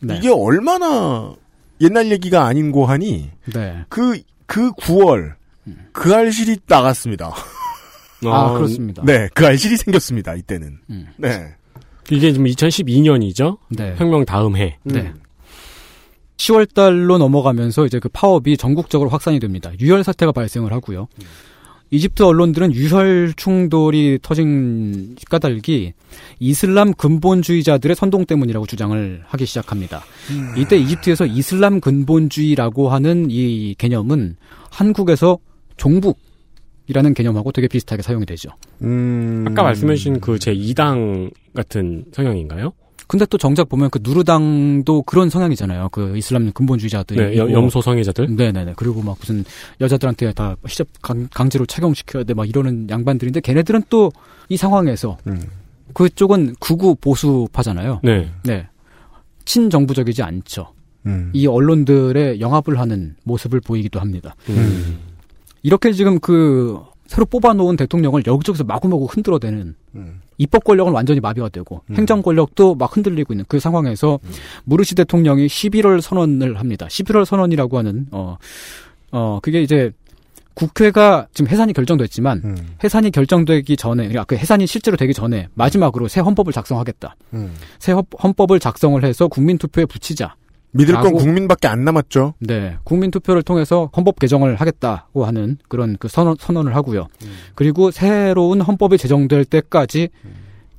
네. 0.01 0.17
이게 0.17 0.31
얼마나 0.31 1.35
옛날 1.83 2.11
얘기가 2.11 2.47
아닌 2.47 2.73
고 2.73 2.87
하니 2.87 3.31
네. 3.53 3.85
그, 3.91 4.19
그 4.49 4.73
9월 4.73 5.35
그 5.93 6.13
알실이 6.13 6.57
나갔습니다. 6.67 7.33
아, 8.25 8.53
그렇습니다. 8.55 9.03
네, 9.05 9.29
그 9.35 9.47
알실이 9.47 9.77
생겼습니다. 9.77 10.35
이때는. 10.35 10.79
네. 11.17 11.55
이게 12.11 12.33
지금 12.33 12.47
2012년이죠. 12.47 13.59
네. 13.69 13.95
혁명 13.97 14.25
다음 14.25 14.57
해. 14.57 14.79
네. 14.83 15.13
10월 16.39 16.73
달로 16.73 17.19
넘어가면서 17.19 17.85
이제 17.85 17.99
그 17.99 18.09
파업이 18.09 18.57
전국적으로 18.57 19.11
확산이 19.11 19.39
됩니다. 19.39 19.71
유혈 19.79 20.03
사태가 20.03 20.33
발생을 20.33 20.73
하고요. 20.73 21.09
이집트 21.91 22.23
언론들은 22.23 22.75
유혈 22.75 23.33
충돌이 23.37 24.19
터진 24.23 25.17
까닭이 25.31 25.95
이슬람 26.39 26.93
근본주의자들의 26.93 27.97
선동 27.97 28.27
때문이라고 28.27 28.67
주장을 28.67 29.23
하기 29.27 29.47
시작합니다. 29.47 30.03
이때 30.57 30.77
이집트에서 30.77 31.25
이슬람 31.27 31.81
근본주의라고 31.81 32.91
하는 32.91 33.29
이 33.31 33.75
개념은 33.79 34.37
한국에서 34.71 35.39
종북 35.77 36.19
이라는 36.89 37.15
개념하고 37.15 37.53
되게 37.53 37.69
비슷하게 37.69 38.03
사용이 38.03 38.25
되죠. 38.27 38.51
음. 38.83 39.45
아까 39.49 39.63
말씀해주신 39.63 40.21
그 40.21 40.39
제 40.39 40.55
2당 40.55 41.31
같은 41.55 42.05
성향인가요? 42.13 42.73
근데 43.09 43.25
또 43.27 43.39
정작 43.39 43.69
보면 43.69 43.91
그 43.91 43.99
누르당도 44.03 45.03
그런 45.03 45.31
성향이잖아요. 45.31 45.89
그 45.91 46.17
이슬람 46.17 46.53
근본주의자들이. 46.53 47.19
네, 47.21 47.37
여- 47.39 47.51
염소 47.51 47.81
성애자들. 47.81 48.37
네네네. 48.37 48.75
그리고 48.77 49.03
막 49.03 49.17
무슨 49.19 49.45
여자들한테 49.81 50.33
다 50.35 50.57
히잡 50.67 50.87
강, 51.03 51.27
강제로 51.33 51.65
착용시켜야 51.67 52.23
돼 52.25 52.35
막 52.35 52.47
이러는 52.49 52.89
양반들인데 52.91 53.41
걔네들은 53.41 53.83
또 53.91 54.11
이 54.51 54.57
상황에서 54.57 55.19
그쪽은 55.95 56.55
극우 56.61 56.97
보수파잖아요. 57.01 58.01
네. 58.03 58.31
네. 58.45 58.67
친정부적이지 59.45 60.23
않죠. 60.23 60.73
음. 61.07 61.31
이 61.33 61.47
언론들의 61.47 62.41
영합을 62.41 62.79
하는 62.79 63.15
모습을 63.25 63.61
보이기도 63.61 64.01
합니다. 64.01 64.35
음. 64.51 64.99
이렇게 65.63 65.93
지금 65.93 66.19
그 66.21 66.79
새로 67.09 67.25
뽑아놓은 67.25 67.77
대통령을 67.77 68.23
여기저기서 68.27 68.65
마구마구 68.65 69.07
흔들어대는 69.07 69.75
입법 70.37 70.63
권력은 70.63 70.93
완전히 70.93 71.19
마비가 71.21 71.49
되고 71.49 71.83
행정 71.97 72.23
권력도 72.23 72.75
막 72.77 72.95
흔들리고 72.95 73.33
있는 73.33 73.45
그 73.49 73.59
상황에서 73.59 74.21
무르시 74.65 74.95
대통령이 74.95 75.47
11월 75.47 76.01
선언을 76.03 76.59
합니다. 76.61 76.87
11월 76.87 77.25
선언이라고 77.25 77.79
하는 77.79 78.07
어, 78.13 78.37
어 79.11 79.41
그게 79.43 79.63
이제 79.63 79.91
국회가 80.53 81.27
지금 81.33 81.51
해산이 81.51 81.73
결정됐지만 81.73 82.43
음. 82.45 82.57
해산이 82.85 83.11
결정되기 83.11 83.77
전에 83.77 84.03
그러니까 84.03 84.25
그 84.25 84.37
해산이 84.37 84.67
실제로 84.67 84.97
되기 84.97 85.15
전에 85.15 85.49
마지막으로 85.55 86.09
새 86.09 86.21
헌법을 86.21 86.53
작성하겠다. 86.53 87.17
음. 87.35 87.55
새 87.79 87.93
헌- 87.93 88.03
헌법을 88.23 88.61
작성을 88.61 89.03
해서 89.03 89.29
국민 89.29 89.57
투표에 89.57 89.87
붙이자. 89.87 90.35
믿을 90.73 90.95
건 90.95 91.13
국민밖에 91.13 91.67
안 91.69 91.85
남았죠. 91.85 92.35
네, 92.41 92.77
국민 92.85 93.11
투표를 93.11 93.43
통해서 93.43 93.91
헌법 93.97 94.19
개정을 94.19 94.57
하겠다고 94.57 95.25
하는 95.25 95.59
그런 95.69 95.97
그 95.99 96.09
선언, 96.09 96.37
선언을 96.39 96.77
하고요. 96.77 97.09
그리고 97.55 97.91
새로운 97.91 98.61
헌법이 98.61 98.99
제정될 98.99 99.45
때까지 99.45 100.11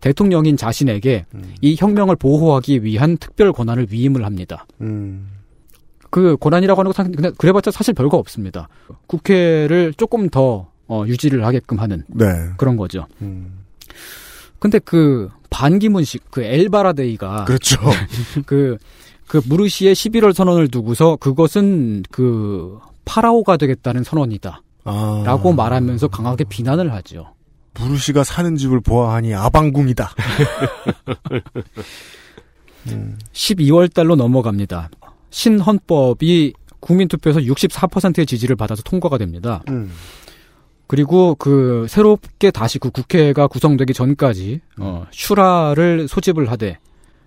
대통령인 0.02 0.58
자신에게 0.58 1.26
이 1.62 1.76
혁명을 1.78 2.16
보호하기 2.16 2.84
위한 2.84 3.18
특별 3.18 3.52
권한을 3.52 3.88
위임을 3.90 4.26
합니다. 4.26 4.66
음. 4.82 5.32
그 6.10 6.38
권한이라고 6.38 6.80
하는 6.80 6.92
건 6.92 7.12
그냥 7.12 7.34
그래봤자 7.38 7.72
사실 7.72 7.94
별거 7.94 8.18
없습니다. 8.18 8.68
국회를 9.08 9.94
조금 9.96 10.30
더 10.30 10.70
어, 10.88 11.04
유지를 11.06 11.46
하게끔 11.46 11.80
하는 11.80 12.04
네. 12.08 12.26
그런 12.58 12.76
거죠. 12.76 13.06
음. 13.22 13.60
근데 14.58 14.80
그 14.80 15.30
반기문식 15.50 16.32
그 16.32 16.44
엘바라데이가 16.44 17.46
그렇죠. 17.46 17.80
그, 18.46 18.78
그 19.30 19.40
무르시의 19.46 19.94
11월 19.94 20.34
선언을 20.34 20.70
두고서 20.70 21.16
그것은 21.18 22.02
그 22.10 22.80
파라오가 23.06 23.58
되겠다는 23.58 24.04
선언이다. 24.04 24.64
아. 24.86 25.24
라고 25.24 25.54
말하면서 25.54 26.08
강하게 26.08 26.46
비난을 26.46 26.92
하죠. 26.96 27.36
부르시가 27.76 28.24
사는 28.24 28.56
집을 28.56 28.82
보아하니 28.82 29.36
아방궁이다. 29.36 30.10
12월 33.32 33.94
달로 33.94 34.16
넘어갑니다. 34.16 34.90
신헌법이 35.30 36.54
국민투표에서 36.80 37.42
64%의 37.42 38.26
지지를 38.26 38.56
받아서 38.56 38.82
통과가 38.82 39.20
됩니다. 39.20 39.62
음. 39.70 39.92
그리고 40.88 41.36
그 41.36 41.86
새롭게 41.88 42.50
다시 42.50 42.80
그 42.80 42.90
국회가 42.90 43.46
구성되기 43.46 43.94
전까지 43.94 44.62
어, 44.80 45.06
슈라를 45.12 46.08
소집을 46.08 46.50
하되 46.50 46.80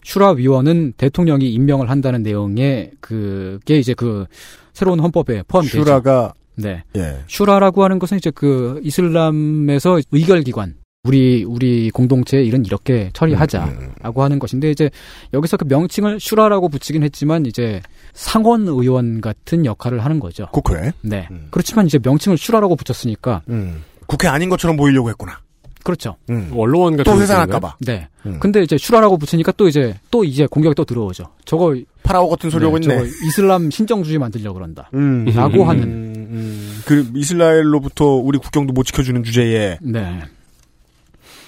슈라 0.04 0.32
위원은 0.32 0.94
대통령이 0.96 1.50
임명을 1.52 1.90
한다는 1.90 2.22
내용의 2.22 2.92
그게 3.00 3.78
이제 3.78 3.94
그 3.94 4.26
새로운 4.72 5.00
헌법에 5.00 5.42
포함되죠. 5.46 5.84
슈라가 5.84 6.34
네. 6.56 6.82
예. 6.96 7.20
슈라라고 7.26 7.84
하는 7.84 7.98
것은 7.98 8.18
이제 8.18 8.30
그 8.30 8.80
이슬람에서 8.82 10.00
의결 10.10 10.42
기관 10.42 10.74
우리 11.04 11.42
우리 11.42 11.90
공동체의 11.90 12.46
일은 12.46 12.64
이렇게 12.64 13.10
처리하자라고 13.12 14.22
하는 14.22 14.38
것인데 14.38 14.70
이제 14.70 14.88
여기서 15.32 15.56
그 15.56 15.64
명칭을 15.64 16.20
슈라라고 16.20 16.68
붙이긴 16.68 17.02
했지만 17.02 17.46
이제 17.46 17.80
상원 18.12 18.68
의원 18.68 19.20
같은 19.20 19.66
역할을 19.66 20.04
하는 20.04 20.20
거죠. 20.20 20.46
국회. 20.52 20.92
네. 21.00 21.28
그렇지만 21.50 21.86
이제 21.86 21.98
명칭을 22.00 22.38
슈라라고 22.38 22.76
붙였으니까 22.76 23.42
음. 23.48 23.82
국회 24.06 24.28
아닌 24.28 24.48
것처럼 24.48 24.76
보이려고 24.76 25.08
했구나. 25.08 25.40
그렇죠. 25.82 26.16
음. 26.30 26.50
원로원 26.52 26.96
같은 26.96 27.12
또 27.12 27.20
회산할까봐. 27.20 27.76
네. 27.80 28.08
음. 28.26 28.38
근데 28.40 28.62
이제 28.62 28.78
슈라라고 28.78 29.18
붙이니까 29.18 29.52
또 29.52 29.68
이제 29.68 29.98
또 30.10 30.24
이제 30.24 30.46
공격이 30.46 30.74
또 30.74 30.84
들어오죠. 30.84 31.28
저거 31.44 31.76
파라오 32.02 32.28
같은 32.30 32.50
소리 32.50 32.64
하고 32.64 32.76
있네. 32.78 32.94
저거 32.94 33.06
이슬람 33.26 33.70
신정주의 33.70 34.18
만들려고 34.18 34.54
그런다. 34.54 34.90
음. 34.94 35.24
라고 35.34 35.64
하는. 35.64 35.82
음, 35.82 36.14
음. 36.16 36.80
그 36.86 37.10
이스라엘로부터 37.14 38.06
우리 38.06 38.38
국경도 38.38 38.72
못 38.72 38.84
지켜주는 38.84 39.22
주제에 39.24 39.78
네. 39.82 40.20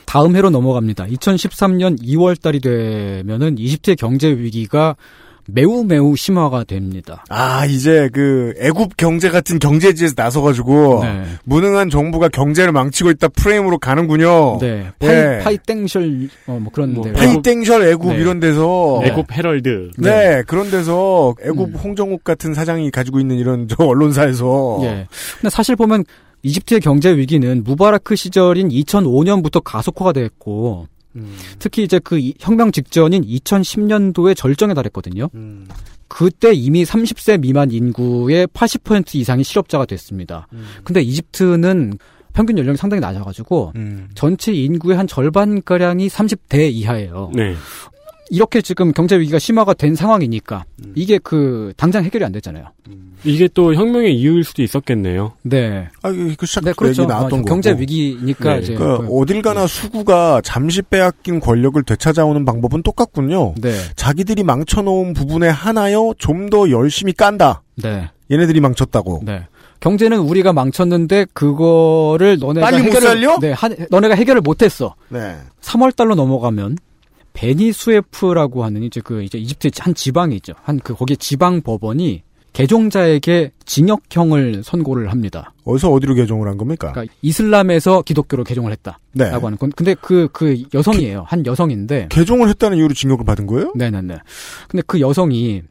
다음 0.05 0.37
해로 0.37 0.51
넘어갑니다. 0.51 1.07
2013년 1.07 2.01
2월 2.03 2.41
달이 2.41 2.61
되면은 2.61 3.59
이집트의 3.59 3.97
경제 3.97 4.28
위기가 4.28 4.97
매우 5.47 5.84
매우 5.84 6.16
심화가 6.16 6.64
됩니다. 6.64 7.24
아 7.28 7.66
이제 7.66 8.09
그 8.12 8.55
애굽 8.59 8.97
경제 8.97 9.28
같은 9.30 9.59
경제지에서 9.59 10.14
나서가지고 10.16 11.01
네. 11.03 11.24
무능한 11.45 11.90
정부가 11.90 12.28
경제를 12.28 12.72
망치고 12.72 13.11
있다 13.11 13.28
프레임으로 13.28 13.78
가는군요. 13.78 14.59
네. 14.61 14.86
예. 15.03 15.40
파이, 15.42 15.59
파이땡셜, 15.66 16.28
어, 16.47 16.59
뭐 16.61 16.72
그런 16.72 17.01
데. 17.01 17.12
파이땡셜 17.12 17.82
애굽 17.88 18.14
네. 18.14 18.20
이런 18.20 18.40
데서 18.40 19.01
애굽 19.05 19.32
헤럴드. 19.32 19.90
네, 19.99 20.42
그런 20.47 20.70
데서 20.70 21.34
애굽 21.45 21.68
음. 21.68 21.74
홍정욱 21.74 22.24
같은 22.24 22.55
사장이 22.55 22.90
가지고 22.90 23.20
있는 23.20 23.36
이런 23.36 23.68
저 23.68 23.84
언론사에서 23.84 24.78
예. 24.82 25.07
근데 25.40 25.51
사실 25.51 25.76
보면 25.76 26.05
이집트의 26.42 26.80
경제 26.80 27.16
위기는 27.16 27.64
무바라크 27.64 28.16
시절인 28.16 28.68
2005년부터 28.68 29.62
가속화가 29.64 30.12
됐고, 30.12 30.88
음. 31.17 31.35
특히 31.59 31.83
이제 31.85 31.99
그 31.99 32.19
이- 32.19 32.35
혁명 32.41 32.73
직전인 32.73 33.23
2010년도에 33.25 34.37
절정에 34.37 34.75
달했거든요. 34.75 35.29
음. 35.35 35.67
그때 36.09 36.53
이미 36.53 36.85
30세 36.85 37.41
미만 37.41 37.71
인구의 37.71 38.47
80% 38.49 39.15
이상이 39.17 39.43
실업자가 39.43 39.87
됐습니다. 39.87 40.47
음. 40.53 40.65
근데 40.85 41.01
이집트는 41.01 41.99
평균 42.33 42.59
연령이 42.59 42.77
상당히 42.77 43.01
낮아가지고 43.01 43.73
음. 43.77 44.09
전체 44.15 44.53
인구의 44.53 44.97
한 44.97 45.07
절반가량이 45.07 46.09
30대 46.09 46.71
이하예요. 46.73 47.31
네. 47.35 47.55
이렇게 48.35 48.61
지금 48.62 48.93
경제 48.93 49.18
위기가 49.18 49.39
심화가 49.39 49.74
된 49.74 49.95
상황이니까 49.95 50.64
음. 50.85 50.93
이게 50.97 51.18
그 51.18 51.72
당장 51.76 52.03
해결이 52.05 52.24
안 52.24 52.32
되잖아요. 52.32 52.66
이게 53.24 53.49
또 53.55 53.74
혁명의 53.74 54.18
이유일 54.18 54.45
수도 54.45 54.62
있었겠네요. 54.62 55.32
네. 55.43 55.89
아, 56.03 56.11
그그 56.11 56.45
시작 56.45 56.64
네, 56.64 56.72
그렇죠. 56.76 57.03
얘기 57.03 57.09
나왔던 57.09 57.26
어, 57.32 57.43
거고. 57.43 57.45
경제 57.45 57.70
위기니까 57.78 58.55
네. 58.57 58.61
이제 58.61 58.74
그러니까 58.74 59.07
그- 59.07 59.16
어딜 59.16 59.41
가나 59.41 59.66
수구가 59.66 60.41
잠시 60.45 60.82
빼앗긴 60.82 61.41
권력을 61.41 61.80
되찾아오는 61.82 62.45
방법은 62.45 62.82
똑같군요. 62.82 63.55
네. 63.61 63.72
자기들이 63.97 64.43
망쳐놓은 64.43 65.14
부분에 65.14 65.49
하나요 65.49 66.12
좀 66.18 66.51
더 66.51 66.68
열심히 66.70 67.12
깐다. 67.14 67.62
네. 67.76 68.11
얘네들이 68.30 68.61
망쳤다고. 68.61 69.22
네. 69.24 69.47
경제는 69.80 70.18
우리가 70.20 70.53
망쳤는데 70.53 71.26
그거를 71.32 72.39
너네가 72.39 72.66
빨리 72.66 72.78
못 72.82 72.89
해결을 72.89 73.09
살려? 73.09 73.39
네, 73.41 73.53
한- 73.53 73.76
너네가 73.91 74.14
해결을 74.14 74.41
못 74.43 74.62
했어. 74.62 74.95
네. 75.09 75.37
3월 75.62 75.95
달로 75.95 76.14
넘어가면 76.14 76.76
베니수에프라고 77.35 78.64
하는 78.64 78.82
이제 78.82 79.01
그 79.05 79.22
이제 79.22 79.39
이집트의 79.39 79.72
한 79.78 79.95
지방이 79.95 80.35
있죠. 80.37 80.55
한 80.62 80.78
그 80.82 80.95
거기 80.95 81.16
지방 81.16 81.61
법원이 81.62 82.22
개종자에게 82.53 83.51
징역형을 83.64 84.62
선고를 84.62 85.11
합니다. 85.11 85.53
어디서 85.64 85.91
어디로 85.91 86.14
개종을 86.14 86.47
한 86.49 86.57
겁니까? 86.57 86.93
그러니까 86.93 87.12
이슬람에서 87.22 88.03
기독교로 88.03 88.45
개종을 88.45 88.70
했다라고 88.72 89.01
네. 89.12 89.24
하는 89.30 89.59
건. 89.59 89.72
근데 89.74 89.95
그그 89.95 90.62
여성이에요. 90.72 91.24
한 91.26 91.45
여성인데. 91.47 92.09
개종을 92.11 92.49
했다는 92.51 92.78
이유로 92.78 92.95
징역을 92.95 93.24
받은 93.24 93.47
거예요? 93.49 93.72
네 93.74 93.91
네 93.91 94.03
네. 94.03 94.16
근데 94.68 94.82
그 94.87 95.01
여성이 95.01 95.62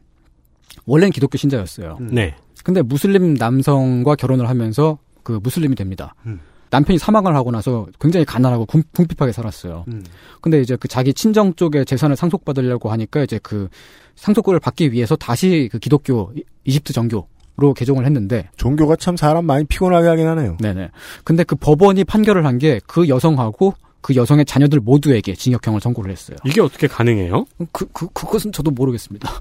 원래는 0.84 1.10
기독교 1.12 1.38
신자였어요. 1.38 1.98
네. 2.00 2.34
근데 2.64 2.82
무슬림 2.82 3.34
남성과 3.34 4.16
결혼을 4.16 4.48
하면서 4.48 4.98
그 5.22 5.40
무슬림이 5.42 5.74
됩니다. 5.76 6.14
음. 6.26 6.40
남편이 6.74 6.98
사망을 6.98 7.36
하고 7.36 7.50
나서 7.52 7.86
굉장히 8.00 8.24
가난하고 8.26 8.66
궁, 8.66 8.82
궁핍하게 8.92 9.30
살았어요. 9.32 9.84
음. 9.88 10.04
근데 10.40 10.60
이제 10.60 10.76
그 10.76 10.88
자기 10.88 11.14
친정 11.14 11.54
쪽의 11.54 11.84
재산을 11.86 12.16
상속받으려고 12.16 12.90
하니까 12.90 13.22
이제 13.22 13.38
그 13.42 13.68
상속을 14.16 14.58
받기 14.60 14.90
위해서 14.92 15.14
다시 15.16 15.68
그 15.70 15.78
기독교 15.78 16.32
이- 16.36 16.42
이집트 16.64 16.92
정교 16.92 17.28
로 17.56 17.72
개종을 17.72 18.04
했는데 18.04 18.48
종교가 18.56 18.96
참 18.96 19.16
사람 19.16 19.44
많이 19.44 19.64
피곤하게 19.64 20.08
하긴 20.08 20.26
하네요. 20.26 20.56
네네. 20.60 20.90
근데 21.22 21.44
그 21.44 21.54
법원이 21.54 22.02
판결을 22.02 22.44
한 22.46 22.58
게 22.58 22.80
그 22.88 23.06
여성하고 23.08 23.74
그 24.04 24.14
여성의 24.16 24.44
자녀들 24.44 24.80
모두에게 24.80 25.34
징역형을 25.34 25.80
선고를 25.80 26.12
했어요. 26.12 26.36
이게 26.44 26.60
어떻게 26.60 26.86
가능해요? 26.86 27.46
그, 27.72 27.86
그, 27.90 28.06
그것은 28.08 28.52
저도 28.52 28.70
모르겠습니다. 28.70 29.30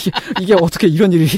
이게, 0.00 0.10
이게 0.40 0.54
어떻게 0.54 0.88
이런 0.88 1.12
일이. 1.12 1.28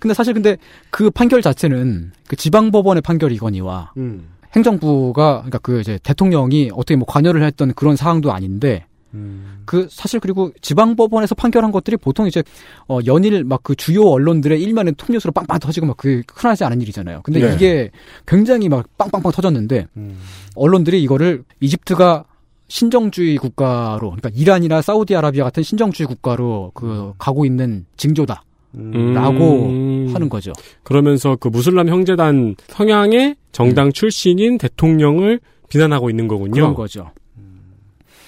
근데 0.00 0.14
사실 0.14 0.32
근데 0.32 0.56
그 0.88 1.10
판결 1.10 1.42
자체는 1.42 2.12
그 2.26 2.34
지방법원의 2.34 3.02
판결이거니와 3.02 3.92
음. 3.98 4.28
행정부가, 4.56 5.40
그러니까 5.40 5.58
그 5.58 5.80
이제 5.80 5.98
대통령이 6.02 6.70
어떻게 6.72 6.96
뭐 6.96 7.04
관여를 7.06 7.44
했던 7.44 7.74
그런 7.74 7.94
사항도 7.94 8.32
아닌데, 8.32 8.86
음. 9.14 9.62
그 9.64 9.88
사실 9.90 10.20
그리고 10.20 10.52
지방법원에서 10.60 11.34
판결한 11.34 11.72
것들이 11.72 11.96
보통 11.96 12.26
이제 12.26 12.42
어 12.88 12.98
연일 13.06 13.44
막 13.44 13.60
그 13.62 13.74
주요 13.74 14.08
언론들의 14.08 14.60
일면에 14.60 14.92
톱뉴스로 14.92 15.32
빵빵 15.32 15.58
터지고 15.58 15.86
막 15.86 15.96
그 15.96 16.22
흔하지 16.32 16.64
않은 16.64 16.80
일이잖아요. 16.80 17.20
근데 17.22 17.40
네. 17.40 17.54
이게 17.54 17.90
굉장히 18.26 18.68
막 18.68 18.86
빵빵빵 18.96 19.32
터졌는데 19.32 19.86
음. 19.96 20.18
언론들이 20.54 21.02
이거를 21.02 21.44
이집트가 21.60 22.24
신정주의 22.68 23.36
국가로 23.36 24.12
그러니까 24.12 24.30
이란이나 24.32 24.80
사우디아라비아 24.80 25.44
같은 25.44 25.62
신정주의 25.62 26.06
국가로 26.06 26.70
그 26.72 27.12
가고 27.18 27.44
있는 27.44 27.84
징조다라고 27.96 28.40
음. 28.76 30.10
하는 30.14 30.28
거죠. 30.28 30.52
그러면서 30.84 31.36
그 31.38 31.48
무슬람 31.48 31.88
형제단 31.88 32.54
성향의 32.68 33.36
정당 33.52 33.92
출신인 33.92 34.56
대통령을 34.56 35.40
비난하고 35.68 36.10
있는 36.10 36.28
거군요. 36.28 36.52
그런 36.52 36.74
거죠. 36.74 37.10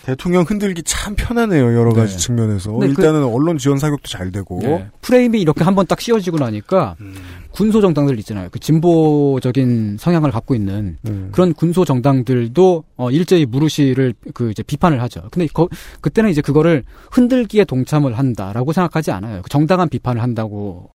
대통령 0.05 0.43
흔들기 0.43 0.83
참 0.83 1.15
편하네요 1.15 1.79
여러 1.79 1.93
가지 1.93 2.15
네. 2.15 2.19
측면에서 2.19 2.73
그- 2.73 2.87
일단은 2.87 3.25
언론 3.25 3.57
지원 3.59 3.79
사격도 3.79 4.09
잘 4.09 4.33
되고 4.33 4.59
네. 4.61 4.87
프레임이 5.01 5.41
이렇게 5.41 5.63
한번 5.65 5.87
딱 5.87 6.01
씌워지고 6.01 6.39
나니까 6.39 6.97
음. 7.01 7.15
군소 7.53 7.81
정당들 7.81 8.19
있잖아요. 8.21 8.49
그 8.51 8.59
진보적인 8.59 9.97
성향을 9.99 10.31
갖고 10.31 10.55
있는 10.55 10.97
음. 11.09 11.29
그런 11.33 11.53
군소 11.53 11.85
정당들도 11.85 12.85
어 12.97 13.11
일제히 13.11 13.47
무르시를 13.47 14.15
그 14.35 14.51
이제 14.51 14.63
비판을 14.63 15.01
하죠. 15.03 15.23
근데 15.31 15.47
거, 15.53 15.69
그때는 16.01 16.31
이제 16.31 16.41
그거를 16.41 16.85
흔들기에 17.11 17.65
동참을 17.65 18.19
한다라고 18.19 18.73
생각하지 18.73 19.11
않아요. 19.13 19.43
그 19.43 19.51
정당한 19.51 19.89
비판을 19.89 20.23
한다고. 20.23 20.91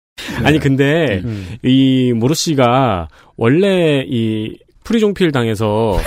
아니 0.44 0.60
근데 0.60 1.22
음. 1.26 1.56
이 1.64 2.14
모르시가 2.16 3.10
원래 3.36 4.04
이 4.08 4.58
프리종필 4.86 5.32
당에서 5.34 5.98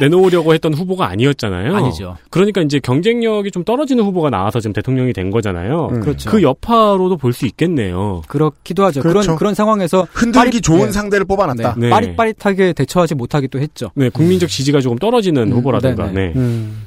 내놓으려고 0.00 0.52
했던 0.52 0.74
후보가 0.74 1.08
아니었잖아요. 1.08 1.74
아니죠. 1.74 2.16
그러니까 2.30 2.60
이제 2.62 2.78
경쟁력이 2.80 3.50
좀 3.50 3.64
떨어지는 3.64 4.04
후보가 4.04 4.30
나와서 4.30 4.60
지금 4.60 4.72
대통령이 4.72 5.12
된 5.12 5.30
거잖아요. 5.30 5.88
음. 5.92 6.00
그렇죠. 6.00 6.28
그 6.30 6.42
여파로도 6.42 7.16
볼 7.16 7.32
수 7.32 7.46
있겠네요. 7.46 8.22
그렇기도 8.28 8.84
하죠. 8.86 9.00
그렇죠. 9.02 9.20
그런 9.22 9.36
그런 9.38 9.54
상황에서 9.54 10.06
흔들기 10.12 10.38
빠릿- 10.58 10.62
좋은 10.62 10.86
네. 10.86 10.92
상대를 10.92 11.24
뽑아놨다. 11.26 11.74
네. 11.76 11.86
네. 11.86 11.90
빠릿빠릿하게 11.90 12.72
대처하지 12.72 13.14
못하기도 13.14 13.60
했죠. 13.60 13.90
네, 13.94 14.08
국민적 14.10 14.48
지지가 14.48 14.80
조금 14.80 14.98
떨어지는 14.98 15.44
음, 15.48 15.52
후보라든가. 15.52 16.06
네네. 16.06 16.26
네. 16.28 16.32
음. 16.36 16.86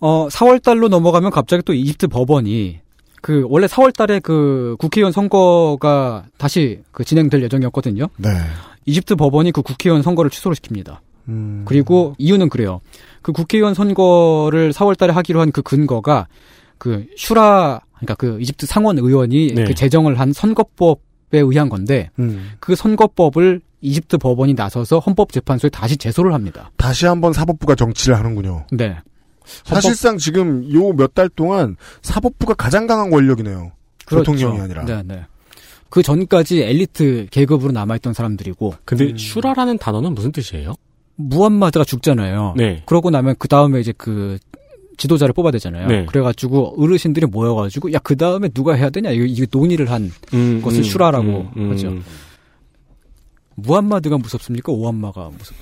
어, 0.00 0.26
4월 0.30 0.62
달로 0.62 0.88
넘어가면 0.88 1.30
갑자기 1.30 1.62
또 1.64 1.74
이집트 1.74 2.08
법원이 2.08 2.80
그 3.20 3.44
원래 3.48 3.66
4월 3.66 3.94
달에 3.94 4.18
그 4.20 4.74
국회의원 4.80 5.12
선거가 5.12 6.24
다시 6.38 6.80
그 6.90 7.04
진행될 7.04 7.42
예정이었거든요. 7.44 8.06
네. 8.16 8.28
이집트 8.84 9.16
법원이 9.16 9.52
그 9.52 9.62
국회의원 9.62 10.02
선거를 10.02 10.30
취소를 10.30 10.54
시킵니다. 10.56 10.98
음. 11.28 11.62
그리고 11.66 12.14
이유는 12.18 12.48
그래요. 12.48 12.80
그 13.22 13.32
국회의원 13.32 13.74
선거를 13.74 14.72
4월 14.72 14.96
달에 14.98 15.12
하기로 15.12 15.40
한 15.40 15.52
그 15.52 15.62
근거가 15.62 16.26
그 16.78 17.06
슈라 17.16 17.80
그러니까 17.96 18.14
그 18.16 18.38
이집트 18.40 18.66
상원 18.66 18.98
의원이 18.98 19.54
네. 19.54 19.64
그 19.64 19.74
제정을 19.74 20.18
한 20.18 20.32
선거법에 20.32 21.38
의한 21.38 21.68
건데 21.68 22.10
음. 22.18 22.50
그 22.58 22.74
선거법을 22.74 23.60
이집트 23.80 24.18
법원이 24.18 24.54
나서서 24.54 24.98
헌법재판소에 24.98 25.70
다시 25.70 25.96
제소를 25.96 26.32
합니다. 26.34 26.70
다시 26.76 27.06
한번 27.06 27.32
사법부가 27.32 27.74
정치를 27.76 28.16
하는군요. 28.18 28.66
네. 28.72 28.96
사실상 29.44 30.18
지금 30.18 30.64
요 30.72 30.92
몇 30.92 31.14
달 31.14 31.28
동안 31.28 31.76
사법부가 32.02 32.54
가장 32.54 32.86
강한 32.86 33.10
권력이네요. 33.10 33.72
그렇죠. 34.06 34.32
대통령이 34.32 34.60
아니라. 34.60 34.84
네, 34.84 35.02
네. 35.04 35.24
그 35.92 36.02
전까지 36.02 36.62
엘리트 36.62 37.26
계급으로 37.30 37.70
남아있던 37.70 38.14
사람들이고 38.14 38.76
근데 38.86 39.10
음. 39.10 39.16
슈라라는 39.18 39.76
단어는 39.76 40.14
무슨 40.14 40.32
뜻이에요? 40.32 40.72
무함마드가 41.16 41.84
죽잖아요. 41.84 42.54
네. 42.56 42.82
그러고 42.86 43.10
나면 43.10 43.34
그 43.38 43.46
다음에 43.46 43.78
이제 43.78 43.92
그 43.98 44.38
지도자를 44.96 45.34
뽑아야 45.34 45.50
되잖아요. 45.52 45.86
네. 45.88 46.06
그래가지고 46.06 46.82
어르신들이 46.82 47.26
모여가지고 47.26 47.92
야 47.92 47.98
그 48.02 48.16
다음에 48.16 48.48
누가 48.48 48.72
해야 48.72 48.88
되냐 48.88 49.10
이거, 49.10 49.26
이거 49.26 49.44
논의를 49.52 49.90
한 49.90 50.10
음, 50.32 50.60
그것을 50.60 50.82
슈라라고 50.82 51.26
음, 51.26 51.50
음. 51.58 51.72
하죠. 51.72 51.94
무함마드가 53.62 54.18
무섭습니까? 54.18 54.72
오함마가 54.72 55.30
무섭. 55.36 55.54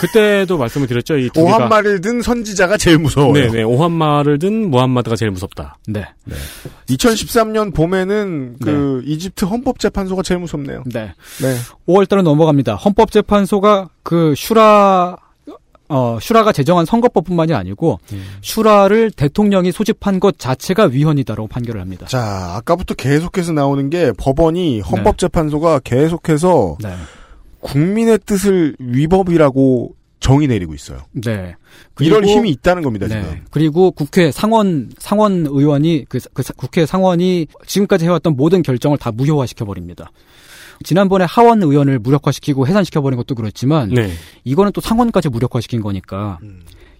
그때도 0.00 0.58
말씀을 0.58 0.86
드렸죠. 0.88 1.16
이 1.18 1.28
두 1.30 1.44
개가 1.44 1.56
오한말을 1.58 2.00
든 2.00 2.22
선지자가 2.22 2.76
제일 2.76 2.98
무서워요. 2.98 3.32
네, 3.32 3.48
네. 3.50 3.62
오한마를 3.62 4.38
든 4.38 4.70
무함마드가 4.70 5.14
제일 5.14 5.30
무섭다. 5.30 5.78
네, 5.86 6.04
2013년 6.88 7.74
봄에는 7.74 8.56
그 8.62 9.02
이집트 9.06 9.44
헌법재판소가 9.44 10.22
제일 10.22 10.40
무섭네요. 10.40 10.82
네. 10.86 11.12
네. 11.40 11.56
5월달은 11.86 12.22
넘어갑니다. 12.22 12.74
헌법재판소가 12.76 13.90
그 14.02 14.34
슈라 14.36 15.16
어, 15.88 16.18
슈라가 16.22 16.52
제정한 16.52 16.86
선거법뿐만이 16.86 17.52
아니고 17.52 18.00
슈라를 18.40 19.10
대통령이 19.10 19.72
소집한 19.72 20.20
것 20.20 20.38
자체가 20.38 20.86
위헌이다라고 20.86 21.48
판결을 21.48 21.80
합니다. 21.82 22.06
자, 22.06 22.54
아까부터 22.56 22.94
계속해서 22.94 23.52
나오는 23.52 23.90
게 23.90 24.10
법원이 24.16 24.80
헌법재판소가 24.80 25.80
계속해서 25.80 26.78
네. 26.82 26.94
국민의 27.62 28.18
뜻을 28.26 28.76
위법이라고 28.78 29.94
정의 30.20 30.46
내리고 30.46 30.74
있어요. 30.74 30.98
네. 31.12 31.54
그리고- 31.94 32.22
힘이 32.22 32.50
있다는 32.50 32.82
겁니다, 32.82 33.08
네. 33.08 33.22
지금. 33.22 33.40
그리고 33.50 33.90
국회 33.90 34.30
상원 34.30 34.90
상원 34.98 35.46
의원이 35.46 36.04
그, 36.08 36.18
그 36.32 36.42
사- 36.42 36.52
국회 36.56 36.86
상원이 36.86 37.46
지금까지 37.66 38.04
해왔던 38.04 38.36
모든 38.36 38.62
결정을 38.62 38.98
다 38.98 39.10
무효화시켜 39.10 39.64
버립니다. 39.64 40.12
지난번에 40.84 41.24
하원 41.28 41.62
의원을 41.62 41.98
무력화시키고 42.00 42.66
해산시켜 42.66 43.00
버린 43.02 43.16
것도 43.16 43.34
그렇지만 43.34 43.88
네. 43.90 44.10
이거는 44.44 44.72
또 44.72 44.80
상원까지 44.80 45.28
무력화시킨 45.28 45.80
거니까 45.80 46.38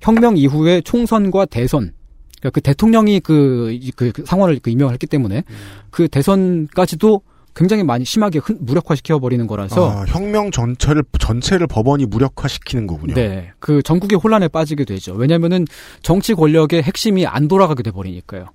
혁명 0.00 0.36
이후에 0.36 0.80
총선과 0.82 1.46
대선 1.46 1.92
그러니까 2.40 2.50
그 2.50 2.60
대통령이 2.60 3.20
그, 3.20 3.70
이- 3.72 3.92
그, 3.92 4.10
그 4.12 4.24
상원을 4.24 4.58
그 4.60 4.70
임명했기 4.70 5.06
때문에 5.06 5.44
그 5.90 6.08
대선까지도 6.08 7.22
굉장히 7.54 7.82
많이 7.82 8.04
심하게 8.04 8.38
흔- 8.38 8.58
무력화시켜 8.60 9.18
버리는 9.18 9.46
거라서 9.46 9.90
아, 9.90 10.04
혁명 10.06 10.50
전체를 10.50 11.02
전체를 11.18 11.66
법원이 11.66 12.06
무력화시키는 12.06 12.86
거군요. 12.86 13.14
네, 13.14 13.52
그 13.58 13.82
전국의 13.82 14.18
혼란에 14.18 14.48
빠지게 14.48 14.84
되죠. 14.84 15.12
왜냐하면은 15.14 15.66
정치 16.02 16.34
권력의 16.34 16.82
핵심이 16.82 17.26
안 17.26 17.48
돌아가게 17.48 17.82
돼 17.82 17.90
버리니까요. 17.90 18.46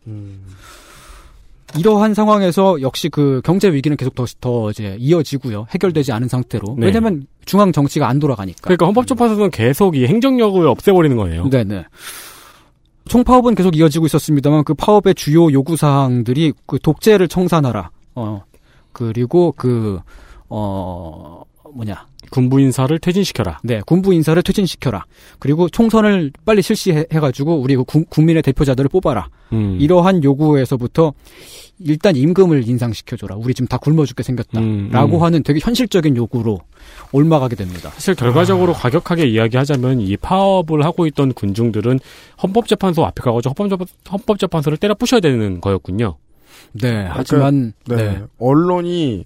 이러한 1.78 2.14
상황에서 2.14 2.82
역시 2.82 3.10
그 3.10 3.42
경제 3.44 3.72
위기는 3.72 3.96
계속 3.98 4.16
더, 4.16 4.26
더 4.40 4.72
이제 4.72 4.96
이어지고요. 5.00 5.68
해결되지 5.70 6.12
않은 6.14 6.28
상태로. 6.30 6.76
네. 6.80 6.86
왜냐면 6.88 7.28
중앙 7.46 7.72
정치가 7.74 8.08
안 8.08 8.20
돌아가니까. 8.20 8.60
그러니까 8.64 8.86
헌법재판소는 8.88 9.52
계속 9.52 9.96
이 9.98 10.06
행정력을 10.06 10.66
없애버리는 10.66 11.16
거예요. 11.18 11.50
네네. 11.50 11.86
총파업은 13.10 13.56
계속 13.56 13.76
이어지고 13.76 14.06
있었습니다만 14.06 14.64
그 14.64 14.74
파업의 14.74 15.16
주요 15.16 15.52
요구 15.52 15.76
사항들이 15.78 16.54
그 16.66 16.80
독재를 16.82 17.28
청산하라. 17.28 17.90
어 18.16 18.42
그리고 18.98 19.52
그 19.56 20.00
어 20.50 21.44
뭐냐 21.74 22.08
군부 22.32 22.60
인사를 22.60 22.98
퇴진시켜라. 23.00 23.60
네, 23.64 23.82
군부 23.86 24.14
인사를 24.14 24.42
퇴진시켜라. 24.42 25.06
그리고 25.40 25.70
총선을 25.70 26.32
빨리 26.46 26.62
실시해가지고 26.62 27.60
우리 27.62 27.76
그 27.76 27.84
구- 27.84 28.06
국민의 28.06 28.42
대표자들을 28.42 28.90
뽑아라. 28.90 29.30
음. 29.54 29.78
이러한 29.80 30.24
요구에서부터 30.24 31.14
일단 31.80 32.16
임금을 32.16 32.68
인상시켜줘라. 32.68 33.36
우리 33.38 33.54
지금 33.54 33.68
다 33.68 33.78
굶어 33.78 34.06
죽게 34.06 34.24
생겼다. 34.24 34.60
음, 34.60 34.90
라고 34.92 35.18
음. 35.18 35.24
하는 35.24 35.44
되게 35.44 35.60
현실적인 35.62 36.18
요구로 36.18 36.60
올라가게 37.12 37.56
됩니다. 37.56 37.92
사실 37.92 38.16
결과적으로 38.16 38.74
과격하게 38.74 39.28
이야기하자면 39.28 40.02
이 40.02 40.18
파업을 40.18 40.84
하고 40.84 41.06
있던 41.08 41.34
군중들은 41.34 42.00
헌법재판소 42.44 43.06
앞에 43.06 43.22
가가지고 43.22 43.54
헌법재판, 43.58 43.88
헌법재판소를 44.12 44.78
때려 44.78 44.96
부셔야 44.96 45.20
되는 45.22 45.62
거였군요. 45.62 46.16
네, 46.74 47.08
하지만 47.10 47.74
네. 47.88 47.96
네. 47.96 48.24
언론이 48.40 49.26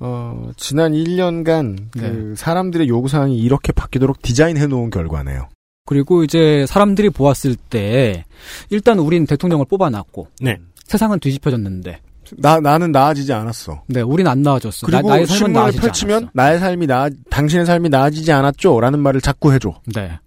어, 0.00 0.50
지난 0.56 0.92
1년간 0.92 1.86
그 1.90 1.98
네. 1.98 2.34
사람들의 2.36 2.88
요구 2.88 3.08
사항이 3.08 3.38
이렇게 3.38 3.72
바뀌도록 3.72 4.22
디자인해 4.22 4.66
놓은 4.66 4.90
결과네요. 4.90 5.48
그리고 5.86 6.24
이제 6.24 6.64
사람들이 6.66 7.10
보았을 7.10 7.56
때 7.56 8.24
일단 8.70 8.98
우린 8.98 9.26
대통령을 9.26 9.66
뽑아놨고 9.66 10.28
네. 10.40 10.58
세상은 10.86 11.20
뒤집혀졌는데 11.20 12.00
나 12.38 12.58
나는 12.58 12.90
나아지지 12.90 13.32
않았어. 13.32 13.82
네, 13.86 14.00
우린 14.00 14.26
안 14.26 14.42
나아졌어. 14.42 14.86
그리고 14.86 15.08
나, 15.08 15.18
의 15.18 15.26
삶은 15.26 15.38
신문을 15.38 15.52
나아지지 15.52 15.80
펼치면 15.80 16.16
않았어. 16.16 16.30
나의 16.32 16.58
삶이 16.58 16.86
나 16.86 17.10
당신의 17.30 17.66
삶이 17.66 17.88
나아지지 17.90 18.32
않았죠라는 18.32 18.98
말을 18.98 19.20
자꾸 19.20 19.52
해줘. 19.52 19.80
네. 19.94 20.18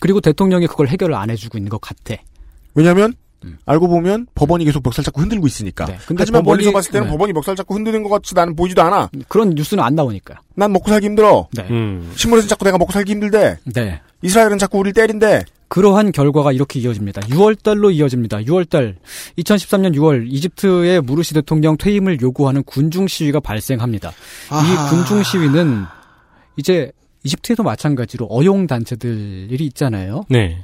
그리고 0.00 0.20
대통령이 0.20 0.66
그걸 0.66 0.88
해결을 0.88 1.14
안 1.14 1.30
해주고 1.30 1.56
있는 1.56 1.70
것 1.70 1.80
같아. 1.80 2.16
왜냐하면 2.74 3.14
알고 3.66 3.88
보면 3.88 4.26
법원이 4.34 4.64
계속 4.64 4.82
멱살 4.82 5.04
잡고 5.04 5.20
흔들고 5.20 5.46
있으니까. 5.46 5.84
음. 5.84 5.92
네, 5.92 5.98
근데 6.06 6.22
하지만 6.22 6.42
법원이- 6.42 6.46
멀리서 6.46 6.72
봤을 6.72 6.92
때는 6.92 7.06
네. 7.06 7.12
법원이 7.12 7.32
멱살 7.32 7.56
잡고 7.56 7.74
흔드는 7.74 8.02
것 8.02 8.08
같이 8.08 8.34
나는 8.34 8.54
보이지도 8.56 8.82
않아. 8.82 9.10
그런 9.28 9.50
뉴스는 9.50 9.82
안 9.82 9.94
나오니까요. 9.94 10.38
난 10.54 10.72
먹고 10.72 10.90
살기 10.90 11.06
힘들어. 11.06 11.48
네. 11.52 11.66
음. 11.70 12.12
신문에서 12.16 12.48
자꾸 12.48 12.64
내가 12.64 12.78
먹고 12.78 12.92
살기 12.92 13.12
힘들대. 13.12 13.58
네. 13.74 14.00
이스라엘은 14.22 14.58
자꾸 14.58 14.78
우리를 14.78 14.94
때린대. 14.94 15.44
그러한 15.68 16.12
결과가 16.12 16.52
이렇게 16.52 16.78
이어집니다. 16.78 17.22
6월달로 17.22 17.92
이어집니다. 17.92 18.38
6월달 18.38 18.94
2013년 19.38 19.94
6월 19.96 20.24
이집트의 20.28 21.00
무르시 21.00 21.34
대통령 21.34 21.76
퇴임을 21.76 22.20
요구하는 22.20 22.62
군중 22.62 23.08
시위가 23.08 23.40
발생합니다. 23.40 24.12
아하. 24.50 24.62
이 24.86 24.90
군중 24.90 25.22
시위는 25.24 25.84
이제 26.56 26.92
이집트에도 27.24 27.64
마찬가지로 27.64 28.26
어용 28.30 28.68
단체들이 28.68 29.56
있잖아요. 29.66 30.24
네. 30.28 30.62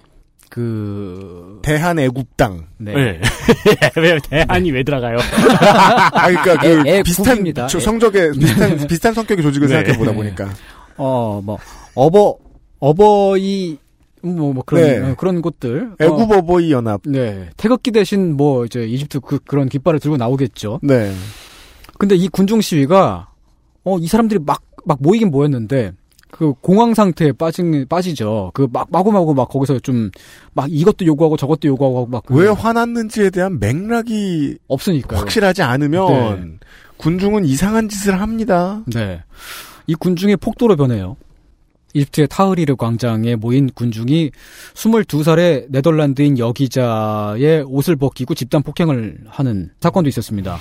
그 0.52 1.60
대한애국당. 1.62 2.66
네. 2.76 2.92
네. 2.92 3.20
왜 3.96 4.18
대안이 4.28 4.70
왜 4.70 4.82
들어가요? 4.82 5.16
아, 6.12 6.26
그러니까 6.28 6.58
그 6.58 6.66
애- 6.88 6.98
애 6.98 7.02
비슷한 7.02 7.36
국입니다. 7.36 7.66
저 7.68 7.78
애- 7.78 7.80
성적의 7.80 8.32
비슷한 8.32 8.76
비슷한 8.86 9.14
성격의 9.14 9.42
조직을 9.42 9.68
네. 9.68 9.74
생각해 9.76 9.96
보다 9.98 10.10
네. 10.10 10.16
보니까 10.18 10.50
어, 10.98 11.40
뭐, 11.42 11.58
어버, 11.94 12.36
어버이, 12.80 13.78
뭐, 14.20 14.52
뭐, 14.52 14.62
그런, 14.66 14.82
네. 14.84 14.98
어, 15.10 15.14
그런 15.16 15.40
곳들. 15.40 15.92
어, 15.92 16.04
애국 16.04 16.30
어버이 16.30 16.70
연합. 16.70 17.00
네. 17.06 17.48
태극기 17.56 17.90
대신 17.90 18.36
뭐, 18.36 18.66
이제 18.66 18.84
이집트 18.84 19.20
그, 19.20 19.38
그런 19.38 19.70
깃발을 19.70 20.00
들고 20.00 20.18
나오겠죠. 20.18 20.80
네. 20.82 21.12
근데 21.98 22.14
이 22.14 22.28
군중 22.28 22.60
시위가, 22.60 23.28
어, 23.84 23.98
이 23.98 24.06
사람들이 24.06 24.40
막, 24.44 24.60
막 24.84 24.98
모이긴 25.00 25.30
모였는데, 25.30 25.92
그 26.32 26.54
공황 26.62 26.94
상태에 26.94 27.30
빠진, 27.30 27.86
빠지죠. 27.86 28.52
그 28.54 28.66
막, 28.72 28.88
마구마구 28.90 29.34
막 29.34 29.50
거기서 29.50 29.78
좀, 29.80 30.10
막 30.54 30.66
이것도 30.70 31.04
요구하고 31.04 31.36
저것도 31.36 31.68
요구하고 31.68 32.06
막. 32.06 32.24
그왜 32.24 32.48
화났는지에 32.48 33.28
대한 33.28 33.60
맥락이 33.60 34.56
없으니까요. 34.66 35.20
확실하지 35.20 35.62
않으면 35.62 36.40
네. 36.40 36.66
군중은 36.96 37.44
이상한 37.44 37.90
짓을 37.90 38.18
합니다. 38.18 38.82
네. 38.86 39.22
이 39.86 39.94
군중이 39.94 40.36
폭도로 40.36 40.74
변해요. 40.76 41.16
이집트의 41.92 42.28
타흐리르 42.28 42.76
광장에 42.76 43.36
모인 43.36 43.68
군중이 43.68 44.30
22살의 44.72 45.66
네덜란드인 45.68 46.38
여기자의 46.38 47.62
옷을 47.66 47.96
벗기고 47.96 48.34
집단 48.34 48.62
폭행을 48.62 49.18
하는 49.28 49.70
사건도 49.80 50.08
있었습니다. 50.08 50.56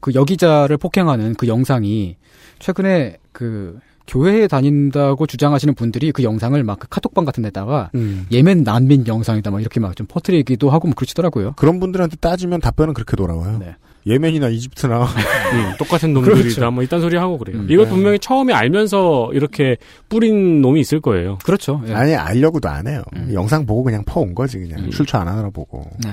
그 0.00 0.12
여기자를 0.14 0.78
폭행하는 0.78 1.34
그 1.34 1.46
영상이 1.46 2.16
최근에 2.58 3.18
그 3.30 3.78
교회에 4.06 4.48
다닌다고 4.48 5.26
주장하시는 5.26 5.74
분들이 5.74 6.12
그 6.12 6.22
영상을 6.22 6.62
막 6.64 6.78
그 6.80 6.88
카톡방 6.88 7.24
같은 7.24 7.42
데다가 7.42 7.90
음. 7.94 8.26
예멘 8.32 8.64
난민 8.64 9.06
영상이다 9.06 9.50
막 9.50 9.60
이렇게 9.60 9.78
막 9.80 9.94
좀 9.94 10.06
퍼뜨리기도 10.06 10.70
하고 10.70 10.88
뭐 10.88 10.94
그러시더라고요. 10.94 11.52
그런 11.56 11.78
분들한테 11.78 12.16
따지면 12.16 12.60
답변은 12.60 12.94
그렇게 12.94 13.14
돌아와요. 13.16 13.58
네. 13.58 13.76
예멘이나 14.06 14.48
이집트나 14.48 15.02
음, 15.52 15.72
똑같은 15.78 16.12
놈들이다. 16.12 16.40
그렇죠. 16.42 16.70
뭐 16.72 16.82
이딴 16.82 17.00
소리 17.00 17.16
하고 17.16 17.38
그래요. 17.38 17.58
음, 17.58 17.66
이걸 17.70 17.84
네. 17.84 17.90
분명히 17.90 18.18
처음에 18.18 18.52
알면서 18.52 19.30
이렇게 19.32 19.76
뿌린 20.08 20.60
놈이 20.60 20.80
있을 20.80 21.00
거예요. 21.00 21.38
그렇죠. 21.44 21.80
예. 21.86 21.94
아니 21.94 22.14
알려고도 22.14 22.68
안 22.68 22.88
해요. 22.88 23.02
음. 23.14 23.30
영상 23.32 23.64
보고 23.66 23.84
그냥 23.84 24.02
퍼온 24.04 24.34
거지 24.34 24.58
그냥 24.58 24.80
음. 24.86 24.90
출처 24.90 25.18
안 25.18 25.28
하느라 25.28 25.50
보고. 25.50 25.84
네. 26.04 26.10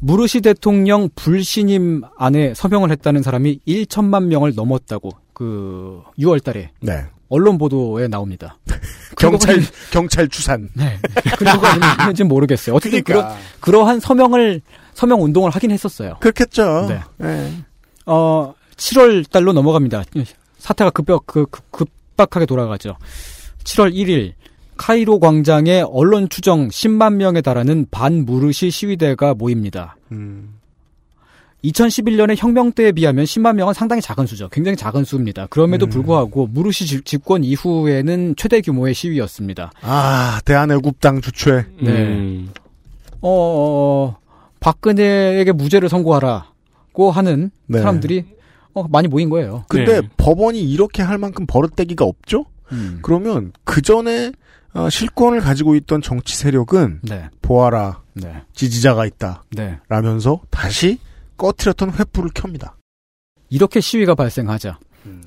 무르시 0.00 0.40
대통령 0.40 1.08
불신임 1.14 2.02
안에 2.18 2.54
서명을 2.54 2.90
했다는 2.90 3.22
사람이 3.22 3.60
1천만 3.68 4.24
명을 4.24 4.54
넘었다고 4.56 5.10
그 5.32 6.02
6월 6.18 6.42
달에 6.42 6.70
네. 6.80 7.04
언론 7.28 7.56
보도에 7.58 8.08
나옵니다. 8.08 8.58
경찰 9.18 9.60
경찰 9.90 10.28
추산. 10.28 10.68
네. 10.74 10.98
근거가 11.38 11.74
있는지 12.02 12.24
모르겠어요. 12.24 12.76
어쨌든 12.76 13.02
그러, 13.02 13.20
그러니까 13.20 13.40
그러한 13.60 14.00
서명을 14.00 14.60
서명 14.94 15.22
운동을 15.22 15.50
하긴 15.50 15.70
했었어요. 15.70 16.16
그렇겠죠. 16.20 16.86
네. 16.88 17.00
네. 17.18 17.52
어 18.06 18.52
7월 18.76 19.28
달로 19.30 19.52
넘어갑니다. 19.52 20.04
사태가 20.58 20.90
급박 20.90 21.24
그 21.26 21.46
급- 21.50 21.70
급박하게 21.70 22.46
돌아가죠. 22.46 22.96
7월 23.64 23.94
1일 23.94 24.32
카이로 24.76 25.18
광장에 25.20 25.82
언론 25.86 26.28
추정 26.28 26.68
10만 26.68 27.14
명에 27.14 27.40
달하는 27.40 27.86
반무르시 27.90 28.70
시위대가 28.70 29.34
모입니다. 29.34 29.96
음. 30.10 30.54
2011년의 31.64 32.36
혁명 32.38 32.72
때에 32.72 32.92
비하면 32.92 33.24
10만 33.24 33.54
명은 33.54 33.72
상당히 33.74 34.02
작은 34.02 34.26
수죠. 34.26 34.48
굉장히 34.48 34.76
작은 34.76 35.04
수입니다. 35.04 35.46
그럼에도 35.48 35.86
음. 35.86 35.90
불구하고 35.90 36.46
무르시 36.48 36.86
집- 36.86 37.04
집권 37.06 37.44
이후에는 37.44 38.34
최대 38.36 38.60
규모의 38.60 38.94
시위였습니다. 38.94 39.72
아 39.82 40.40
대한애국당 40.44 41.20
주최. 41.20 41.66
네. 41.80 41.90
음. 41.90 42.50
어, 43.20 43.28
어, 43.30 44.16
박근혜에게 44.60 45.52
무죄를 45.52 45.88
선고하라고 45.88 47.10
하는 47.12 47.50
네. 47.66 47.78
사람들이 47.78 48.24
어, 48.74 48.88
많이 48.88 49.06
모인 49.06 49.28
거예요. 49.30 49.64
근데 49.68 50.00
네. 50.00 50.08
법원이 50.16 50.60
이렇게 50.60 51.02
할 51.02 51.18
만큼 51.18 51.46
버릇대기가 51.46 52.04
없죠? 52.04 52.46
음. 52.72 52.98
그러면 53.02 53.52
그 53.64 53.82
전에 53.82 54.32
어, 54.74 54.88
실권을 54.88 55.40
가지고 55.40 55.74
있던 55.76 56.00
정치 56.00 56.34
세력은 56.36 57.00
네, 57.02 57.26
보아라 57.42 58.00
네, 58.14 58.32
지지자가 58.54 59.04
있다 59.06 59.44
네. 59.50 59.78
라면서 59.88 60.40
다시 60.50 60.98
꺼트렸던 61.42 61.90
횃불을 61.90 62.32
켭니다. 62.34 62.76
이렇게 63.50 63.80
시위가 63.80 64.14
발생하자 64.14 64.78
음. 65.06 65.24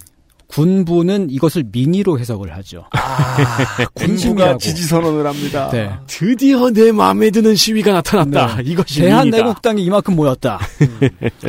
군부는 0.47 1.29
이것을 1.29 1.65
민의로 1.71 2.17
해석을 2.19 2.55
하죠. 2.55 2.87
군부가 3.93 3.93
군심이라고. 3.95 4.57
지지 4.59 4.83
선언을 4.83 5.27
합니다. 5.27 5.69
네. 5.71 5.91
드디어 6.07 6.69
내 6.69 6.93
마음에 6.93 7.31
드는 7.31 7.55
시위가 7.55 7.91
나타났다. 7.91 8.61
이것이 8.61 9.01
민이다. 9.01 9.23
대한애국당이 9.23 9.83
이만큼 9.83 10.15
모였다. 10.15 10.59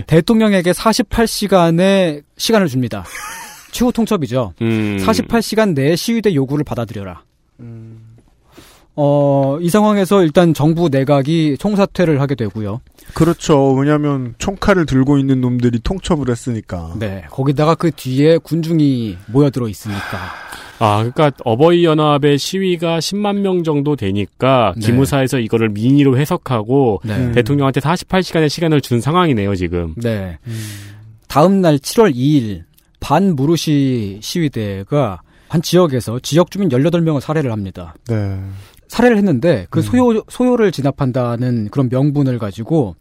대통령에게 0.09 0.73
48시간의 0.73 2.25
시간을 2.37 2.67
줍니다. 2.69 3.05
최후 3.71 3.93
통첩이죠. 3.93 4.55
음. 4.63 4.97
48시간 5.01 5.75
내에 5.75 5.95
시위대 5.95 6.35
요구를 6.35 6.65
받아들여라. 6.65 7.23
어, 8.97 9.59
이 9.61 9.69
상황에서 9.69 10.23
일단 10.23 10.55
정부 10.55 10.89
내각이 10.89 11.57
총사퇴를 11.59 12.21
하게 12.21 12.35
되고요. 12.35 12.81
그렇죠. 13.13 13.73
왜냐하면 13.75 14.35
총칼을 14.39 14.87
들고 14.87 15.19
있는 15.19 15.41
놈들이 15.43 15.81
통첩을 15.81 16.31
했으니까. 16.31 16.95
네. 16.99 17.25
거기다가 17.31 17.75
그 17.75 17.91
뒤에 17.91 18.39
군중이 18.39 19.19
모여들어 19.27 19.69
있으니까. 19.69 20.19
아, 20.79 20.99
그러니까 20.99 21.31
어버이 21.45 21.85
연합의 21.85 22.39
시위가 22.39 22.99
10만 22.99 23.41
명 23.41 23.63
정도 23.65 23.97
되니까 23.97 24.75
네. 24.77 24.87
기무사에서 24.87 25.39
이거를 25.39 25.71
민의로 25.71 26.19
해석하고 26.19 27.01
네. 27.05 27.33
대통령한테 27.33 27.81
48시간의 27.81 28.49
시간을 28.49 28.81
준 28.81 29.01
상황이네요, 29.01 29.55
지금. 29.57 29.95
네. 29.97 30.39
다음 31.29 31.61
날 31.61 31.79
7월 31.79 32.15
2일 32.15 32.65
반무르시 33.01 34.21
시위대가 34.23 35.21
한 35.49 35.63
지역에서 35.63 36.19
지역 36.21 36.51
주민 36.51 36.69
18명을 36.69 37.21
살해를 37.21 37.53
합니다. 37.53 37.95
네. 38.09 38.41
살해를 38.89 39.17
했는데 39.19 39.67
그 39.71 39.83
소요 39.83 40.23
소요를 40.29 40.73
진압한다는 40.73 41.69
그런 41.71 41.89
명분을 41.91 42.39
가지고 42.39 42.97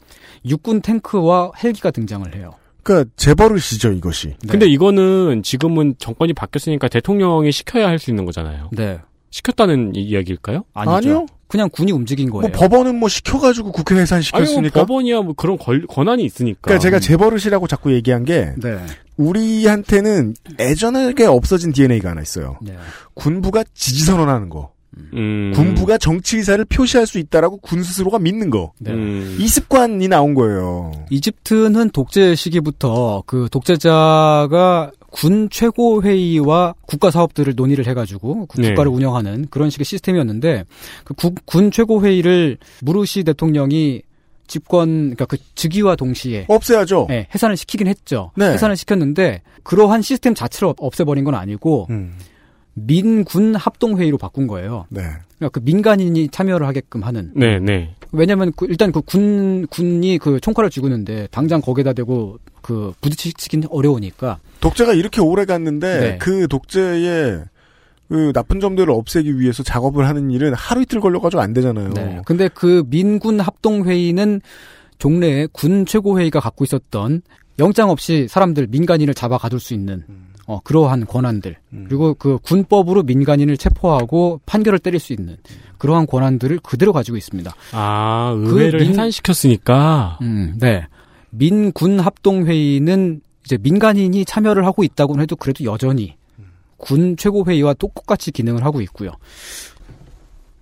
육군 0.45 0.81
탱크와 0.81 1.51
헬기가 1.63 1.91
등장을 1.91 2.36
해요. 2.36 2.53
그러니까 2.83 3.09
재버릇이죠 3.15 3.91
이것이. 3.93 4.27
네. 4.29 4.47
근데 4.47 4.67
이거는 4.67 5.41
지금은 5.43 5.95
정권이 5.97 6.33
바뀌었으니까 6.33 6.88
대통령이 6.88 7.51
시켜야 7.51 7.88
할 7.88 7.97
수 7.99 8.11
있는 8.11 8.25
거잖아요. 8.25 8.69
네. 8.73 8.99
시켰다는 9.31 9.93
이- 9.95 10.03
이야기일까요? 10.03 10.63
아니죠. 10.73 10.91
아니요. 10.95 11.25
그냥 11.47 11.69
군이 11.71 11.91
움직인 11.91 12.29
거예요. 12.29 12.47
뭐 12.47 12.51
법원은 12.51 12.99
뭐 12.99 13.07
시켜가지고 13.09 13.71
국회 13.71 13.93
아니, 13.93 13.99
뭐 13.99 14.01
해산시켰으니까. 14.01 14.79
법원이야 14.81 15.21
뭐 15.21 15.33
그런 15.33 15.57
권, 15.57 15.86
권한이 15.88 16.23
있으니까. 16.23 16.59
그러니까 16.61 16.81
제가 16.81 16.99
재버릇이라고 16.99 17.67
자꾸 17.67 17.93
얘기한 17.93 18.23
게 18.23 18.53
네. 18.57 18.77
우리한테는 19.17 20.33
예전에 20.59 21.13
없어진 21.25 21.71
DNA가 21.71 22.11
하나 22.11 22.21
있어요. 22.21 22.57
네. 22.61 22.75
군부가 23.13 23.63
지지선언하는 23.73 24.49
거. 24.49 24.71
음. 25.13 25.51
군부가 25.55 25.97
정치 25.97 26.37
의사를 26.37 26.63
표시할 26.65 27.05
수 27.07 27.19
있다라고 27.19 27.57
군 27.57 27.83
스스로가 27.83 28.19
믿는 28.19 28.49
거. 28.49 28.71
네. 28.79 28.91
음. 28.91 29.37
이 29.39 29.47
습관이 29.47 30.07
나온 30.07 30.33
거예요. 30.33 30.91
이집트는 31.09 31.89
독재 31.91 32.35
시기부터 32.35 33.23
그 33.25 33.47
독재자가 33.51 34.91
군 35.11 35.49
최고 35.49 36.03
회의와 36.03 36.75
국가 36.87 37.09
사업들을 37.11 37.53
논의를 37.55 37.87
해가지고 37.87 38.47
그 38.47 38.59
네. 38.61 38.69
국가를 38.69 38.91
운영하는 38.91 39.47
그런 39.49 39.69
식의 39.69 39.85
시스템이었는데 39.85 40.65
그 41.05 41.13
구- 41.13 41.33
군 41.45 41.71
최고 41.71 42.01
회의를 42.03 42.57
무르시 42.81 43.23
대통령이 43.23 44.01
집권 44.47 45.15
그러니까 45.15 45.25
그 45.25 45.37
즉위와 45.55 45.95
동시에 45.95 46.45
없애야죠. 46.49 47.07
네, 47.09 47.27
해산을 47.33 47.57
시키긴 47.57 47.87
했죠. 47.87 48.31
네. 48.35 48.45
해산을 48.51 48.75
시켰는데 48.75 49.41
그러한 49.63 50.01
시스템 50.01 50.35
자체를 50.35 50.67
없- 50.69 50.77
없애버린 50.79 51.23
건 51.23 51.33
아니고 51.33 51.87
음. 51.89 52.13
민군 52.76 53.55
합동 53.55 53.97
회의로 53.97 54.17
바꾼 54.17 54.47
거예요. 54.47 54.86
네. 54.89 55.01
그러니까 55.38 55.49
그 55.51 55.59
민간인이 55.63 56.28
참여를 56.30 56.67
하게끔 56.67 57.03
하는. 57.03 57.32
네, 57.36 57.59
네. 57.59 57.93
왜냐면 58.11 58.51
그 58.55 58.65
일단 58.67 58.91
그 58.91 59.01
군 59.01 59.65
군이 59.67 60.17
그 60.19 60.39
총칼을 60.39 60.69
쥐고 60.69 60.88
있는데 60.88 61.28
당장 61.32 61.61
거기다 61.61 61.93
대고 61.93 62.38
그 62.61 62.93
부딪히긴 63.01 63.63
어려우니까. 63.69 64.39
독재가 64.59 64.93
이렇게 64.93 65.21
오래 65.21 65.45
갔는데 65.45 65.99
네. 65.99 66.17
그 66.19 66.47
독재의 66.47 67.43
그 68.09 68.32
나쁜 68.34 68.59
점들을 68.59 68.91
없애기 68.91 69.39
위해서 69.39 69.63
작업을 69.63 70.07
하는 70.07 70.30
일은 70.30 70.53
하루 70.53 70.82
이틀 70.82 70.99
걸려가지고 70.99 71.41
안 71.41 71.53
되잖아요. 71.53 71.89
네. 71.93 72.21
근데 72.26 72.49
그 72.53 72.84
민군 72.88 73.39
합동 73.39 73.86
회의는 73.86 74.41
종래에 74.99 75.47
군 75.51 75.86
최고 75.86 76.19
회의가 76.19 76.39
갖고 76.39 76.63
있었던 76.65 77.21
영장 77.59 77.89
없이 77.89 78.28
사람들 78.30 78.67
민간인을 78.67 79.13
잡아 79.13 79.38
가둘 79.38 79.59
수 79.59 79.73
있는 79.73 80.03
어, 80.47 80.59
그러한 80.63 81.05
권한들 81.07 81.55
그리고 81.87 82.13
그 82.13 82.37
군법으로 82.43 83.01
민간인을 83.03 83.57
체포하고 83.57 84.41
판결을 84.45 84.77
때릴 84.79 84.99
수 84.99 85.11
있는 85.13 85.37
그러한 85.79 86.05
권한들을 86.05 86.59
그대로 86.59 86.93
가지고 86.93 87.17
있습니다. 87.17 87.51
아, 87.71 88.33
그 88.45 88.51
의회를 88.59 88.79
민- 88.81 88.89
해산시켰으니까. 88.89 90.19
음, 90.21 90.55
네. 90.59 90.85
민군 91.31 91.99
합동 91.99 92.45
회의는 92.45 93.21
이제 93.43 93.57
민간인이 93.61 94.23
참여를 94.25 94.65
하고 94.65 94.83
있다고는 94.83 95.23
해도 95.23 95.35
그래도 95.35 95.63
여전히 95.65 96.15
군 96.77 97.17
최고 97.17 97.43
회의와 97.45 97.73
똑같이 97.73 98.31
기능을 98.31 98.63
하고 98.63 98.81
있고요. 98.81 99.11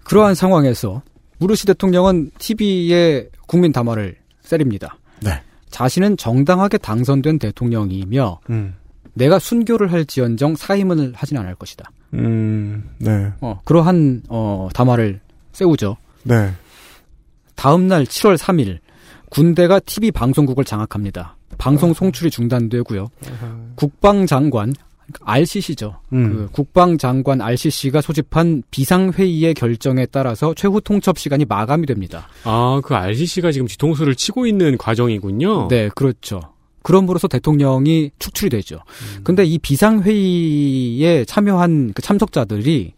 그러한 0.04 0.36
상황에서 0.36 1.02
무르시 1.40 1.66
대통령은 1.66 2.32
TV에 2.40 3.30
국민 3.48 3.72
담화를 3.72 4.16
세립니다. 4.42 4.98
네. 5.22 5.42
자신은 5.70 6.18
정당하게 6.18 6.78
당선된 6.78 7.40
대통령이며 7.40 8.40
음. 8.50 8.76
내가 9.14 9.40
순교를 9.40 9.92
할지언정 9.92 10.56
사임을 10.56 11.14
하진 11.16 11.38
않을 11.38 11.56
것이다. 11.56 11.92
음. 12.14 12.90
네. 13.00 13.32
어, 13.42 13.60
그러한 13.64 14.24
어, 14.30 14.70
담화를 14.74 15.20
세우죠. 15.52 15.98
네. 16.24 16.52
다음 17.56 17.88
날 17.88 18.06
7월 18.06 18.38
3일 18.38 18.80
군대가 19.30 19.80
TV 19.80 20.12
방송국을 20.12 20.64
장악합니다. 20.64 21.38
방송 21.58 21.94
송출이 21.94 22.30
중단되고요. 22.30 23.10
국방장관 23.76 24.74
RCC죠. 25.22 26.00
음. 26.14 26.34
그 26.34 26.50
국방장관 26.52 27.42
RCC가 27.42 28.02
소집한 28.02 28.64
비상회의의 28.72 29.54
결정에 29.54 30.06
따라서 30.06 30.54
최후 30.56 30.82
통첩 30.82 31.18
시간이 31.18 31.46
마감이 31.46 31.86
됩니다. 31.86 32.28
아, 32.44 32.82
그 32.84 32.96
RCC가 32.96 33.52
지금 33.52 33.68
뒤통수를 33.68 34.16
치고 34.16 34.46
있는 34.46 34.78
과정이군요. 34.78 35.68
네, 35.68 35.90
그렇죠. 35.96 36.53
그럼으로써 36.84 37.28
대통령이 37.28 38.12
축출이 38.20 38.50
되죠. 38.52 38.80
근데 39.24 39.44
이 39.46 39.58
비상회의에 39.58 41.26
참여한 41.26 41.94
그 41.96 42.02
참석자들이 42.02 42.94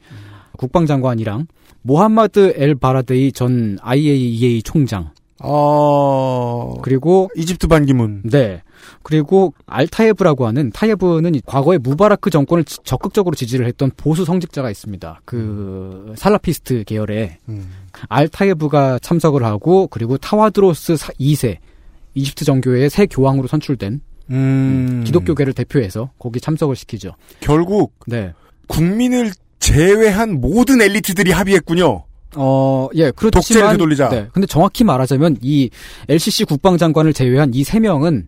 국방장관이랑 0.57 1.47
모함마드 1.81 2.53
엘 2.57 2.75
바라데이 2.75 3.31
전 3.31 3.77
IAEA 3.81 4.61
총장 4.63 5.11
어. 5.41 6.75
그리고 6.81 7.29
이집트 7.36 7.67
반기문. 7.67 8.23
네. 8.25 8.61
그리고 9.03 9.53
알 9.67 9.88
타예브라고 9.88 10.47
하는 10.47 10.71
타예브는 10.71 11.36
이 11.36 11.41
과거에 11.45 11.77
무바라크 11.77 12.29
정권을 12.29 12.63
지- 12.63 12.77
적극적으로 12.83 13.36
지지를 13.36 13.67
했던 13.67 13.91
보수 13.97 14.25
성직자가 14.25 14.69
있습니다. 14.71 15.21
그 15.25 16.13
살라피스트 16.17 16.83
계열의 16.86 17.38
음. 17.49 17.69
알 18.09 18.27
타예브가 18.27 18.99
참석을 18.99 19.43
하고 19.43 19.88
그리고 19.88 20.17
타와드로스 20.17 20.93
2세 21.19 21.57
이집트 22.16 22.43
정교회의 22.45 22.89
새 22.89 23.05
교황으로 23.05 23.47
선출된 23.47 24.01
음. 24.32 25.03
기독교계를 25.05 25.53
대표해서 25.53 26.09
거기 26.18 26.41
참석을 26.41 26.76
시키죠. 26.76 27.11
결국 27.39 27.93
네. 28.07 28.34
국민을 28.68 29.32
제외한 29.59 30.41
모든 30.41 30.82
엘리트들이 30.82 31.32
합의했군요. 31.32 32.03
어, 32.38 32.89
예, 32.95 33.11
그렇지만 33.11 33.41
독재를 33.41 33.70
되돌리자. 33.72 34.09
네. 34.09 34.28
근데 34.34 34.45
정확히 34.47 34.84
말하자면 34.84 35.38
이 35.41 35.70
LCC 36.09 36.45
국방장관을 36.45 37.13
제외한 37.13 37.53
이 37.53 37.63
세 37.63 37.80
명은 37.80 38.28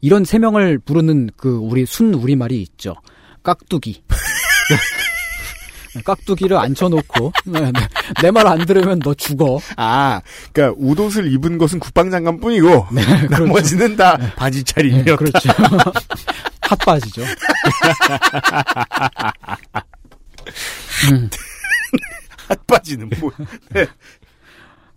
이런 0.00 0.24
세 0.24 0.38
명을 0.38 0.78
부르는 0.78 1.30
그 1.36 1.56
우리 1.56 1.86
순 1.86 2.12
우리말이 2.14 2.60
있죠. 2.62 2.94
깍두기. 3.42 4.02
깍두기를 6.02 6.56
앉혀놓고 6.56 7.32
내 8.22 8.30
말 8.30 8.46
안 8.46 8.64
들으면 8.66 8.98
너 8.98 9.14
죽어. 9.14 9.60
아, 9.76 10.20
그러니까 10.52 10.76
웃옷을 10.80 11.32
입은 11.32 11.58
것은 11.58 11.78
국방장관뿐이고 11.78 12.88
나머지는 13.30 13.96
다 13.96 14.16
바지 14.36 14.62
차림이었다. 14.64 15.04
네, 15.10 15.16
그렇죠. 15.16 15.48
핫바지죠. 16.60 17.22
음, 21.10 21.30
핫바지는 22.48 23.10
뭐. 23.20 23.30
네. 23.70 23.86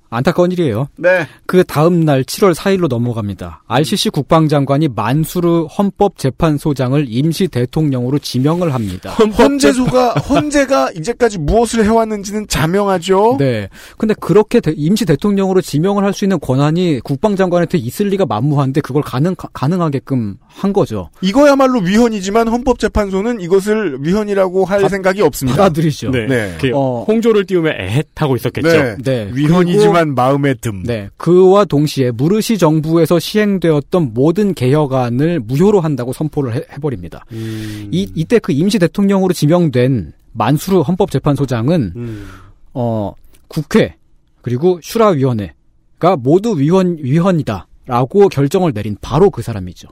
안타까운 0.09 0.51
일이에요. 0.51 0.87
네. 0.97 1.27
그 1.45 1.63
다음 1.63 2.01
날 2.05 2.23
7월 2.23 2.53
4일로 2.53 2.87
넘어갑니다. 2.87 3.63
RCC 3.67 4.09
국방장관이 4.09 4.89
만수르 4.89 5.65
헌법재판소장을 5.65 7.05
임시 7.09 7.47
대통령으로 7.47 8.19
지명을 8.19 8.73
합니다. 8.73 9.11
헌재소가 9.11 10.13
헌재가 10.13 10.91
이제까지 10.97 11.37
무엇을 11.39 11.85
해왔는지는 11.85 12.47
자명하죠. 12.47 13.37
네. 13.39 13.69
근데 13.97 14.13
그렇게 14.19 14.59
대- 14.59 14.73
임시 14.75 15.05
대통령으로 15.05 15.61
지명을 15.61 16.03
할 16.03 16.13
수 16.17 16.25
있는 16.25 16.39
권한이 16.39 17.01
국방장관한테 17.03 17.77
있을 17.77 18.07
리가 18.07 18.25
만무한데 18.25 18.81
그걸 18.81 19.03
가능 19.03 19.35
가능하게끔 19.53 20.37
한 20.47 20.73
거죠. 20.73 21.09
이거야말로 21.21 21.79
위헌이지만 21.81 22.47
헌법재판소는 22.47 23.39
이것을 23.41 23.97
위헌이라고 24.01 24.65
할 24.65 24.81
받- 24.81 24.89
생각이 24.89 25.21
없습니다. 25.21 25.57
받아들이죠. 25.57 26.09
네. 26.11 26.25
네. 26.25 26.55
그 26.59 26.71
어. 26.73 27.03
홍조를 27.07 27.45
띄우며 27.45 27.71
에헷 27.77 28.07
하고 28.15 28.35
있었겠죠. 28.35 28.67
네. 28.67 28.95
네. 29.03 29.29
위헌이지만 29.33 29.96
대한 29.97 30.13
마음의 30.13 30.57
듬. 30.61 30.83
네. 30.83 31.09
그와 31.17 31.65
동시에 31.65 32.11
무르시 32.11 32.57
정부에서 32.57 33.19
시행되었던 33.19 34.13
모든 34.13 34.53
개혁안을 34.53 35.39
무효로 35.39 35.81
한다고 35.81 36.13
선포를 36.13 36.55
해, 36.55 36.61
버립니다 36.81 37.25
음. 37.31 37.89
이, 37.91 38.09
이때 38.13 38.37
그 38.39 38.51
임시 38.51 38.77
대통령으로 38.77 39.33
지명된 39.33 40.13
만수르 40.33 40.81
헌법재판소장은 40.81 41.93
음. 41.95 42.27
어, 42.73 43.13
국회 43.47 43.95
그리고 44.41 44.79
슈라위원회가 44.83 46.17
모두 46.19 46.57
위헌 46.57 46.97
위헌이다 46.99 47.67
라고 47.87 48.27
결정을 48.27 48.73
내린 48.73 48.97
바로 49.01 49.29
그 49.29 49.41
사람이죠. 49.41 49.87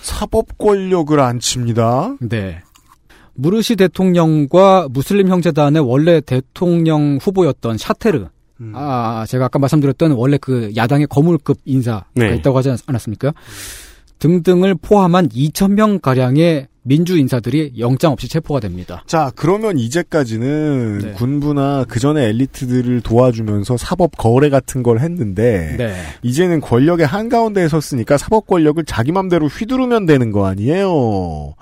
사법 0.00 0.58
권력을 0.58 1.18
안 1.20 1.40
칩니다. 1.40 2.16
네. 2.20 2.60
무르시 3.34 3.76
대통령과 3.76 4.88
무슬림 4.90 5.28
형제단의 5.28 5.82
원래 5.82 6.20
대통령 6.20 7.18
후보였던 7.20 7.78
샤테르. 7.78 8.28
음. 8.62 8.72
아, 8.74 9.24
제가 9.28 9.46
아까 9.46 9.58
말씀드렸던 9.58 10.12
원래 10.12 10.38
그 10.40 10.70
야당의 10.76 11.08
거물급 11.08 11.58
인사가 11.64 12.04
네. 12.14 12.36
있다고 12.36 12.56
하지 12.58 12.70
않- 12.70 12.78
않았습니까? 12.86 13.32
등등을 14.18 14.76
포함한 14.76 15.28
2,000명 15.30 16.00
가량의 16.00 16.68
민주 16.84 17.16
인사들이 17.16 17.74
영장 17.78 18.10
없이 18.12 18.28
체포가 18.28 18.58
됩니다. 18.60 19.04
자, 19.06 19.30
그러면 19.36 19.78
이제까지는 19.78 20.98
네. 20.98 21.12
군부나 21.12 21.84
그 21.88 22.00
전에 22.00 22.24
엘리트들을 22.28 23.00
도와주면서 23.02 23.76
사법 23.76 24.16
거래 24.16 24.48
같은 24.50 24.82
걸 24.82 24.98
했는데 25.00 25.76
네. 25.78 25.94
이제는 26.22 26.60
권력의 26.60 27.06
한가운데에 27.06 27.68
섰으니까 27.68 28.16
사법 28.18 28.46
권력을 28.48 28.82
자기 28.84 29.12
맘대로 29.12 29.46
휘두르면 29.46 30.06
되는 30.06 30.32
거 30.32 30.46
아니에요. 30.46 31.54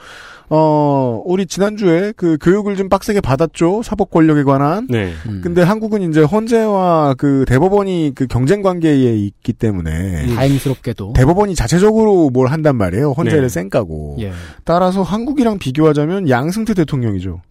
어, 0.53 1.22
우리 1.24 1.46
지난주에 1.46 2.12
그 2.16 2.36
교육을 2.40 2.76
좀 2.76 2.88
빡세게 2.88 3.20
받았죠. 3.20 3.82
사법 3.84 4.11
권력에 4.11 4.42
관한. 4.42 4.88
네. 4.90 5.12
음. 5.28 5.40
근데 5.42 5.62
한국은 5.62 6.03
이제 6.11 6.22
헌재와 6.22 7.14
그 7.16 7.44
대법원이 7.46 8.12
그 8.16 8.26
경쟁 8.26 8.61
관계에 8.61 9.16
있기 9.16 9.53
때문에 9.53 10.26
다행스럽게도 10.34 11.12
대법원이 11.14 11.55
자체적으로 11.55 12.30
뭘 12.30 12.48
한단 12.48 12.76
말이에요. 12.76 13.12
헌재를 13.12 13.42
네. 13.42 13.48
쌩까고. 13.48 14.16
예. 14.20 14.32
따라서 14.64 15.03
한국이랑 15.03 15.59
비교하자면 15.59 16.28
양승태 16.28 16.74
대통령이죠. 16.74 17.42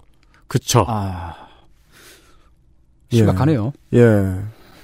그쵸. 0.50 0.86
아. 0.88 1.36
심각하네요. 3.12 3.72
예. 3.93 4.36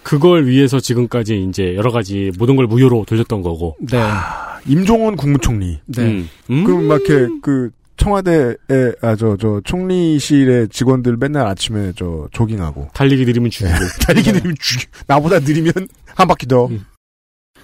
그걸 0.03 0.47
위해서 0.47 0.79
지금까지 0.79 1.43
이제 1.43 1.75
여러 1.75 1.91
가지 1.91 2.31
모든 2.39 2.55
걸 2.55 2.65
무효로 2.67 3.03
돌렸던 3.05 3.41
거고. 3.41 3.75
네. 3.79 4.01
임종원 4.67 5.17
국무총리. 5.17 5.79
네. 5.85 6.01
음. 6.01 6.29
음? 6.49 6.63
그럼 6.63 6.85
막 6.85 7.01
이렇게 7.01 7.27
그 7.41 7.71
청와대에 7.97 8.55
아 9.01 9.15
저 9.15 9.37
저 9.39 9.61
총리실의 9.63 10.69
직원들 10.69 11.17
맨날 11.17 11.47
아침에 11.47 11.93
저 11.95 12.27
조깅하고 12.31 12.89
달리기 12.93 13.25
느리면 13.25 13.49
죽이고. 13.51 13.73
달리기 14.05 14.31
느리면 14.31 14.55
죽 14.59 14.81
나보다 15.07 15.39
느리면 15.39 15.73
한 16.15 16.27
바퀴 16.27 16.45
더. 16.47 16.67
음. 16.67 16.85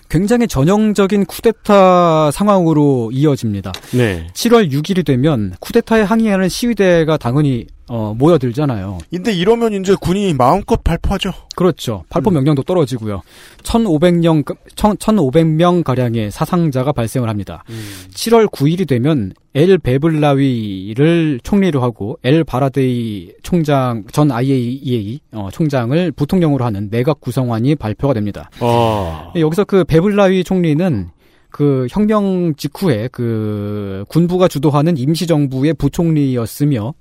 굉장히 0.09 0.45
전형적인 0.47 1.25
쿠데타 1.25 2.31
상황으로 2.31 3.11
이어집니다. 3.13 3.71
네. 3.93 4.27
7월 4.33 4.69
6일이 4.69 5.05
되면 5.05 5.53
쿠데타에 5.61 6.01
항의하는 6.01 6.49
시위대가 6.49 7.15
당연히 7.15 7.67
어, 7.93 8.15
모여들잖아요. 8.17 8.99
근데 9.09 9.33
이러면 9.33 9.73
이제 9.73 9.95
군이 9.99 10.33
마음껏 10.33 10.81
발포하죠. 10.81 11.33
그렇죠. 11.57 12.05
발포 12.07 12.31
음. 12.31 12.35
명령도 12.35 12.63
떨어지고요. 12.63 13.21
1,500명 13.63 14.45
1,500명 14.45 15.83
가량의 15.83 16.31
사상자가 16.31 16.93
발생을 16.93 17.27
합니다. 17.27 17.65
7월 18.13 18.49
9일이 18.49 18.87
되면 18.87 19.33
엘 19.53 19.77
베블라위를 19.77 21.41
총리로 21.43 21.81
하고 21.83 22.17
엘 22.23 22.45
바라데이 22.45 23.33
총장 23.43 24.05
전 24.13 24.31
IAEA 24.31 25.19
어, 25.33 25.49
총장을 25.51 26.13
부통령으로 26.13 26.63
하는 26.63 26.89
내각 26.89 27.19
구성안이 27.19 27.75
발표가 27.75 28.13
됩니다. 28.13 28.49
어. 28.61 29.33
여기서 29.35 29.65
그 29.65 29.83
베블라위 29.83 30.45
총리는 30.45 31.09
그 31.49 31.87
혁명 31.91 32.53
직후에 32.55 33.09
그 33.11 34.05
군부가 34.07 34.47
주도하는 34.47 34.95
임시정부의 34.95 35.73
부총리였으며 35.73 36.93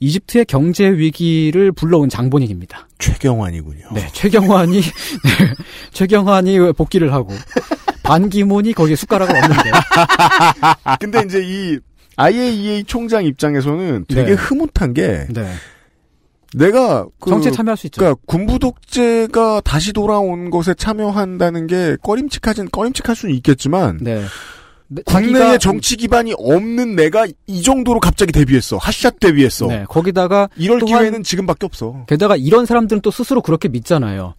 이집트의 0.00 0.46
경제 0.46 0.86
위기를 0.88 1.72
불러온 1.72 2.08
장본인입니다. 2.08 2.88
최경환이군요. 2.98 3.88
네, 3.92 4.08
최경환이 4.12 4.80
네, 4.80 5.54
최경환이 5.92 6.72
복귀를 6.72 7.12
하고 7.12 7.34
반기문이 8.02 8.72
거기에 8.72 8.96
숟가락을 8.96 9.36
얹는데 9.36 9.70
근데 11.00 11.22
이제 11.26 11.40
이 11.44 11.78
IAEA 12.16 12.84
총장 12.84 13.24
입장에서는 13.24 14.06
되게 14.08 14.30
네. 14.30 14.32
흐뭇한 14.32 14.94
게 14.94 15.26
네, 15.30 15.52
내가 16.54 17.06
그 17.20 17.30
정치에 17.30 17.52
참여할 17.52 17.76
수 17.76 17.86
있죠. 17.86 18.00
그러니까 18.00 18.20
군부 18.26 18.58
독재가 18.58 19.60
다시 19.64 19.92
돌아온 19.92 20.50
것에 20.50 20.74
참여한다는 20.74 21.66
게 21.66 21.96
꺼림칙하진 22.02 22.70
꺼림칙할 22.70 23.14
수는 23.14 23.34
있겠지만 23.36 23.98
네. 24.00 24.24
네, 24.92 25.02
국내에 25.06 25.32
자기가- 25.56 25.60
정치 25.60 25.96
기반이 25.96 26.34
없는 26.36 26.96
내가 26.96 27.24
이 27.46 27.62
정도로 27.62 28.00
갑자기 28.00 28.32
데뷔했어. 28.32 28.76
핫샷 28.78 29.20
데뷔했어. 29.20 29.66
네, 29.68 29.84
거기다가 29.88 30.48
이럴 30.56 30.80
기회는 30.80 31.22
지금밖에 31.22 31.64
없어. 31.66 32.04
게다가 32.08 32.34
이런 32.36 32.66
사람들은 32.66 33.00
또 33.02 33.10
스스로 33.12 33.40
그렇게 33.40 33.68
믿잖아요. 33.68 34.34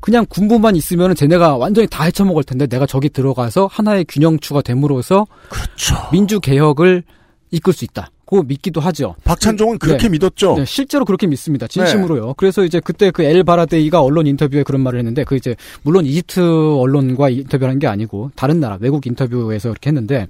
그냥 0.00 0.26
군부만 0.28 0.76
있으면 0.76 1.14
쟤네가 1.14 1.56
완전히 1.56 1.86
다 1.88 2.04
헤쳐먹을 2.04 2.44
텐데 2.44 2.66
내가 2.66 2.84
저기 2.86 3.08
들어가서 3.08 3.68
하나의 3.70 4.04
균형추가 4.06 4.60
됨으로써 4.62 5.26
그렇죠. 5.48 5.96
민주 6.12 6.40
개혁을 6.40 7.02
이끌 7.50 7.72
수 7.72 7.84
있다. 7.84 8.10
그거 8.30 8.44
믿기도 8.44 8.80
하죠. 8.80 9.16
박찬종은 9.24 9.78
그렇게 9.78 10.04
네. 10.04 10.08
믿었죠. 10.10 10.54
네, 10.54 10.64
실제로 10.64 11.04
그렇게 11.04 11.26
믿습니다. 11.26 11.66
진심으로요. 11.66 12.34
그래서 12.36 12.64
이제 12.64 12.80
그때 12.80 13.10
그 13.10 13.24
엘 13.30 13.44
바라데이가 13.44 14.00
언론 14.00 14.26
인터뷰에 14.26 14.62
그런 14.62 14.80
말을 14.82 14.98
했는데 15.00 15.24
그 15.24 15.36
이제 15.36 15.54
물론 15.82 16.04
이집트 16.06 16.40
언론과 16.40 17.28
인터뷰하는 17.30 17.78
게 17.78 17.86
아니고 17.86 18.30
다른 18.34 18.58
나라 18.60 18.76
외국 18.80 19.06
인터뷰에서 19.06 19.68
그렇게 19.70 19.90
했는데 19.90 20.26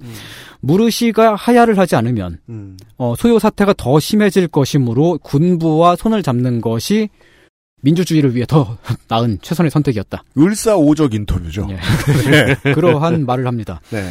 무르시가 0.61 1.35
하야를 1.35 1.77
하지 1.77 1.95
않으면 1.95 2.39
음. 2.49 2.77
어, 2.97 3.15
소요 3.17 3.39
사태가 3.39 3.73
더 3.77 3.99
심해질 3.99 4.47
것이므로 4.49 5.19
군부와 5.21 5.95
손을 5.95 6.21
잡는 6.23 6.61
것이 6.61 7.09
민주주의를 7.81 8.35
위해 8.35 8.45
더 8.47 8.77
나은 9.09 9.39
최선의 9.41 9.71
선택이었다. 9.71 10.23
을사오적 10.37 11.13
인터뷰죠. 11.13 11.67
예. 11.69 11.79
네. 12.29 12.55
그러한 12.73 13.25
말을 13.25 13.47
합니다. 13.47 13.81
네. 13.89 14.03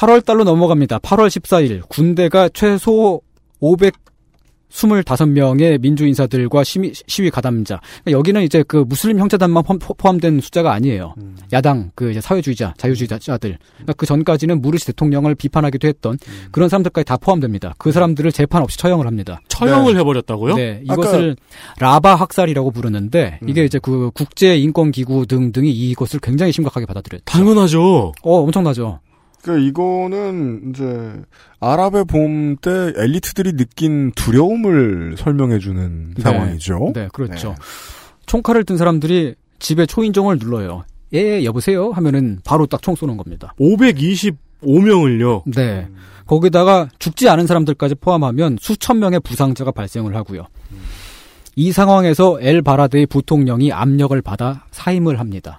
8월 0.00 0.24
달로 0.24 0.44
넘어갑니다. 0.44 0.98
8월 1.00 1.28
14일 1.28 1.82
군대가 1.88 2.48
최소 2.48 3.20
525명의 3.60 5.78
민주 5.78 6.06
인사들과 6.06 6.64
시위, 6.64 6.92
시위 7.06 7.28
가담자. 7.28 7.80
그러니까 8.02 8.18
여기는 8.18 8.42
이제 8.42 8.64
그 8.66 8.78
무슬림 8.88 9.18
형제단만 9.18 9.62
포- 9.62 9.76
포함된 9.94 10.40
숫자가 10.40 10.72
아니에요. 10.72 11.12
음. 11.18 11.36
야당 11.52 11.90
그 11.94 12.12
이제 12.12 12.20
사회주의자, 12.22 12.72
자유주의자들. 12.78 13.58
그러니까 13.74 13.92
그 13.92 14.06
전까지는 14.06 14.62
무르시 14.62 14.86
대통령을 14.86 15.34
비판하기도 15.34 15.86
했던 15.86 16.14
음. 16.14 16.18
그런 16.50 16.70
사람들까지 16.70 17.04
다 17.04 17.18
포함됩니다. 17.18 17.74
그 17.76 17.92
사람들을 17.92 18.32
재판 18.32 18.62
없이 18.62 18.78
처형을 18.78 19.06
합니다. 19.06 19.42
처형을 19.48 19.98
해버렸다고요? 19.98 20.54
네, 20.54 20.80
이것을 20.84 21.36
라바 21.78 22.14
학살이라고 22.14 22.70
부르는데 22.70 23.38
음. 23.42 23.48
이게 23.50 23.66
이제 23.66 23.78
그 23.78 24.10
국제 24.14 24.56
인권 24.56 24.92
기구 24.92 25.26
등등이 25.26 25.70
이것을 25.70 26.20
굉장히 26.20 26.52
심각하게 26.52 26.86
받아들여요. 26.86 27.20
당연하죠. 27.26 28.12
어, 28.22 28.36
엄청나죠. 28.38 29.00
그러니까 29.42 29.68
이거는 29.68 30.70
이제 30.70 31.22
아랍의 31.60 32.04
봄 32.04 32.56
때 32.56 32.92
엘리트들이 32.96 33.54
느낀 33.56 34.12
두려움을 34.12 35.14
설명해주는 35.18 36.14
네. 36.16 36.22
상황이죠. 36.22 36.92
네, 36.94 37.08
그렇죠. 37.12 37.50
네. 37.50 37.54
총칼을 38.26 38.64
든 38.64 38.76
사람들이 38.76 39.34
집에 39.58 39.86
초인종을 39.86 40.38
눌러요. 40.38 40.84
예, 41.12 41.42
여보세요? 41.44 41.90
하면은 41.90 42.40
바로 42.44 42.66
딱 42.66 42.82
총 42.82 42.94
쏘는 42.94 43.16
겁니다. 43.16 43.54
525명을요. 43.60 45.42
네. 45.54 45.88
거기다가 46.26 46.88
죽지 46.98 47.28
않은 47.28 47.46
사람들까지 47.46 47.96
포함하면 47.96 48.56
수천 48.60 48.98
명의 49.00 49.20
부상자가 49.20 49.70
발생을 49.72 50.14
하고요. 50.14 50.46
이 51.56 51.72
상황에서 51.72 52.38
엘 52.40 52.62
바라드의 52.62 53.06
부통령이 53.06 53.72
압력을 53.72 54.20
받아 54.22 54.64
사임을 54.70 55.18
합니다. 55.18 55.58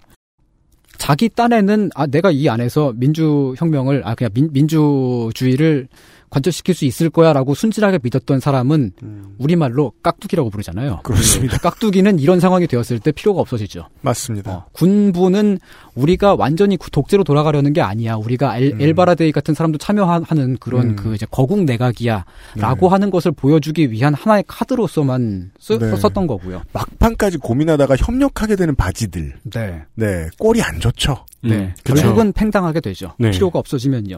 자기 1.01 1.29
딴에는 1.29 1.89
아 1.95 2.05
내가 2.05 2.29
이 2.29 2.47
안에서 2.47 2.93
민주 2.95 3.55
혁명을 3.57 4.03
아 4.05 4.13
그냥 4.13 4.29
민, 4.35 4.49
민주주의를 4.53 5.87
관철시킬 6.31 6.73
수 6.73 6.85
있을 6.85 7.09
거야라고 7.09 7.53
순진하게 7.53 7.99
믿었던 8.01 8.39
사람은 8.39 8.93
우리말로 9.37 9.91
깍두기라고 10.01 10.49
부르잖아요. 10.49 11.01
그렇습니다. 11.03 11.57
깍두기는 11.57 12.19
이런 12.19 12.39
상황이 12.39 12.67
되었을 12.67 12.99
때 12.99 13.11
필요가 13.11 13.41
없어지죠. 13.41 13.87
맞습니다. 13.99 14.51
어, 14.51 14.65
군부는 14.71 15.59
우리가 15.93 16.35
완전히 16.35 16.77
구- 16.77 16.89
독재로 16.89 17.25
돌아가려는 17.25 17.73
게 17.73 17.81
아니야. 17.81 18.15
우리가 18.15 18.57
엘, 18.57 18.81
엘바라데이 18.81 19.33
같은 19.33 19.53
사람도 19.53 19.77
참여하는 19.77 20.55
그런 20.61 20.91
음. 20.91 20.95
그 20.95 21.13
이제 21.15 21.27
거국 21.29 21.65
내각이야라고 21.65 22.23
네. 22.55 22.87
하는 22.87 23.11
것을 23.11 23.33
보여주기 23.33 23.91
위한 23.91 24.13
하나의 24.13 24.45
카드로서만 24.47 25.51
쓰, 25.59 25.77
네. 25.77 25.95
썼던 25.97 26.27
거고요. 26.27 26.61
막판까지 26.71 27.39
고민하다가 27.39 27.97
협력하게 27.97 28.55
되는 28.55 28.73
바지들. 28.73 29.33
네. 29.51 29.81
네. 29.95 30.29
꼴이 30.39 30.61
안 30.61 30.79
좋죠. 30.79 31.25
네. 31.43 31.55
음. 31.55 31.73
결국은 31.83 32.31
팽당하게 32.31 32.79
되죠. 32.79 33.11
네. 33.19 33.31
필요가 33.31 33.59
없어지면요. 33.59 34.17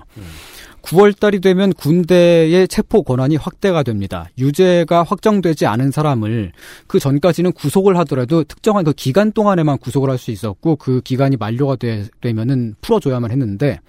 9월 0.84 1.18
달이 1.18 1.40
되면 1.40 1.74
군대의 1.74 2.68
체포 2.68 3.04
권한이 3.04 3.38
확대가 3.38 3.84
됩니다. 3.84 4.28
유죄가 4.38 5.04
확정되지 5.04 5.66
않은 5.66 5.92
사람을 5.92 6.52
그 6.88 7.00
전까지는 7.00 7.54
구속을 7.54 7.98
하더라도 8.00 8.44
특정한 8.44 8.84
그 8.84 8.92
기간 8.94 9.32
동안에만 9.32 9.78
구속을 9.78 10.10
할 10.10 10.18
수 10.18 10.32
있었고 10.32 10.76
그 10.76 11.02
기간이 11.02 11.38
만료가 11.38 11.78
되, 11.78 12.06
되면은 12.22 12.76
풀어줘야만 12.82 13.32
했는데 13.32 13.80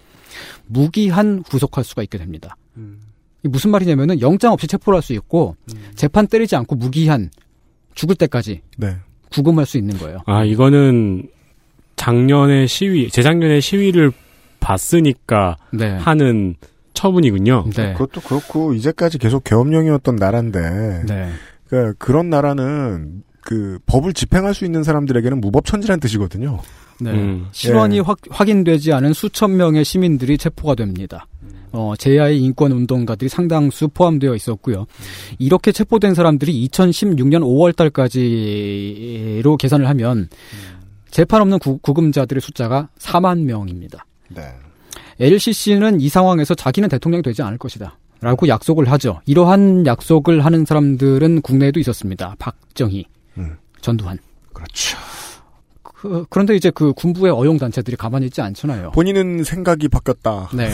무기한 0.66 1.42
구속할 1.42 1.84
수가 1.84 2.02
있게 2.04 2.16
됩니다. 2.18 2.56
이 3.44 3.48
무슨 3.48 3.70
말이냐면은 3.70 4.20
영장 4.20 4.52
없이 4.52 4.66
체포를 4.66 4.96
할 4.96 5.02
수 5.02 5.12
있고 5.14 5.56
재판 5.96 6.26
때리지 6.28 6.56
않고 6.56 6.76
무기한 6.76 7.30
죽을 7.94 8.14
때까지 8.16 8.62
네. 8.78 8.96
구금할 9.30 9.66
수 9.66 9.78
있는 9.78 9.98
거예요. 9.98 10.18
아, 10.26 10.44
이거는 10.44 11.28
작년에 11.96 12.66
시위, 12.66 13.10
재작년에 13.10 13.60
시위를 13.60 14.12
봤으니까 14.60 15.56
네. 15.72 15.90
하는 15.90 16.54
처분이군요. 16.94 17.66
네. 17.76 17.92
그것도 17.92 18.22
그렇고 18.22 18.72
이제까지 18.72 19.18
계속 19.18 19.44
계엄령이었던 19.44 20.16
나라인데 20.16 21.04
네. 21.06 21.30
그러니까 21.68 21.94
그런 21.98 22.30
나라는 22.30 23.22
그 23.40 23.78
법을 23.86 24.14
집행할 24.14 24.54
수 24.54 24.64
있는 24.64 24.82
사람들에게는 24.82 25.40
무법천지란 25.40 26.00
뜻이거든요. 26.00 26.60
네. 27.00 27.10
음. 27.10 27.48
실언이 27.52 27.98
예. 27.98 28.00
확, 28.00 28.18
확인되지 28.30 28.92
않은 28.92 29.12
수천 29.12 29.56
명의 29.56 29.84
시민들이 29.84 30.38
체포가 30.38 30.74
됩니다. 30.74 31.26
어, 31.72 31.94
제야의 31.98 32.40
인권 32.40 32.70
운동가들이 32.70 33.28
상당수 33.28 33.88
포함되어 33.88 34.36
있었고요. 34.36 34.86
이렇게 35.40 35.72
체포된 35.72 36.14
사람들이 36.14 36.68
2016년 36.68 37.42
5월 37.42 37.74
달까지로 37.74 39.56
계산을 39.56 39.88
하면 39.88 40.28
재판 41.10 41.42
없는 41.42 41.58
구, 41.58 41.78
구금자들의 41.78 42.40
숫자가 42.40 42.88
4만 42.98 43.42
명입니다. 43.42 44.06
네. 44.28 44.42
LCC는 45.20 46.00
이 46.00 46.08
상황에서 46.08 46.54
자기는 46.54 46.88
대통령이 46.88 47.22
되지 47.22 47.42
않을 47.42 47.58
것이다. 47.58 47.98
라고 48.20 48.48
약속을 48.48 48.90
하죠. 48.92 49.20
이러한 49.26 49.86
약속을 49.86 50.44
하는 50.44 50.64
사람들은 50.64 51.42
국내에도 51.42 51.78
있었습니다. 51.80 52.36
박정희, 52.38 53.04
음. 53.36 53.56
전두환. 53.80 54.18
그렇죠. 54.52 54.96
그, 55.82 56.24
그런데 56.28 56.54
이제 56.54 56.70
그 56.70 56.92
군부의 56.92 57.32
어용 57.32 57.58
단체들이 57.58 57.96
가만히 57.96 58.26
있지 58.26 58.40
않잖아요. 58.42 58.90
본인은 58.92 59.44
생각이 59.44 59.88
바뀌었다. 59.88 60.50
네. 60.54 60.70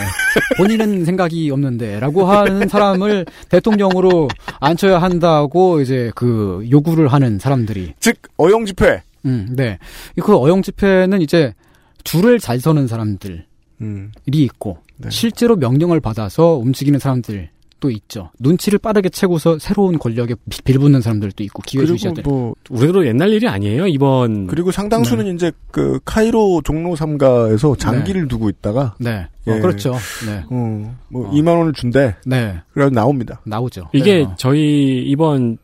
본인은 0.59 1.05
생각이 1.05 1.51
없는데, 1.51 2.01
라고 2.01 2.27
하는 2.27 2.69
사람을 2.69 3.27
대통령으로 3.49 4.29
앉혀야 4.61 5.01
한다고 5.01 5.81
이제 5.81 6.11
그 6.15 6.67
요구를 6.71 7.09
하는 7.09 7.39
사람들이. 7.39 7.95
즉 8.01 8.17
어용 8.37 8.67
집회. 8.67 9.03
음, 9.25 9.49
네. 9.53 9.79
그 10.21 10.37
어용 10.37 10.63
집회는 10.63 11.21
이제 11.21 11.55
줄을 12.03 12.39
잘 12.41 12.59
서는 12.59 12.87
사람들이 12.87 13.43
음. 13.81 14.13
있고, 14.31 14.79
네. 14.97 15.09
실제로 15.11 15.57
명령을 15.57 16.01
받아서 16.01 16.55
움직이는 16.57 16.99
사람들도 16.99 17.91
있죠. 17.91 18.31
눈치를 18.39 18.79
빠르게 18.79 19.09
채고서 19.09 19.59
새로운 19.59 19.99
권력에 19.99 20.35
비- 20.51 20.63
빌붙는 20.63 21.01
사람들도 21.01 21.43
있고, 21.45 21.63
그리고 21.67 21.87
기회주의자들. 21.87 22.23
뭐 22.25 22.55
우리도 22.69 23.07
옛날 23.07 23.31
일이 23.31 23.49
아니에요, 23.49 23.87
이번. 23.87 24.47
그리고 24.47 24.71
상당수는 24.71 25.35
이제 25.35 25.51
그 25.71 25.99
카이로 26.05 26.61
종로 26.65 26.95
3가에서 26.95 27.79
장기를 27.79 28.29
두고 28.29 28.49
있다가 28.51 28.95
네. 29.01 29.27
예. 29.47 29.51
어, 29.53 29.61
그렇죠. 29.61 29.95
네. 30.27 30.45
어, 30.51 30.95
뭐 31.09 31.29
어. 31.29 31.33
2만 31.33 31.57
원을 31.59 31.73
준대. 31.73 32.17
네. 32.27 32.61
그래서 32.75 32.91
나옵니다. 32.91 33.41
나오죠. 33.45 33.89
이게 33.95 34.19
네. 34.19 34.23
어. 34.25 34.35
저희 34.37 35.03
이번 35.07 35.57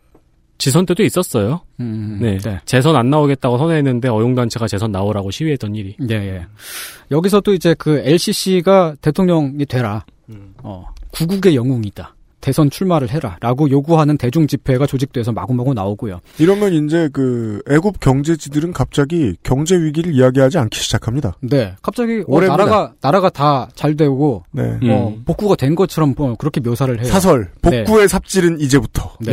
지선 0.58 0.86
때도 0.86 1.02
있었어요. 1.02 1.60
음, 1.80 2.18
네. 2.20 2.38
네. 2.38 2.60
재선 2.64 2.96
안 2.96 3.10
나오겠다고 3.10 3.58
선회했는데 3.58 4.08
어용단체가 4.08 4.66
재선 4.66 4.90
나오라고 4.90 5.30
시위했던 5.30 5.74
일이. 5.74 5.96
예, 6.10 6.14
예. 6.14 6.46
여기서도 7.10 7.52
이제 7.52 7.74
그 7.78 7.98
LCC가 7.98 8.96
대통령이 9.00 9.66
되라. 9.66 10.04
어, 10.62 10.86
구국의 11.12 11.54
영웅이다. 11.54 12.15
대선 12.46 12.70
출마를 12.70 13.10
해라. 13.10 13.36
라고 13.40 13.68
요구하는 13.68 14.16
대중 14.16 14.46
집회가 14.46 14.86
조직돼서 14.86 15.32
마구마구 15.32 15.74
나오고요. 15.74 16.20
이러면 16.38 16.74
이제 16.74 17.08
그 17.12 17.60
애국 17.68 17.98
경제지들은 17.98 18.72
갑자기 18.72 19.34
경제 19.42 19.74
위기를 19.76 20.14
이야기하지 20.14 20.56
않기 20.58 20.78
시작합니다. 20.78 21.36
네. 21.40 21.74
갑자기 21.82 22.22
어. 22.28 22.40
나라가 22.40 22.92
나라가 23.00 23.30
다 23.30 23.66
잘 23.74 23.96
되고 23.96 24.44
네. 24.52 24.62
어, 24.62 25.08
음. 25.16 25.24
복구가 25.24 25.56
된 25.56 25.74
것처럼 25.74 26.14
뭐 26.16 26.36
그렇게 26.36 26.60
묘사를 26.60 26.96
해요. 26.96 27.04
사설 27.10 27.50
복구의 27.62 28.08
삽질은 28.08 28.60
이제부터. 28.60 29.16
네. 29.20 29.32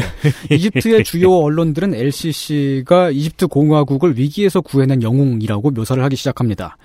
이집트의 0.49 1.03
주요 1.03 1.31
언론들은 1.37 1.93
LCC가 1.93 3.11
이집트 3.11 3.45
공화국을 3.45 4.17
위기에서 4.17 4.61
구해낸 4.61 5.03
영웅이라고 5.03 5.69
묘사를 5.69 6.03
하기 6.03 6.15
시작합니다. 6.15 6.77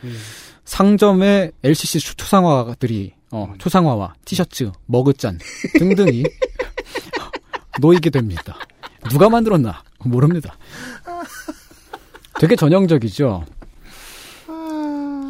상점에 0.66 1.52
LCC 1.64 2.00
초- 2.00 2.14
초상화들이 2.16 3.14
어, 3.30 3.52
초상화와 3.58 4.14
티셔츠, 4.24 4.70
머그잔 4.86 5.38
등등이 5.78 6.24
놓이게 7.80 8.10
됩니다. 8.10 8.56
누가 9.10 9.28
만들었나 9.28 9.82
모릅니다. 10.04 10.56
되게 12.40 12.56
전형적이죠. 12.56 13.44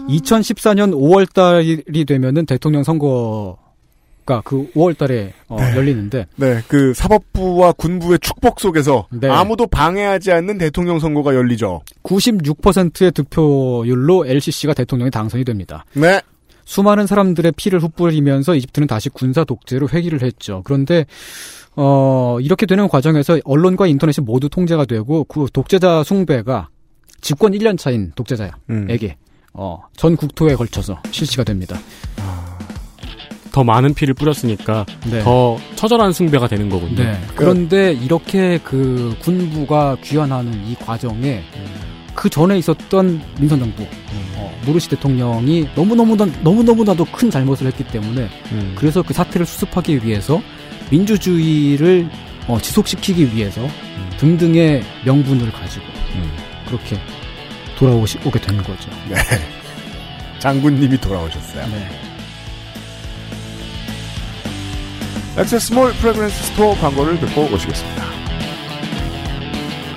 2014년 0.09 0.93
5월 0.93 1.33
달이 1.33 2.05
되면은 2.07 2.47
대통령 2.47 2.83
선거가 2.83 4.41
그 4.45 4.71
5월 4.75 4.97
달에 4.97 5.35
어, 5.49 5.59
열리는데 5.77 6.27
네, 6.37 6.63
그 6.67 6.95
사법부와 6.95 7.73
군부의 7.73 8.19
축복 8.21 8.61
속에서 8.61 9.07
네. 9.11 9.29
아무도 9.29 9.67
방해하지 9.67 10.33
않는 10.33 10.59
대통령 10.59 10.99
선거가 10.99 11.35
열리죠. 11.35 11.83
96%의 12.05 13.13
득표율로 13.13 14.27
LCC가 14.27 14.73
대통령이 14.73 15.11
당선이 15.11 15.45
됩니다. 15.45 15.85
네. 15.93 16.21
수많은 16.69 17.07
사람들의 17.07 17.53
피를 17.57 17.83
흩뿌리면서 17.83 18.55
이집트는 18.55 18.87
다시 18.87 19.09
군사 19.09 19.43
독재로 19.43 19.89
회귀를 19.89 20.23
했죠. 20.23 20.61
그런데 20.67 21.07
어 21.75 22.37
이렇게 22.43 22.67
되는 22.67 22.89
과정에서 22.89 23.39
언론과 23.43 23.87
인터넷이 23.87 24.23
모두 24.23 24.51
통제가 24.51 24.85
되고 24.85 25.25
그 25.25 25.47
독재자 25.51 26.05
숭배가 26.05 26.69
집권 27.23 27.53
1년 27.53 27.79
차인 27.79 28.13
독재자에게 28.15 28.53
음. 28.69 28.89
어, 29.55 29.81
전 29.97 30.15
국토에 30.15 30.57
걸쳐서 30.57 31.01
실시가 31.11 31.43
됩니다. 31.43 31.79
더 33.51 33.65
많은 33.65 33.95
피를 33.95 34.13
뿌렸으니까 34.13 34.85
네. 35.11 35.23
더 35.23 35.57
처절한 35.75 36.13
숭배가 36.13 36.49
되는 36.49 36.69
거군요. 36.69 37.03
네. 37.03 37.19
그런데 37.35 37.95
이렇게 37.95 38.59
그 38.63 39.17
군부가 39.23 39.97
귀환하는 40.03 40.67
이 40.67 40.75
과정에 40.75 41.43
그 42.19 42.29
전에 42.29 42.59
있었던 42.59 43.23
민선 43.39 43.61
정부 43.61 43.87
어, 44.35 44.61
무르시 44.65 44.89
대통령이 44.89 45.69
너무 45.77 45.95
너무 45.95 46.17
너무 46.17 46.65
너무 46.65 46.83
나도 46.83 47.05
큰 47.05 47.31
잘못을 47.31 47.69
했기 47.69 47.85
때문에 47.85 48.29
음. 48.51 48.75
그래서 48.77 49.03
그 49.03 49.15
사태를 49.15 49.47
수습하기 49.47 50.05
위해서 50.05 50.43
민주주의를 50.91 52.11
어, 52.49 52.59
지속시키기 52.61 53.37
위해서 53.37 53.61
등등의 54.19 54.83
명분을 55.05 55.53
가지고 55.53 55.85
그렇게 56.67 56.99
돌아오시 57.77 58.19
오게 58.25 58.41
되는 58.41 58.65
거죠. 58.65 58.91
네. 59.09 59.15
장군님이 60.41 60.99
돌아오셨어요. 61.01 61.67
네. 61.69 61.89
액세스몰 65.41 65.93
Fragrance 65.93 66.47
Store 66.47 66.75
광고를 66.81 67.21
듣고 67.21 67.43
오시겠습니다. 67.43 68.05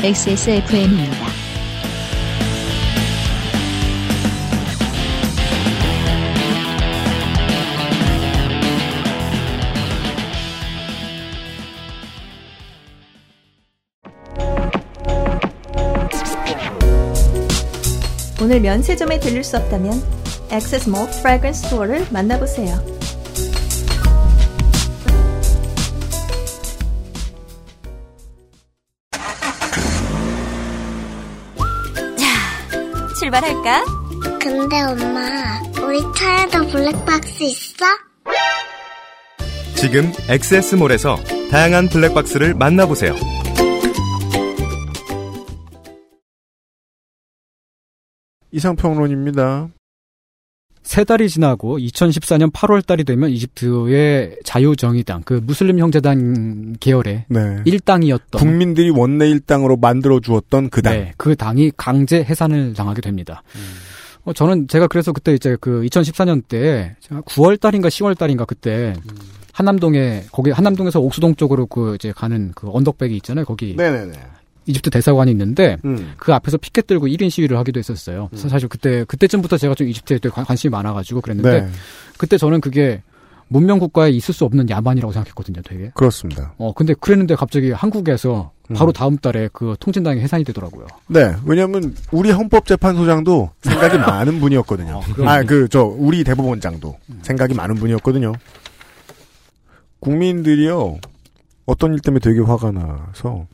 XSFM입니다. 0.04 1.41
오늘 18.52 18.64
면세점에 18.64 19.22
들릴 19.22 19.46
수 19.46 19.56
없다면 19.56 19.94
액세스 20.50 20.90
몰 20.90 21.10
프래그런스 21.10 21.62
스토어를 21.62 22.06
만나보세요. 22.12 22.86
출발할까? 33.18 33.86
근데 34.42 34.82
엄마, 34.82 35.62
우리 35.86 36.02
차에도 36.14 36.68
블랙박스 36.68 37.44
있어? 37.44 37.86
지금 39.76 40.12
엑세스몰에서 40.28 41.16
다양한 41.50 41.88
블랙박스를 41.88 42.56
만나보세요. 42.56 43.16
이상평론입니다. 48.52 49.70
세 50.84 51.04
달이 51.04 51.30
지나고 51.30 51.78
2014년 51.78 52.52
8월 52.52 52.86
달이 52.86 53.04
되면 53.04 53.30
이집트의 53.30 54.38
자유정의당, 54.44 55.22
그 55.24 55.40
무슬림 55.44 55.80
형제당 55.80 56.76
계열의 56.80 57.26
네. 57.30 57.62
일당이었던 57.66 58.40
국민들이 58.40 58.90
원내 58.90 59.30
일당으로 59.30 59.78
만들어 59.78 60.20
주었던 60.20 60.70
그 60.70 60.82
당. 60.82 60.94
네, 60.94 61.14
그 61.18 61.36
당이 61.36 61.72
강제 61.78 62.24
해산을 62.24 62.74
당하게 62.74 63.02
됩니다. 63.02 63.44
어, 64.24 64.34
저는 64.34 64.68
제가 64.68 64.88
그래서 64.88 65.12
그때 65.12 65.34
이제 65.34 65.56
그 65.62 65.82
2014년 65.84 66.44
때 66.48 66.96
9월 67.10 67.60
달인가 67.60 67.90
10월 67.90 68.18
달인가 68.18 68.46
그때 68.46 68.94
한남동에 69.54 70.26
거기 70.32 70.52
한남동에서 70.52 71.00
옥수동 71.00 71.36
쪽으로 71.36 71.68
그 71.68 71.96
이제 71.96 72.12
가는 72.12 72.52
그 72.56 72.70
언덕백이 72.72 73.16
있잖아요. 73.18 73.46
거기 73.46 73.76
네네네. 73.76 74.14
이집트 74.68 74.90
대사관이 74.92 75.32
있는데 75.32 75.78
음. 75.86 76.14
그 76.18 76.34
앞에서 76.34 76.58
피켓 76.58 76.86
들고 76.88 77.08
1인 77.08 77.30
시위를 77.30 77.58
하기도 77.58 77.80
했었어요. 77.80 78.28
그래서 78.30 78.48
사실 78.48 78.70
그때 78.70 79.04
그때쯤부터 79.06 79.58
제가 79.58 79.74
좀 79.76 79.88
이집트에 79.88 80.20
관- 80.32 80.46
관심이 80.46 80.70
많아가지고 80.72 81.22
그랬는데 81.22 81.62
네. 81.62 81.68
그때 82.18 82.38
저는 82.38 82.62
그게 82.62 83.02
문명 83.48 83.80
국가에 83.80 84.12
있을 84.12 84.34
수 84.34 84.46
없는 84.46 84.70
야만이라고 84.70 85.12
생각했거든요. 85.12 85.62
되게. 85.64 85.92
그렇습니다. 85.96 86.54
어 86.58 86.74
근데 86.74 86.94
그랬는데 86.94 87.36
갑자기 87.36 87.72
한국에서 87.72 88.52
바로 88.74 88.92
음. 88.92 88.94
다음 88.94 89.18
달에 89.18 89.50
그 89.52 89.76
통진당이 89.80 90.22
해산이 90.22 90.44
되더라고요. 90.46 90.88
네, 91.08 91.34
왜냐하면 91.46 91.94
우리 92.12 92.32
헌법재판소장도 92.32 93.50
생각이 93.64 93.98
많은 94.00 94.40
분이었거든요. 94.40 95.02
그럼요. 95.16 95.30
아, 95.30 95.44
그 95.44 95.68
저 95.70 95.84
우리 95.84 96.24
대법원장도 96.24 96.98
생각이 97.24 97.54
많은 97.56 97.76
분이었거든요. 97.76 98.32
국민들이요 100.00 100.98
어떤 101.66 101.94
일 101.94 102.00
때문에 102.00 102.20
되게 102.20 102.40
화가 102.40 102.72
나서 102.72 103.48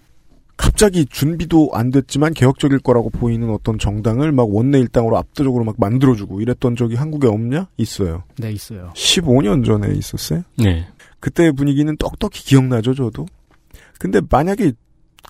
갑자기 0.57 1.05
준비도 1.05 1.71
안 1.73 1.91
됐지만 1.91 2.34
개혁적일 2.34 2.79
거라고 2.79 3.09
보이는 3.09 3.49
어떤 3.51 3.77
정당을 3.79 4.31
막 4.31 4.49
원내 4.53 4.79
일당으로 4.79 5.17
압도적으로 5.17 5.63
막 5.63 5.75
만들어주고 5.77 6.41
이랬던 6.41 6.75
적이 6.75 6.95
한국에 6.95 7.27
없냐? 7.27 7.67
있어요. 7.77 8.23
네 8.38 8.51
있어요. 8.51 8.91
15년 8.95 9.63
전에 9.65 9.93
있었어요. 9.93 10.41
네. 10.57 10.88
그때 11.19 11.51
분위기는 11.51 11.95
떡떡히 11.97 12.43
기억나죠, 12.43 12.93
저도. 12.95 13.25
근데 13.99 14.19
만약에 14.29 14.73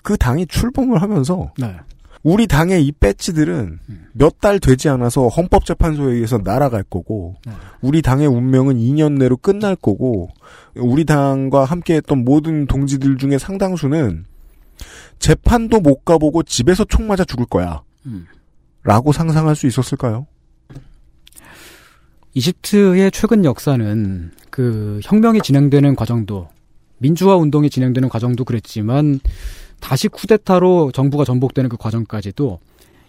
그 0.02 0.16
당이 0.16 0.46
출범을 0.46 1.00
하면서 1.02 1.52
네. 1.58 1.76
우리 2.22 2.46
당의 2.46 2.84
이 2.84 2.92
배지들은 2.92 3.78
몇 4.12 4.40
달 4.40 4.58
되지 4.60 4.88
않아서 4.88 5.28
헌법재판소에 5.28 6.14
의해서 6.14 6.38
날아갈 6.38 6.84
거고 6.84 7.36
우리 7.80 8.02
당의 8.02 8.26
운명은 8.26 8.76
2년 8.76 9.18
내로 9.18 9.36
끝날 9.36 9.76
거고 9.76 10.28
우리 10.76 11.04
당과 11.04 11.64
함께했던 11.64 12.24
모든 12.24 12.66
동지들 12.66 13.16
중에 13.18 13.38
상당수는 13.38 14.24
재판도 15.18 15.80
못 15.80 16.04
가보고 16.04 16.42
집에서 16.42 16.84
총 16.84 17.06
맞아 17.06 17.24
죽을 17.24 17.46
거야. 17.46 17.82
음. 18.06 18.26
라고 18.82 19.12
상상할 19.12 19.56
수 19.56 19.66
있었을까요? 19.66 20.26
이집트의 22.34 23.10
최근 23.10 23.44
역사는 23.44 24.32
그 24.50 25.00
혁명이 25.02 25.40
진행되는 25.40 25.96
과정도 25.96 26.48
민주화 26.98 27.36
운동이 27.36 27.70
진행되는 27.70 28.08
과정도 28.08 28.44
그랬지만 28.44 29.20
다시 29.80 30.08
쿠데타로 30.08 30.92
정부가 30.92 31.24
전복되는 31.24 31.68
그 31.68 31.76
과정까지도 31.76 32.60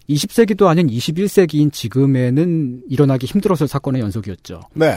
20세기도 0.09 0.67
아닌 0.67 0.87
21세기인 0.87 1.71
지금에는 1.71 2.83
일어나기 2.89 3.27
힘들었을 3.27 3.67
사건의 3.67 4.01
연속이었죠. 4.01 4.61
네. 4.73 4.95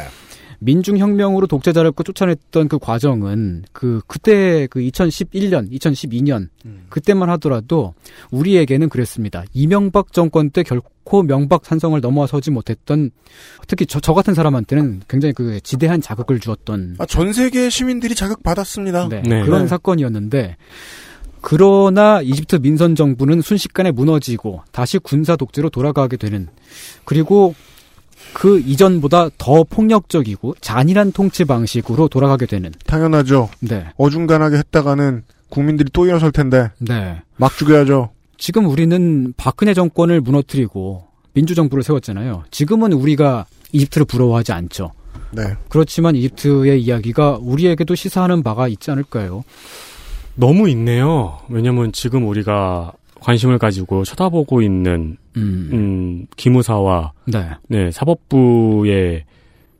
민중혁명으로 0.63 1.47
독재자를 1.47 1.93
쫓아냈던 2.05 2.69
그 2.69 2.79
과정은 2.79 3.65
그 3.73 4.01
그때 4.07 4.67
그 4.69 4.81
2011년, 4.81 5.71
2012년 5.73 6.49
그때만 6.89 7.31
하더라도 7.31 7.95
우리에게는 8.31 8.89
그랬습니다. 8.89 9.45
이명박 9.53 10.13
정권 10.13 10.51
때 10.51 10.63
결코 10.63 11.23
명박 11.23 11.65
산성을 11.65 12.01
넘어서지 12.01 12.51
못했던 12.51 13.11
특히 13.67 13.87
저, 13.87 14.01
저 14.01 14.15
같은 14.15 14.35
사람한테는 14.35 15.03
굉장히 15.09 15.33
그 15.33 15.61
지대한 15.61 16.01
자극을 16.01 16.39
주었던 16.41 16.97
아, 16.99 17.07
전 17.07 17.33
세계 17.33 17.69
시민들이 17.69 18.15
자극 18.15 18.43
받았습니다. 18.43 19.09
네, 19.09 19.23
그런 19.23 19.67
사건이었는데 19.67 20.57
그러나 21.41 22.21
이집트 22.23 22.57
민선 22.57 22.95
정부는 22.95 23.41
순식간에 23.41 23.91
무너지고 23.91 24.63
다시 24.71 24.99
군사 24.99 25.35
독재로 25.35 25.71
돌아가게 25.71 26.17
되는 26.17 26.49
그리고 27.05 27.55
그 28.33 28.59
이전보다 28.61 29.31
더 29.39 29.65
폭력적이고 29.65 30.57
잔인한 30.61 31.13
통치 31.13 31.45
방식으로 31.45 32.09
돌아가게 32.09 32.47
되는 32.47 32.73
당연하죠. 32.87 33.51
네. 33.61 33.87
어중간하게 33.97 34.59
했다가는 34.59 35.23
국민들이 35.49 35.91
또 35.93 36.07
일어설 36.07 36.33
텐데 36.33 36.71
네. 36.79 37.21
막 37.37 37.57
죽여야죠. 37.57 38.11
지금 38.39 38.67
우리는 38.67 39.35
박근혜 39.37 39.75
정권을 39.75 40.21
무너뜨리고 40.21 41.05
민주정부를 41.35 41.83
세웠잖아요. 41.83 42.45
지금은 42.51 42.93
우리가 42.93 43.47
이집트를 43.73 44.05
부러워하지 44.07 44.53
않죠. 44.53 44.93
네. 45.31 45.43
그렇지만 45.69 46.17
이집트의 46.17 46.83
이야기가 46.83 47.39
우리에게도 47.41 47.95
시사하는 47.95 48.43
바가 48.43 48.69
있지 48.69 48.91
않을까요? 48.91 49.45
너무 50.35 50.69
있네요. 50.71 51.39
왜냐면 51.49 51.93
지금 51.93 52.27
우리가 52.27 52.93
관심을 53.23 53.59
가지고 53.59 54.05
쳐다보고 54.05 54.63
있는 54.63 55.17
음, 55.37 56.27
기무사와 56.37 57.13
네. 57.27 57.51
네, 57.69 57.91
사법부의 57.91 59.25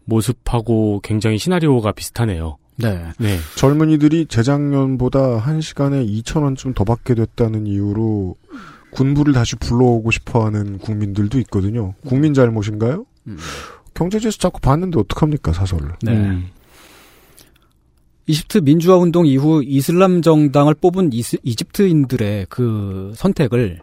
모습하고 0.05 1.01
굉장히 1.03 1.39
시나리오가 1.39 1.93
비슷하네요. 1.93 2.57
네. 2.77 3.05
네. 3.19 3.37
젊은이들이 3.57 4.27
재작년보다 4.27 5.39
한 5.39 5.61
시간에 5.61 6.05
2천 6.05 6.43
원쯤 6.43 6.75
더 6.75 6.85
받게 6.85 7.15
됐다는 7.15 7.67
이유로 7.67 8.37
군부를 8.93 9.33
다시 9.33 9.57
불러오고 9.57 10.11
싶어하는 10.11 10.79
국민들도 10.79 11.39
있거든요. 11.41 11.95
국민 12.07 12.35
잘못인가요? 12.35 13.07
경제지에서 13.95 14.39
자꾸 14.39 14.61
봤는데 14.61 14.99
어떡합니까 15.01 15.53
사설을. 15.53 15.93
네. 16.03 16.39
이집트 18.33 18.59
민주화 18.59 18.97
운동 18.97 19.27
이후 19.27 19.63
이슬람 19.63 20.23
정당을 20.23 20.75
뽑은 20.75 21.13
이스, 21.13 21.37
이집트인들의 21.43 22.47
그 22.49 23.13
선택을 23.15 23.81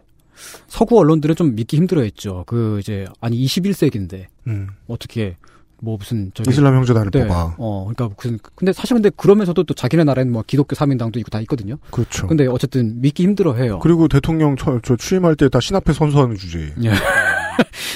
서구 0.66 0.98
언론들은 0.98 1.36
좀 1.36 1.54
믿기 1.54 1.76
힘들어했죠. 1.76 2.44
그 2.48 2.80
이제 2.80 3.06
아니 3.20 3.38
21세기인데 3.44 4.24
음. 4.48 4.66
어떻게 4.88 5.36
뭐 5.80 5.96
무슨 5.96 6.32
저기 6.34 6.50
이슬람 6.50 6.74
형제단을 6.74 7.12
네. 7.12 7.22
뽑아. 7.28 7.54
어, 7.58 7.90
그러니까 7.94 8.12
무슨 8.16 8.40
근데 8.56 8.72
사실 8.72 8.94
근데 8.94 9.08
그러면서도 9.10 9.62
또 9.62 9.72
자기네 9.72 10.02
나라에는 10.02 10.32
뭐 10.32 10.42
기독교 10.44 10.74
사민당도 10.74 11.20
있고 11.20 11.30
다 11.30 11.40
있거든요. 11.42 11.76
그렇죠. 11.92 12.26
근데 12.26 12.48
어쨌든 12.48 13.00
믿기 13.00 13.22
힘들어해요. 13.22 13.78
그리고 13.78 14.08
대통령 14.08 14.56
처, 14.56 14.80
저 14.82 14.96
취임할 14.96 15.36
때 15.36 15.48
다 15.48 15.60
신앞에 15.60 15.92
선서하는 15.92 16.34
주제. 16.36 16.74
예. 16.82 16.90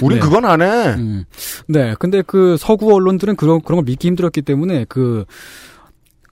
우린 0.03 0.19
네. 0.19 0.25
그건 0.25 0.45
안 0.45 0.63
해. 0.63 0.95
음. 0.95 1.25
네, 1.67 1.97
근데 1.99 2.23
그 2.23 2.57
서구 2.59 2.95
언론들은 2.95 3.35
그런 3.35 3.61
그런 3.61 3.79
걸 3.79 3.85
믿기 3.85 4.07
힘들었기 4.07 4.43
때문에 4.43 4.87
그 4.89 5.25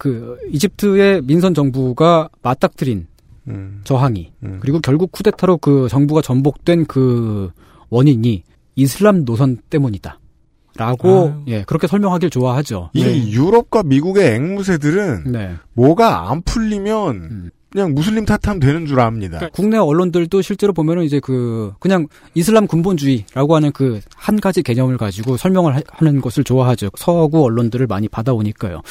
그 0.03 0.37
이집트의 0.51 1.23
민선 1.23 1.55
정부가 1.55 2.29
맞닥뜨린 2.43 3.07
음. 3.47 3.81
저항이 3.85 4.33
그리고 4.59 4.81
결국 4.81 5.13
쿠데타로 5.13 5.59
그 5.59 5.87
정부가 5.89 6.23
전복된 6.23 6.87
그 6.87 7.53
원인이 7.89 8.43
이슬람 8.75 9.25
노선 9.25 9.59
때문이다. 9.71 10.19
라고 10.75 11.09
아유. 11.29 11.43
예 11.47 11.63
그렇게 11.63 11.87
설명하길 11.87 12.31
좋아하죠. 12.31 12.91
이 12.95 13.31
유럽과 13.33 13.85
미국의 13.85 14.35
앵무새들은 14.35 15.31
네. 15.31 15.55
뭐가 15.75 16.31
안 16.33 16.43
풀리면 16.43 17.53
그냥 17.71 17.95
무슬림 17.95 18.25
탓하면 18.25 18.59
되는 18.59 18.87
줄 18.87 18.99
압니다. 18.99 19.49
국내 19.53 19.77
언론들도 19.77 20.43
실제로 20.43 20.73
보면은 20.73 21.05
이제 21.05 21.21
그 21.21 21.73
그냥 21.79 22.09
이슬람 22.35 22.67
군본주의라고 22.67 23.55
하는 23.55 23.71
그 23.71 24.01
한 24.17 24.41
가지 24.41 24.63
개념을 24.63 24.97
가지고 24.99 25.37
설명을 25.37 25.77
하- 25.77 25.81
하는 25.89 26.21
것을 26.21 26.43
좋아하죠. 26.45 26.91
서구 26.97 27.45
언론들을 27.45 27.87
많이 27.87 28.09
받아오니까요. 28.09 28.83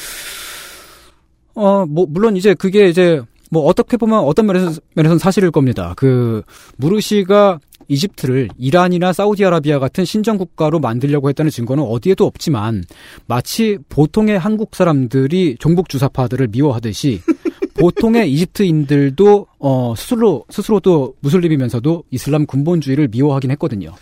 어, 1.54 1.84
뭐 1.86 2.06
물론 2.08 2.36
이제 2.36 2.54
그게 2.54 2.88
이제 2.88 3.20
뭐 3.50 3.64
어떻게 3.64 3.96
보면 3.96 4.20
어떤 4.20 4.46
면에서 4.46 4.80
면에서는 4.94 5.18
사실일 5.18 5.50
겁니다. 5.50 5.92
그 5.96 6.42
무르시가 6.76 7.60
이집트를 7.88 8.48
이란이나 8.56 9.12
사우디아라비아 9.12 9.78
같은 9.78 10.04
신정 10.04 10.38
국가로 10.38 10.78
만들려고 10.78 11.28
했다는 11.28 11.50
증거는 11.50 11.84
어디에도 11.84 12.24
없지만 12.24 12.84
마치 13.26 13.76
보통의 13.88 14.38
한국 14.38 14.74
사람들이 14.74 15.56
종북 15.58 15.88
주사파들을 15.88 16.48
미워하듯이 16.48 17.20
보통의 17.74 18.32
이집트인들도 18.32 19.46
어 19.58 19.94
스스로 19.96 20.44
스스로도 20.48 21.14
무슬림이면서도 21.20 22.04
이슬람 22.10 22.46
군본주의를 22.46 23.08
미워하긴 23.10 23.50
했거든요. 23.52 23.92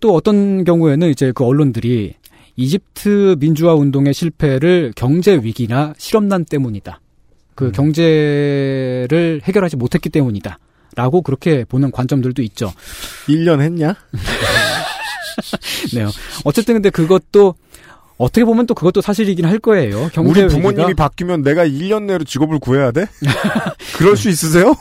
또 0.00 0.14
어떤 0.14 0.64
경우에는 0.64 1.10
이제 1.10 1.32
그 1.32 1.44
언론들이 1.44 2.14
이집트 2.56 3.36
민주화 3.38 3.74
운동의 3.74 4.14
실패를 4.14 4.92
경제 4.96 5.34
위기나 5.34 5.94
실업난 5.98 6.44
때문이다. 6.44 7.00
그 7.54 7.72
경제를 7.72 9.40
해결하지 9.44 9.76
못했기 9.76 10.08
때문이다. 10.10 10.58
라고 10.94 11.22
그렇게 11.22 11.64
보는 11.64 11.90
관점들도 11.90 12.42
있죠. 12.42 12.72
1년 13.26 13.60
했냐? 13.60 13.94
네. 15.94 16.06
어쨌든 16.44 16.74
근데 16.74 16.90
그것도 16.90 17.54
어떻게 18.18 18.44
보면 18.44 18.66
또 18.66 18.74
그것도 18.74 19.00
사실이긴 19.00 19.46
할 19.46 19.58
거예요. 19.58 20.10
우리 20.18 20.46
부모님이 20.46 20.82
위기가 20.82 21.08
바뀌면 21.08 21.42
내가 21.42 21.66
1년 21.66 22.04
내로 22.04 22.24
직업을 22.24 22.58
구해야 22.58 22.90
돼? 22.90 23.06
그럴 23.96 24.16
수 24.16 24.28
있으세요? 24.28 24.74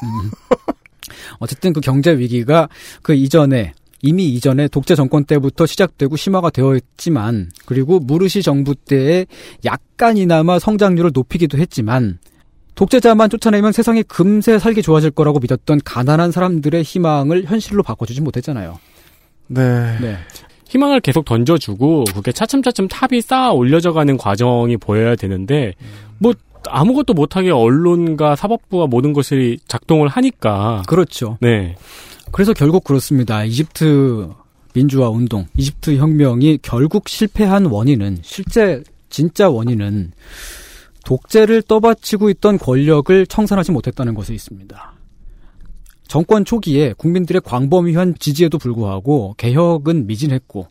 어쨌든 1.39 1.73
그 1.73 1.79
경제 1.79 2.11
위기가 2.11 2.67
그 3.01 3.13
이전에 3.13 3.73
이미 4.03 4.29
이전에 4.29 4.67
독재 4.67 4.95
정권 4.95 5.25
때부터 5.25 5.65
시작되고 5.65 6.15
심화가 6.15 6.49
되어 6.49 6.75
있지만 6.75 7.51
그리고 7.65 7.99
무르시 7.99 8.41
정부 8.41 8.75
때에 8.75 9.25
약간이나마 9.63 10.59
성장률을 10.59 11.11
높이기도 11.13 11.57
했지만 11.57 12.19
독재자만 12.75 13.29
쫓아내면 13.29 13.71
세상이 13.71 14.03
금세 14.03 14.57
살기 14.57 14.81
좋아질 14.81 15.11
거라고 15.11 15.39
믿었던 15.39 15.81
가난한 15.83 16.31
사람들의 16.31 16.81
희망을 16.81 17.43
현실로 17.45 17.83
바꿔주지 17.83 18.21
못했잖아요. 18.21 18.79
네. 19.47 19.97
네. 19.99 20.17
희망을 20.69 21.01
계속 21.01 21.25
던져주고 21.25 22.05
그게 22.13 22.31
차츰차츰 22.31 22.87
탑이 22.87 23.21
쌓아 23.21 23.51
올려져가는 23.51 24.15
과정이 24.17 24.77
보여야 24.77 25.15
되는데 25.15 25.73
뭐 26.17 26.33
아무것도 26.69 27.13
못하게 27.13 27.51
언론과 27.51 28.35
사법부와 28.35 28.87
모든 28.87 29.11
것이 29.13 29.59
작동을 29.67 30.07
하니까 30.07 30.83
그렇죠. 30.87 31.37
네. 31.41 31.75
그래서 32.31 32.53
결국 32.53 32.83
그렇습니다. 32.83 33.43
이집트 33.43 34.29
민주화 34.73 35.09
운동, 35.09 35.45
이집트 35.57 35.97
혁명이 35.97 36.59
결국 36.61 37.09
실패한 37.09 37.65
원인은 37.65 38.19
실제 38.21 38.83
진짜 39.09 39.49
원인은 39.49 40.11
독재를 41.05 41.63
떠받치고 41.63 42.29
있던 42.29 42.57
권력을 42.57 43.25
청산하지 43.27 43.71
못했다는 43.71 44.13
것에 44.13 44.33
있습니다. 44.33 44.93
정권 46.07 46.45
초기에 46.45 46.93
국민들의 46.97 47.41
광범위한 47.43 48.15
지지에도 48.19 48.57
불구하고 48.57 49.33
개혁은 49.37 50.07
미진했고 50.07 50.67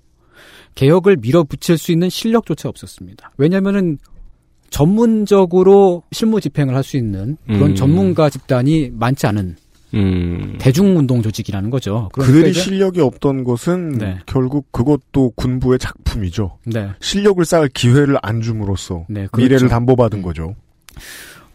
개혁을 0.74 1.16
밀어붙일 1.16 1.78
수 1.78 1.92
있는 1.92 2.08
실력조차 2.08 2.68
없었습니다. 2.68 3.32
왜냐하면은 3.36 3.98
전문적으로 4.70 6.04
실무 6.12 6.40
집행을 6.40 6.74
할 6.74 6.84
수 6.84 6.96
있는 6.96 7.36
그런 7.46 7.70
음. 7.70 7.74
전문가 7.74 8.30
집단이 8.30 8.90
많지 8.92 9.26
않은 9.26 9.56
음. 9.94 10.56
대중운동 10.58 11.22
조직이라는 11.22 11.70
거죠. 11.70 12.08
그러니까 12.12 12.32
그들이 12.32 12.52
실력이 12.52 13.00
없던 13.00 13.44
것은 13.44 13.92
네. 13.92 14.18
결국 14.26 14.70
그것도 14.72 15.32
군부의 15.36 15.78
작품이죠. 15.78 16.58
네. 16.64 16.90
실력을 17.00 17.44
쌓을 17.44 17.68
기회를 17.68 18.18
안 18.22 18.40
줌으로써 18.40 19.06
네, 19.08 19.26
그렇죠. 19.26 19.42
미래를 19.42 19.68
담보받은 19.68 20.22
거죠. 20.22 20.54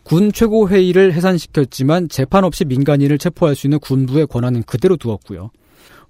군 0.03 0.32
최고회의를 0.32 1.14
해산시켰지만 1.14 2.10
재판 2.10 2.44
없이 2.44 2.64
민간인을 2.66 3.18
체포할 3.18 3.56
수 3.56 3.68
있는 3.68 3.80
군부의 3.80 4.28
권한은 4.28 4.64
그대로 4.64 4.98
두었고요. 4.98 5.49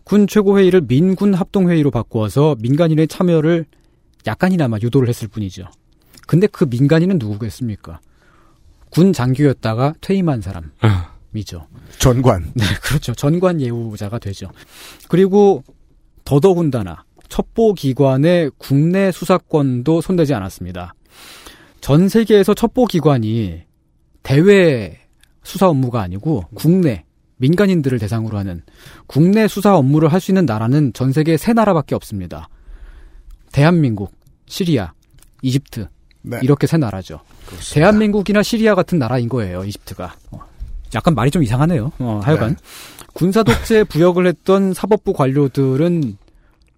군 0.04 0.28
최고회의를 0.28 0.82
민군 0.82 1.34
합동회의로 1.34 1.92
바꾸어서 1.92 2.56
민간인의 2.60 3.08
참여를 3.08 3.66
약간이나마 4.28 4.78
유도를 4.82 5.08
했을 5.08 5.28
뿐이죠. 5.28 5.66
근데 6.28 6.48
그 6.48 6.66
민간인은 6.66 7.20
누구겠습니까? 7.20 8.00
군 8.90 9.14
장교였다가 9.14 9.94
퇴임한 10.02 10.42
사람 10.42 10.72
이죠. 11.38 11.68
전관. 12.00 12.52
네, 12.54 12.64
그렇죠. 12.84 13.14
전관 13.14 13.62
예우자가 13.62 14.20
되죠. 14.20 14.50
그리고 15.10 15.64
더더군다나 16.24 17.04
첩보기관의 17.30 18.52
국내 18.58 19.12
수사권도 19.12 20.02
손대지 20.02 20.34
않았습니다. 20.34 20.94
전 21.82 22.10
세계에서 22.10 22.54
첩보기관이 22.54 23.62
대외 24.24 25.00
수사 25.44 25.68
업무가 25.70 26.02
아니고 26.02 26.46
국내 26.56 27.04
민간인들을 27.38 28.00
대상으로 28.00 28.38
하는 28.38 28.64
국내 29.08 29.48
수사 29.48 29.76
업무를 29.76 30.12
할 30.12 30.20
수 30.22 30.32
있는 30.32 30.46
나라는 30.46 30.94
전 30.94 31.12
세계 31.12 31.38
세 31.38 31.54
나라밖에 31.54 31.94
없습니다. 31.96 32.48
대한민국, 33.52 34.12
시리아, 34.48 34.94
이집트 35.42 35.88
네. 36.24 36.40
이렇게 36.42 36.66
세 36.66 36.78
나라죠. 36.78 37.20
대한민국이나 37.74 38.42
시리아 38.42 38.74
같은 38.74 38.98
나라인 38.98 39.30
거예요. 39.30 39.64
이집트가. 39.64 40.16
어, 40.96 40.98
약간 40.98 41.16
말이 41.16 41.32
좀 41.32 41.44
이상하네요. 41.44 41.92
어, 42.00 42.22
하여간 42.24 42.58
군사 43.14 43.44
독재 43.44 43.86
부역을 43.86 44.28
했던 44.28 44.74
사법부 44.74 45.14
관료들은 45.14 46.18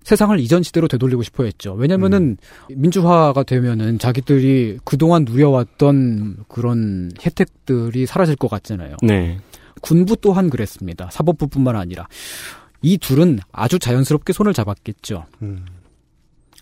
세상을 0.04 0.40
이전 0.40 0.64
시대로 0.64 0.88
되돌리고 0.88 1.22
싶어 1.22 1.44
했죠. 1.44 1.74
왜냐면은 1.74 2.38
민주화가 2.74 3.44
되면은 3.44 4.00
자기들이 4.00 4.80
그동안 4.86 5.26
누려왔던 5.26 6.46
그런 6.48 7.12
혜택들이 7.22 8.06
사라질 8.06 8.38
것 8.38 8.50
같잖아요. 8.50 8.96
네. 9.04 9.38
군부 9.82 10.16
또한 10.16 10.50
그랬습니다. 10.50 11.10
사법부뿐만 11.12 11.76
아니라 11.76 12.08
이 12.82 12.98
둘은 12.98 13.40
아주 13.52 13.80
자연스럽게 13.80 14.32
손을 14.32 14.54
잡았겠죠. 14.54 15.26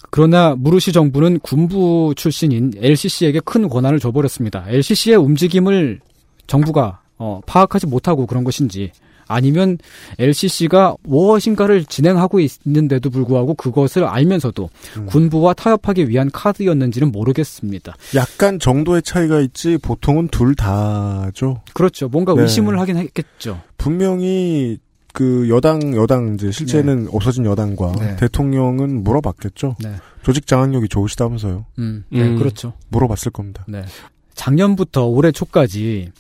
그러나 0.10 0.56
무르시 0.56 0.91
정부는 0.91 1.40
군부 1.40 2.14
출신인 2.15 2.72
LCC에게 2.76 3.41
큰 3.41 3.69
권한을 3.69 3.99
줘버렸습니다. 3.99 4.65
LCC의 4.68 5.18
움직임을 5.18 5.99
정부가 6.48 7.02
어, 7.18 7.42
파악하지 7.46 7.88
못하고 7.88 8.26
그런 8.26 8.44
것인지 8.44 8.92
아니면 9.28 9.78
LCC가 10.20 10.96
무엇인가를 11.04 11.86
진행하고 11.86 12.40
있는데도 12.40 13.10
불구하고 13.10 13.56
그것을 13.56 14.04
알면서도 14.06 14.70
군부와 15.08 15.54
타협하기 15.54 16.10
위한 16.10 16.30
카드였는지는 16.32 17.12
모르겠습니다. 17.12 17.96
약간 18.16 18.60
정도의 18.60 19.02
차이가 19.02 19.40
있지 19.40 19.78
보통은 19.78 20.28
둘 20.30 20.56
다죠. 20.56 21.62
그렇죠. 21.74 22.08
뭔가 22.08 22.34
네. 22.36 22.44
의심을 22.44 22.80
하긴 22.80 22.98
했겠죠. 22.98 23.62
분명히 23.78 24.78
그 25.14 25.48
여당 25.50 25.96
여당 25.96 26.36
이제 26.36 26.52
실제는 26.52 27.08
없어진 27.12 27.46
여당과 27.46 27.94
네. 27.94 28.16
대통령은 28.18 29.04
물어봤겠죠. 29.04 29.78
네. 29.82 29.96
조직 30.24 30.46
장악력이 30.46 30.90
좋으시다면서요. 30.90 31.66
음, 31.80 32.04
네, 32.10 32.36
그렇죠. 32.36 32.74
물어봤을 32.90 33.32
겁니다. 33.32 33.64
네. 33.68 33.86
작년부터 34.34 35.06
올해 35.06 35.32
초까지 35.32 36.12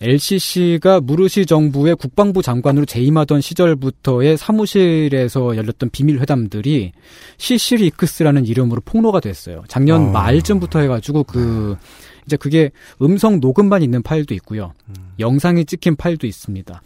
LCC가 0.00 1.00
무르시 1.00 1.46
정부의 1.46 1.96
국방부 1.96 2.42
장관으로 2.42 2.84
재임하던 2.84 3.40
시절부터의 3.40 4.36
사무실에서 4.36 5.56
열렸던 5.56 5.90
비밀 5.90 6.18
회담들이 6.20 6.92
시시리크스라는 7.38 8.44
이름으로 8.46 8.82
폭로가 8.84 9.20
됐어요. 9.20 9.64
작년 9.68 10.08
아. 10.08 10.10
말쯤부터 10.10 10.80
해가지고 10.80 11.24
그 11.24 11.76
이제 12.26 12.36
그게 12.36 12.70
음성 13.00 13.40
녹음만 13.40 13.82
있는 13.82 14.02
파일도 14.02 14.34
있고요. 14.34 14.72
영상이 15.18 15.64
찍힌 15.64 15.96
파일도 15.96 16.26
있습니다. 16.26 16.82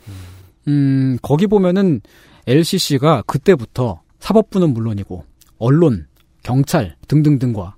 음, 0.69 1.19
거기 1.23 1.47
보면은 1.47 2.01
LCC가 2.47 3.23
그때부터 3.27 4.03
사법부는 4.20 4.73
물론이고 4.73 5.24
언론, 5.59 6.07
경찰 6.43 6.97
등등등과 7.09 7.74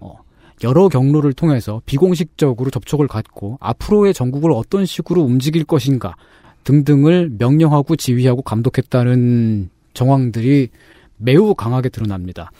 어, 0.00 0.16
여러 0.64 0.88
경로를 0.88 1.32
통해서 1.32 1.82
비공식적으로 1.86 2.70
접촉을 2.70 3.08
갖고 3.08 3.58
앞으로의 3.60 4.14
전국을 4.14 4.52
어떤 4.52 4.86
식으로 4.86 5.22
움직일 5.22 5.64
것인가 5.64 6.16
등등을 6.64 7.30
명령하고 7.38 7.96
지휘하고 7.96 8.42
감독했다는 8.42 9.70
정황들이 9.94 10.68
매우 11.18 11.54
강하게 11.54 11.88
드러납니다. 11.88 12.50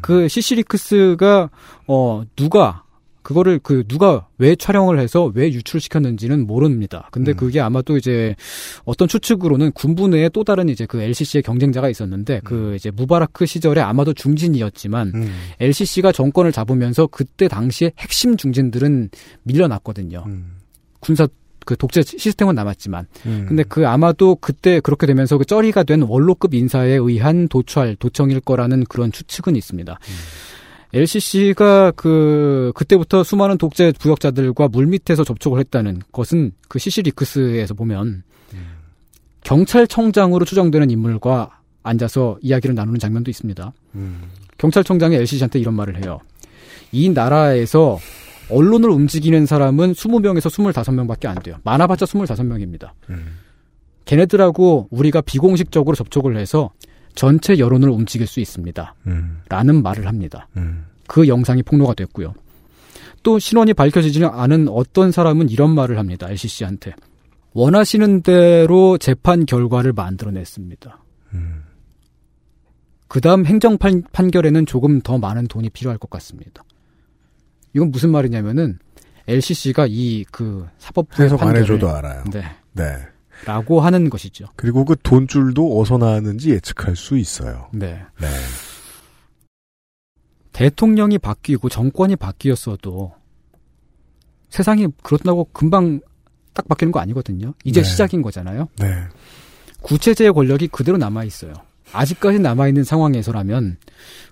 그 0.00 0.28
시시리크스가 0.28 1.50
어 1.86 2.24
누가 2.36 2.83
그거를 3.24 3.58
그 3.58 3.82
누가 3.88 4.28
왜 4.38 4.54
촬영을 4.54 5.00
해서 5.00 5.32
왜 5.34 5.50
유출시켰는지는 5.50 6.46
모릅니다. 6.46 7.08
근데 7.10 7.32
그게 7.32 7.58
아마도 7.58 7.96
이제 7.96 8.36
어떤 8.84 9.08
추측으로는 9.08 9.72
군부 9.72 10.06
내에 10.06 10.28
또 10.28 10.44
다른 10.44 10.68
이제 10.68 10.86
그 10.86 11.00
LCC의 11.00 11.42
경쟁자가 11.42 11.88
있었는데 11.88 12.42
그 12.44 12.74
이제 12.76 12.90
무바라크 12.90 13.46
시절에 13.46 13.80
아마도 13.80 14.12
중진이었지만 14.12 15.12
LCC가 15.58 16.12
정권을 16.12 16.52
잡으면서 16.52 17.06
그때 17.06 17.48
당시에 17.48 17.92
핵심 17.98 18.36
중진들은 18.36 19.10
밀려났거든요. 19.42 20.24
군사 21.00 21.26
그 21.66 21.78
독재 21.78 22.02
시스템은 22.02 22.54
남았지만. 22.54 23.06
근데 23.22 23.62
그 23.62 23.88
아마도 23.88 24.36
그때 24.36 24.80
그렇게 24.80 25.06
되면서 25.06 25.38
그 25.38 25.46
쩌리가 25.46 25.82
된 25.82 26.02
원로급 26.02 26.52
인사에 26.52 26.90
의한 26.92 27.48
도찰 27.48 27.96
도청일 27.96 28.40
거라는 28.40 28.84
그런 28.84 29.10
추측은 29.10 29.56
있습니다. 29.56 29.98
LCC가 30.94 31.90
그 31.90 32.70
그때부터 32.76 33.24
수많은 33.24 33.58
독재 33.58 33.92
부역자들과 33.98 34.68
물밑에서 34.68 35.24
접촉을 35.24 35.58
했다는 35.58 36.02
것은 36.12 36.52
그 36.68 36.78
시시리크스에서 36.78 37.74
보면 37.74 38.22
경찰청장으로 39.42 40.44
추정되는 40.44 40.90
인물과 40.90 41.60
앉아서 41.82 42.38
이야기를 42.40 42.76
나누는 42.76 43.00
장면도 43.00 43.30
있습니다. 43.30 43.72
경찰청장이 44.56 45.16
LCC한테 45.16 45.58
이런 45.58 45.74
말을 45.74 46.02
해요. 46.02 46.20
이 46.92 47.08
나라에서 47.10 47.98
언론을 48.48 48.88
움직이는 48.88 49.46
사람은 49.46 49.94
20명에서 49.94 50.48
25명밖에 50.48 51.26
안 51.26 51.42
돼요. 51.42 51.56
많아봤자 51.64 52.06
25명입니다. 52.06 52.92
걔네들하고 54.04 54.86
우리가 54.90 55.22
비공식적으로 55.22 55.96
접촉을 55.96 56.36
해서 56.36 56.70
전체 57.14 57.58
여론을 57.58 57.88
움직일 57.88 58.26
수 58.26 58.40
있습니다. 58.40 58.94
라는 59.48 59.82
말을 59.82 60.06
합니다. 60.06 60.48
그 61.06 61.28
영상이 61.28 61.62
폭로가 61.62 61.94
됐고요. 61.94 62.34
또 63.22 63.38
신원이 63.38 63.74
밝혀지지 63.74 64.24
않은 64.24 64.68
어떤 64.68 65.10
사람은 65.12 65.48
이런 65.48 65.74
말을 65.74 65.98
합니다. 65.98 66.28
LCC한테. 66.28 66.94
원하시는 67.52 68.22
대로 68.22 68.98
재판 68.98 69.46
결과를 69.46 69.92
만들어냈습니다. 69.92 70.98
그 73.08 73.20
다음 73.20 73.46
행정 73.46 73.78
판, 73.78 74.02
판결에는 74.12 74.66
조금 74.66 75.00
더 75.00 75.18
많은 75.18 75.46
돈이 75.46 75.70
필요할 75.70 75.98
것 75.98 76.10
같습니다. 76.10 76.64
이건 77.74 77.90
무슨 77.90 78.10
말이냐면은 78.10 78.78
LCC가 79.28 79.86
이 79.88 80.24
그 80.30 80.66
사법부 80.78 81.22
해석 81.22 81.42
안 81.42 81.56
해줘도 81.56 81.88
알아요. 81.90 82.24
네. 82.32 82.42
네. 82.72 82.98
라고 83.44 83.80
하는 83.80 84.10
것이죠. 84.10 84.46
그리고 84.56 84.84
그 84.84 84.96
돈줄도 85.02 85.78
어디서 85.78 85.98
나왔는지 85.98 86.50
예측할 86.50 86.96
수 86.96 87.18
있어요. 87.18 87.68
네. 87.72 88.00
네. 88.20 88.28
대통령이 90.52 91.18
바뀌고 91.18 91.68
정권이 91.68 92.16
바뀌었어도 92.16 93.12
세상이 94.50 94.86
그렇다고 95.02 95.48
금방 95.52 96.00
딱 96.52 96.68
바뀌는 96.68 96.92
거 96.92 97.00
아니거든요. 97.00 97.54
이제 97.64 97.82
네. 97.82 97.88
시작인 97.88 98.22
거잖아요. 98.22 98.68
네. 98.78 98.86
구체제의 99.82 100.32
권력이 100.32 100.68
그대로 100.68 100.96
남아 100.96 101.24
있어요. 101.24 101.52
아직까지 101.92 102.38
남아 102.38 102.68
있는 102.68 102.84
상황에서라면 102.84 103.76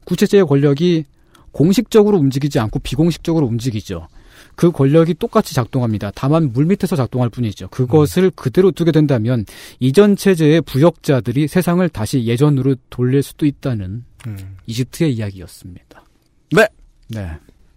구체제의 0.04 0.46
권력이 0.46 1.04
공식적으로 1.50 2.18
움직이지 2.18 2.58
않고 2.60 2.78
비공식적으로 2.78 3.46
움직이죠. 3.46 4.08
그 4.54 4.70
권력이 4.70 5.14
똑같이 5.14 5.54
작동합니다. 5.54 6.12
다만 6.14 6.52
물밑에서 6.52 6.96
작동할 6.96 7.30
뿐이죠. 7.30 7.68
그것을 7.68 8.30
그대로 8.30 8.70
두게 8.70 8.92
된다면 8.92 9.44
이전 9.80 10.16
체제의 10.16 10.62
부역자들이 10.62 11.48
세상을 11.48 11.86
다시 11.88 12.24
예전으로 12.24 12.76
돌릴 12.90 13.22
수도 13.22 13.46
있다는 13.46 14.04
음. 14.26 14.56
이집트의 14.66 15.14
이야기였습니다. 15.14 16.04
네. 16.52 16.68
네. 17.08 17.30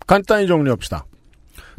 간단히 0.06 0.48
정리합시다. 0.48 1.06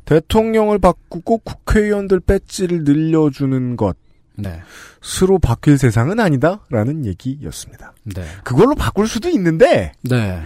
대통령을 0.04 0.78
바꾸고 0.78 1.38
국회의원들 1.38 2.20
배지를 2.20 2.84
늘려주는 2.84 3.76
것. 3.76 3.96
네. 4.36 4.60
스로 5.02 5.38
바뀔 5.38 5.78
세상은 5.78 6.20
아니다라는 6.20 7.06
얘기였습니다. 7.06 7.94
네. 8.04 8.24
그걸로 8.44 8.74
바꿀 8.74 9.08
수도 9.08 9.28
있는데 9.30 9.92
네. 10.02 10.42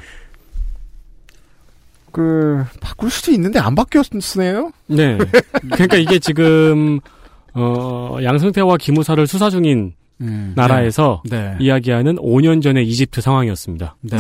그 2.13 2.65
바꿀 2.81 3.11
수도 3.11 3.33
있는데 3.33 3.59
안 3.59 3.75
바뀌었네요. 3.75 4.73
네. 4.87 5.19
그러니까 5.73 5.97
이게 5.97 6.19
지금 6.19 7.01
어 7.55 8.19
양승태와 8.23 8.77
기무사를 8.77 9.27
수사 9.27 9.51
중인 9.51 9.95
음, 10.21 10.53
나라에서 10.55 11.23
네. 11.29 11.51
네. 11.51 11.57
이야기하는 11.61 12.17
5년 12.17 12.63
전의 12.63 12.87
이집트 12.87 13.21
상황이었습니다. 13.21 13.97
네. 14.03 14.17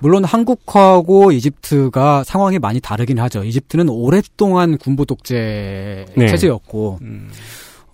물론 0.00 0.24
한국하고 0.24 1.30
이집트가 1.30 2.24
상황이 2.24 2.58
많이 2.58 2.80
다르긴 2.80 3.20
하죠. 3.20 3.44
이집트는 3.44 3.88
오랫동안 3.88 4.76
군부 4.76 5.06
독재 5.06 6.06
네. 6.16 6.26
체제였고, 6.26 6.98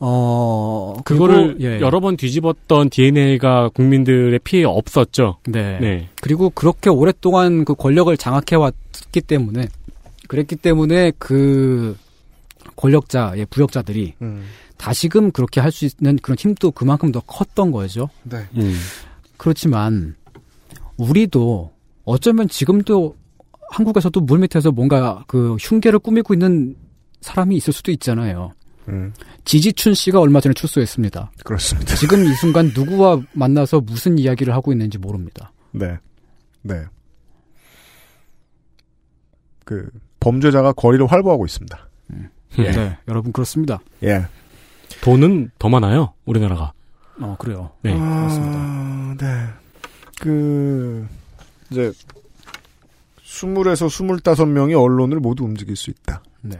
어, 0.01 0.95
그거를 1.05 1.57
예. 1.61 1.81
여러 1.81 2.01
번 2.01 2.17
뒤집었던 2.17 2.91
DNA가 2.91 3.71
국민들의 3.71 4.39
피해에 4.41 4.65
없었죠. 4.65 5.39
네. 5.47 5.79
네. 5.81 6.09
그리고 6.21 6.51
그렇게 6.51 6.89
오랫동안 6.91 7.65
그 7.65 7.75
권력을 7.75 8.17
장악해 8.17 8.57
왔기 8.57 9.21
때문에 9.23 9.69
그랬기 10.29 10.57
때문에 10.57 11.13
그 11.19 11.97
권력자의 12.77 13.47
부역자들이 13.47 14.15
음. 14.23 14.45
다시금 14.77 15.33
그렇게 15.33 15.61
할 15.61 15.73
수 15.73 15.87
있는 15.87 16.17
그런 16.23 16.37
힘도 16.39 16.71
그만큼 16.71 17.11
더 17.11 17.21
컸던 17.21 17.73
거죠. 17.73 18.09
네. 18.23 18.45
음. 18.57 18.75
그렇지만 19.37 20.15
우리도 20.97 21.73
어쩌면 22.05 22.49
지금도 22.49 23.17
한국에서도 23.71 24.21
물 24.21 24.39
밑에서 24.39 24.71
뭔가 24.71 25.25
그 25.27 25.57
흉계를 25.61 25.99
꾸미고 25.99 26.35
있는 26.35 26.77
사람이 27.21 27.57
있을 27.57 27.73
수도 27.73 27.91
있잖아요. 27.93 28.53
음. 28.89 29.13
지지춘 29.45 29.95
씨가 29.95 30.21
얼마 30.21 30.41
전에 30.41 30.55
출소했습니다. 30.55 31.33
그렇습니다. 31.45 31.95
지금 31.95 32.25
이 32.25 32.33
순간 32.35 32.73
누구와 32.75 33.21
만나서 33.33 33.81
무슨 33.81 34.19
이야기를 34.19 34.55
하고 34.55 34.73
있는지 34.73 34.99
모릅니다. 34.99 35.53
네. 35.73 35.97
네. 36.63 36.85
그 39.65 39.91
범죄자가 40.21 40.73
거리를 40.73 41.07
활보하고 41.07 41.45
있습니다. 41.45 41.89
예. 42.59 42.73
네, 42.73 42.99
여러분 43.07 43.33
그렇습니다. 43.33 43.79
예. 44.03 44.27
돈은 45.03 45.51
더 45.59 45.69
많아요. 45.69 46.15
우리나라가. 46.25 46.73
어, 47.21 47.37
그래요. 47.39 47.71
네. 47.83 47.95
아, 47.95 49.15
네. 49.19 49.27
그 50.21 51.07
이제 51.71 51.93
스물에서 53.23 53.89
스물다섯 53.89 54.49
명이 54.49 54.75
언론을 54.75 55.21
모두 55.21 55.45
움직일 55.45 55.77
수 55.77 55.91
있다. 55.91 56.23
네. 56.41 56.59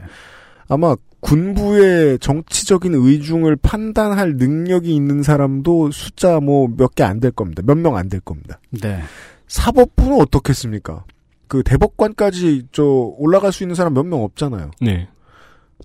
아마 0.67 0.95
군부의 1.21 2.19
정치적인 2.19 2.93
의중을 2.95 3.55
판단할 3.57 4.35
능력이 4.37 4.93
있는 4.95 5.21
사람도 5.23 5.91
숫자 5.91 6.39
뭐 6.39 6.67
몇 6.67 6.95
개 6.95 7.03
안 7.03 7.19
될 7.19 7.31
겁니다. 7.31 7.61
몇 7.65 7.77
명 7.77 7.95
안 7.97 8.09
될 8.09 8.21
겁니다. 8.21 8.59
네. 8.69 8.99
사법부는 9.47 10.19
어떻겠습니까? 10.21 11.03
그 11.47 11.63
대법관까지 11.63 12.67
저 12.71 12.83
올라갈 12.83 13.51
수 13.51 13.63
있는 13.63 13.75
사람 13.75 13.93
몇 13.93 14.05
명 14.05 14.21
없잖아요. 14.23 14.71
네. 14.81 15.07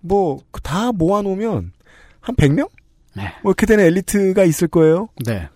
뭐 0.03 0.39
다 0.63 0.93
모아놓으면 0.93 1.73
한 2.21 2.37
100명? 2.37 2.69
네. 3.17 3.23
뭐 3.43 3.51
이렇게 3.51 3.67
되는 3.67 3.85
엘리트가 3.85 4.45
있을 4.45 4.69
거예요. 4.69 5.09
네. 5.25 5.49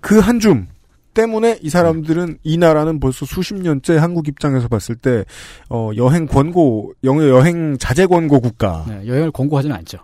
그 0.00 0.20
한 0.20 0.38
줌 0.40 0.66
때문에 1.14 1.58
이 1.62 1.70
사람들은 1.70 2.38
이 2.42 2.58
나라는 2.58 3.00
벌써 3.00 3.24
수십 3.24 3.54
년째 3.54 3.96
한국 3.96 4.28
입장에서 4.28 4.68
봤을 4.68 4.96
때 4.96 5.24
어, 5.70 5.90
여행 5.96 6.26
권고 6.26 6.92
영어 7.04 7.26
여행 7.28 7.78
자제 7.78 8.06
권고 8.06 8.40
국가. 8.40 8.84
네, 8.88 9.06
여행을 9.06 9.30
권고하지는 9.30 9.74
않죠. 9.76 9.98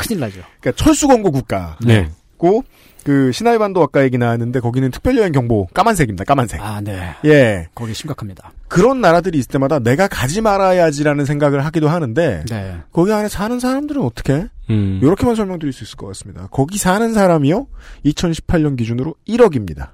큰일 0.00 0.20
나죠. 0.20 0.40
그러니까 0.60 0.72
철수 0.82 1.08
권고 1.08 1.30
국가. 1.30 1.78
네. 1.84 2.10
고, 2.40 2.64
그, 3.04 3.32
시나이반도 3.32 3.82
아까 3.82 4.02
얘기 4.02 4.16
나왔는데, 4.16 4.60
거기는 4.60 4.90
특별여행 4.90 5.32
경보, 5.32 5.68
까만색입니다, 5.74 6.24
까만색. 6.24 6.60
아, 6.62 6.80
네. 6.80 7.14
예. 7.26 7.68
거기 7.74 7.92
심각합니다. 7.92 8.52
그런 8.66 9.02
나라들이 9.02 9.38
있을 9.38 9.48
때마다 9.48 9.78
내가 9.78 10.08
가지 10.08 10.40
말아야지라는 10.40 11.26
생각을 11.26 11.64
하기도 11.66 11.90
하는데, 11.90 12.44
네. 12.48 12.76
거기 12.92 13.12
안에 13.12 13.28
사는 13.28 13.60
사람들은 13.60 14.02
어떻게? 14.02 14.46
음. 14.70 15.00
이렇게만 15.02 15.34
설명드릴 15.34 15.72
수 15.72 15.84
있을 15.84 15.96
것 15.96 16.06
같습니다. 16.08 16.48
거기 16.50 16.78
사는 16.78 17.12
사람이요, 17.12 17.66
2018년 18.06 18.78
기준으로 18.78 19.14
1억입니다. 19.28 19.90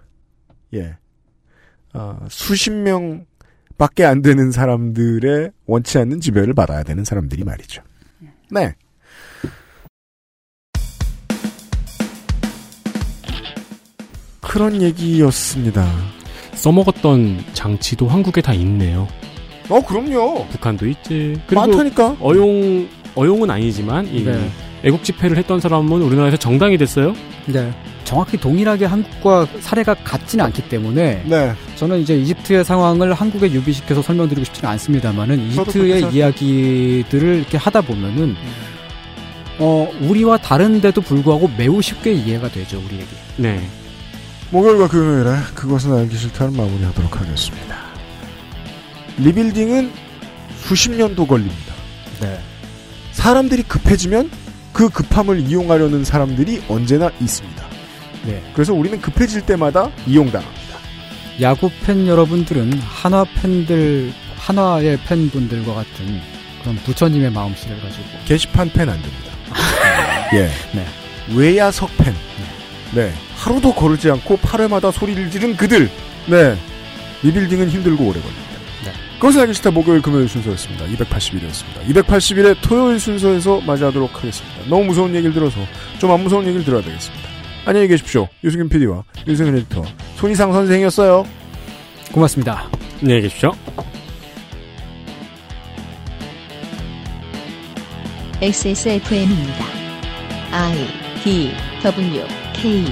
예. 0.77 0.97
아, 1.93 2.19
수십 2.29 2.71
명 2.73 3.25
밖에 3.79 4.05
안 4.05 4.23
되는 4.23 4.51
사람들의 4.51 5.51
원치 5.67 5.99
않는 5.99 6.21
지배를 6.21 6.55
받아야 6.55 6.83
되는 6.83 7.05
사람들이 7.05 7.45
말이죠. 7.45 7.83
네. 8.51 8.75
그런 14.41 14.81
얘기였습니다. 14.81 15.87
써먹었던 16.55 17.45
장치도 17.53 18.09
한국에 18.09 18.41
다 18.41 18.55
있네요. 18.55 19.07
어, 19.69 19.85
그럼요. 19.85 20.47
북한도 20.49 20.87
있지. 20.87 21.39
많다니까. 21.53 22.17
어용 22.21 22.89
어용은 23.15 23.51
아니지만 23.51 24.07
이 24.07 24.25
네. 24.25 24.51
애국 24.85 25.05
집회를 25.05 25.37
했던 25.37 25.61
사람은 25.61 26.01
우리나라에서 26.01 26.37
정당이 26.37 26.79
됐어요. 26.79 27.15
네. 27.47 27.73
정확히 28.07 28.39
동일하게 28.39 28.87
한국과 28.87 29.47
사례가 29.61 29.95
같지는 29.95 30.45
않기 30.47 30.69
때문에 30.69 31.25
네. 31.27 31.53
저는 31.75 31.99
이제 31.99 32.17
이집트의 32.17 32.65
상황을 32.65 33.13
한국에 33.13 33.51
유비시켜서 33.51 34.01
설명드리고 34.01 34.45
싶지는 34.45 34.71
않습니다만은 34.71 35.41
이집트의 35.51 36.15
이야기들을 36.15 37.39
이렇게 37.41 37.59
하다 37.59 37.83
보면은 37.83 38.37
어 39.59 39.91
우리와 40.03 40.39
다른데도 40.39 41.01
불구하고 41.01 41.51
매우 41.59 41.83
쉽게 41.83 42.13
이해가 42.13 42.49
되죠 42.49 42.81
우리에게. 42.87 43.07
네. 43.37 43.69
목요일과 44.51 44.87
금요일에 44.87 45.31
그것은 45.55 45.93
알기 45.93 46.17
싫다는 46.17 46.57
마무리하도록 46.57 47.21
하겠습니다. 47.21 47.77
리빌딩은 49.19 49.91
수십 50.59 50.93
년도 50.93 51.27
걸립니다. 51.27 51.75
네. 52.21 52.39
사람들이 53.11 53.65
급해지면 53.65 54.31
그 54.73 54.91
급함을 54.91 55.41
이용하려는 55.41 56.05
사람들이 56.05 56.63
언제나 56.69 57.11
있습니다. 57.21 57.66
네. 58.27 58.43
그래서 58.55 58.73
우리는 58.75 59.01
급해질 59.01 59.43
때마다 59.43 59.91
이용당합니다. 60.07 60.77
야구 61.41 61.71
팬 61.85 62.07
여러분들은 62.07 62.73
한화 62.81 63.25
팬들 63.35 64.13
한화의 64.37 64.99
팬분들과 65.07 65.75
같은 65.75 66.21
그런 66.63 66.77
부처님의 66.77 67.31
마음씨를 67.31 67.81
가지고 67.81 68.05
게시판 68.25 68.71
팬 68.71 68.89
안 68.89 69.01
됩니다. 69.01 69.33
예. 70.35 70.51
네. 70.75 70.87
외야석 71.35 71.91
팬. 71.99 72.15
네. 72.95 73.13
하루도 73.37 73.75
거르지 73.75 74.11
않고 74.11 74.39
8회마다 74.39 74.93
소리를 74.93 75.31
지른 75.31 75.57
그들. 75.57 75.91
네. 76.27 76.57
리빌딩은 77.23 77.69
힘들고 77.69 78.05
오래 78.05 78.21
걸립니다. 78.21 78.47
네. 78.85 78.93
그것은 79.21 79.41
알기 79.43 79.55
싫다 79.55 79.71
목요일 79.73 80.01
금요일 80.03 80.29
순서였습니다. 80.29 80.85
281이었습니다. 80.87 81.87
281의 81.89 82.57
토요일 82.63 82.99
순서에서 83.01 83.61
맞이하도록 83.61 84.15
하겠습니다. 84.17 84.57
너무 84.69 84.85
무서운 84.87 85.15
얘기를 85.15 85.35
들어서 85.35 85.59
좀 85.99 86.11
안 86.13 86.23
무서운 86.23 86.47
얘기를 86.47 86.65
들어야 86.65 86.83
되겠습니다. 86.83 87.29
안녕히 87.69 87.89
계십시오. 87.89 88.29
유승균 88.45 88.69
PD와 88.69 89.03
유승균 89.27 89.57
에디터 89.57 89.83
손희상 90.15 90.53
선생이었어요. 90.53 91.27
고맙습니다. 92.13 92.71
안녕히 93.03 93.23
계십시오. 93.23 93.51
XSFM입니다. 98.41 99.65
I 100.53 100.87
D 101.25 101.51
W 101.83 102.23
K 102.55 102.85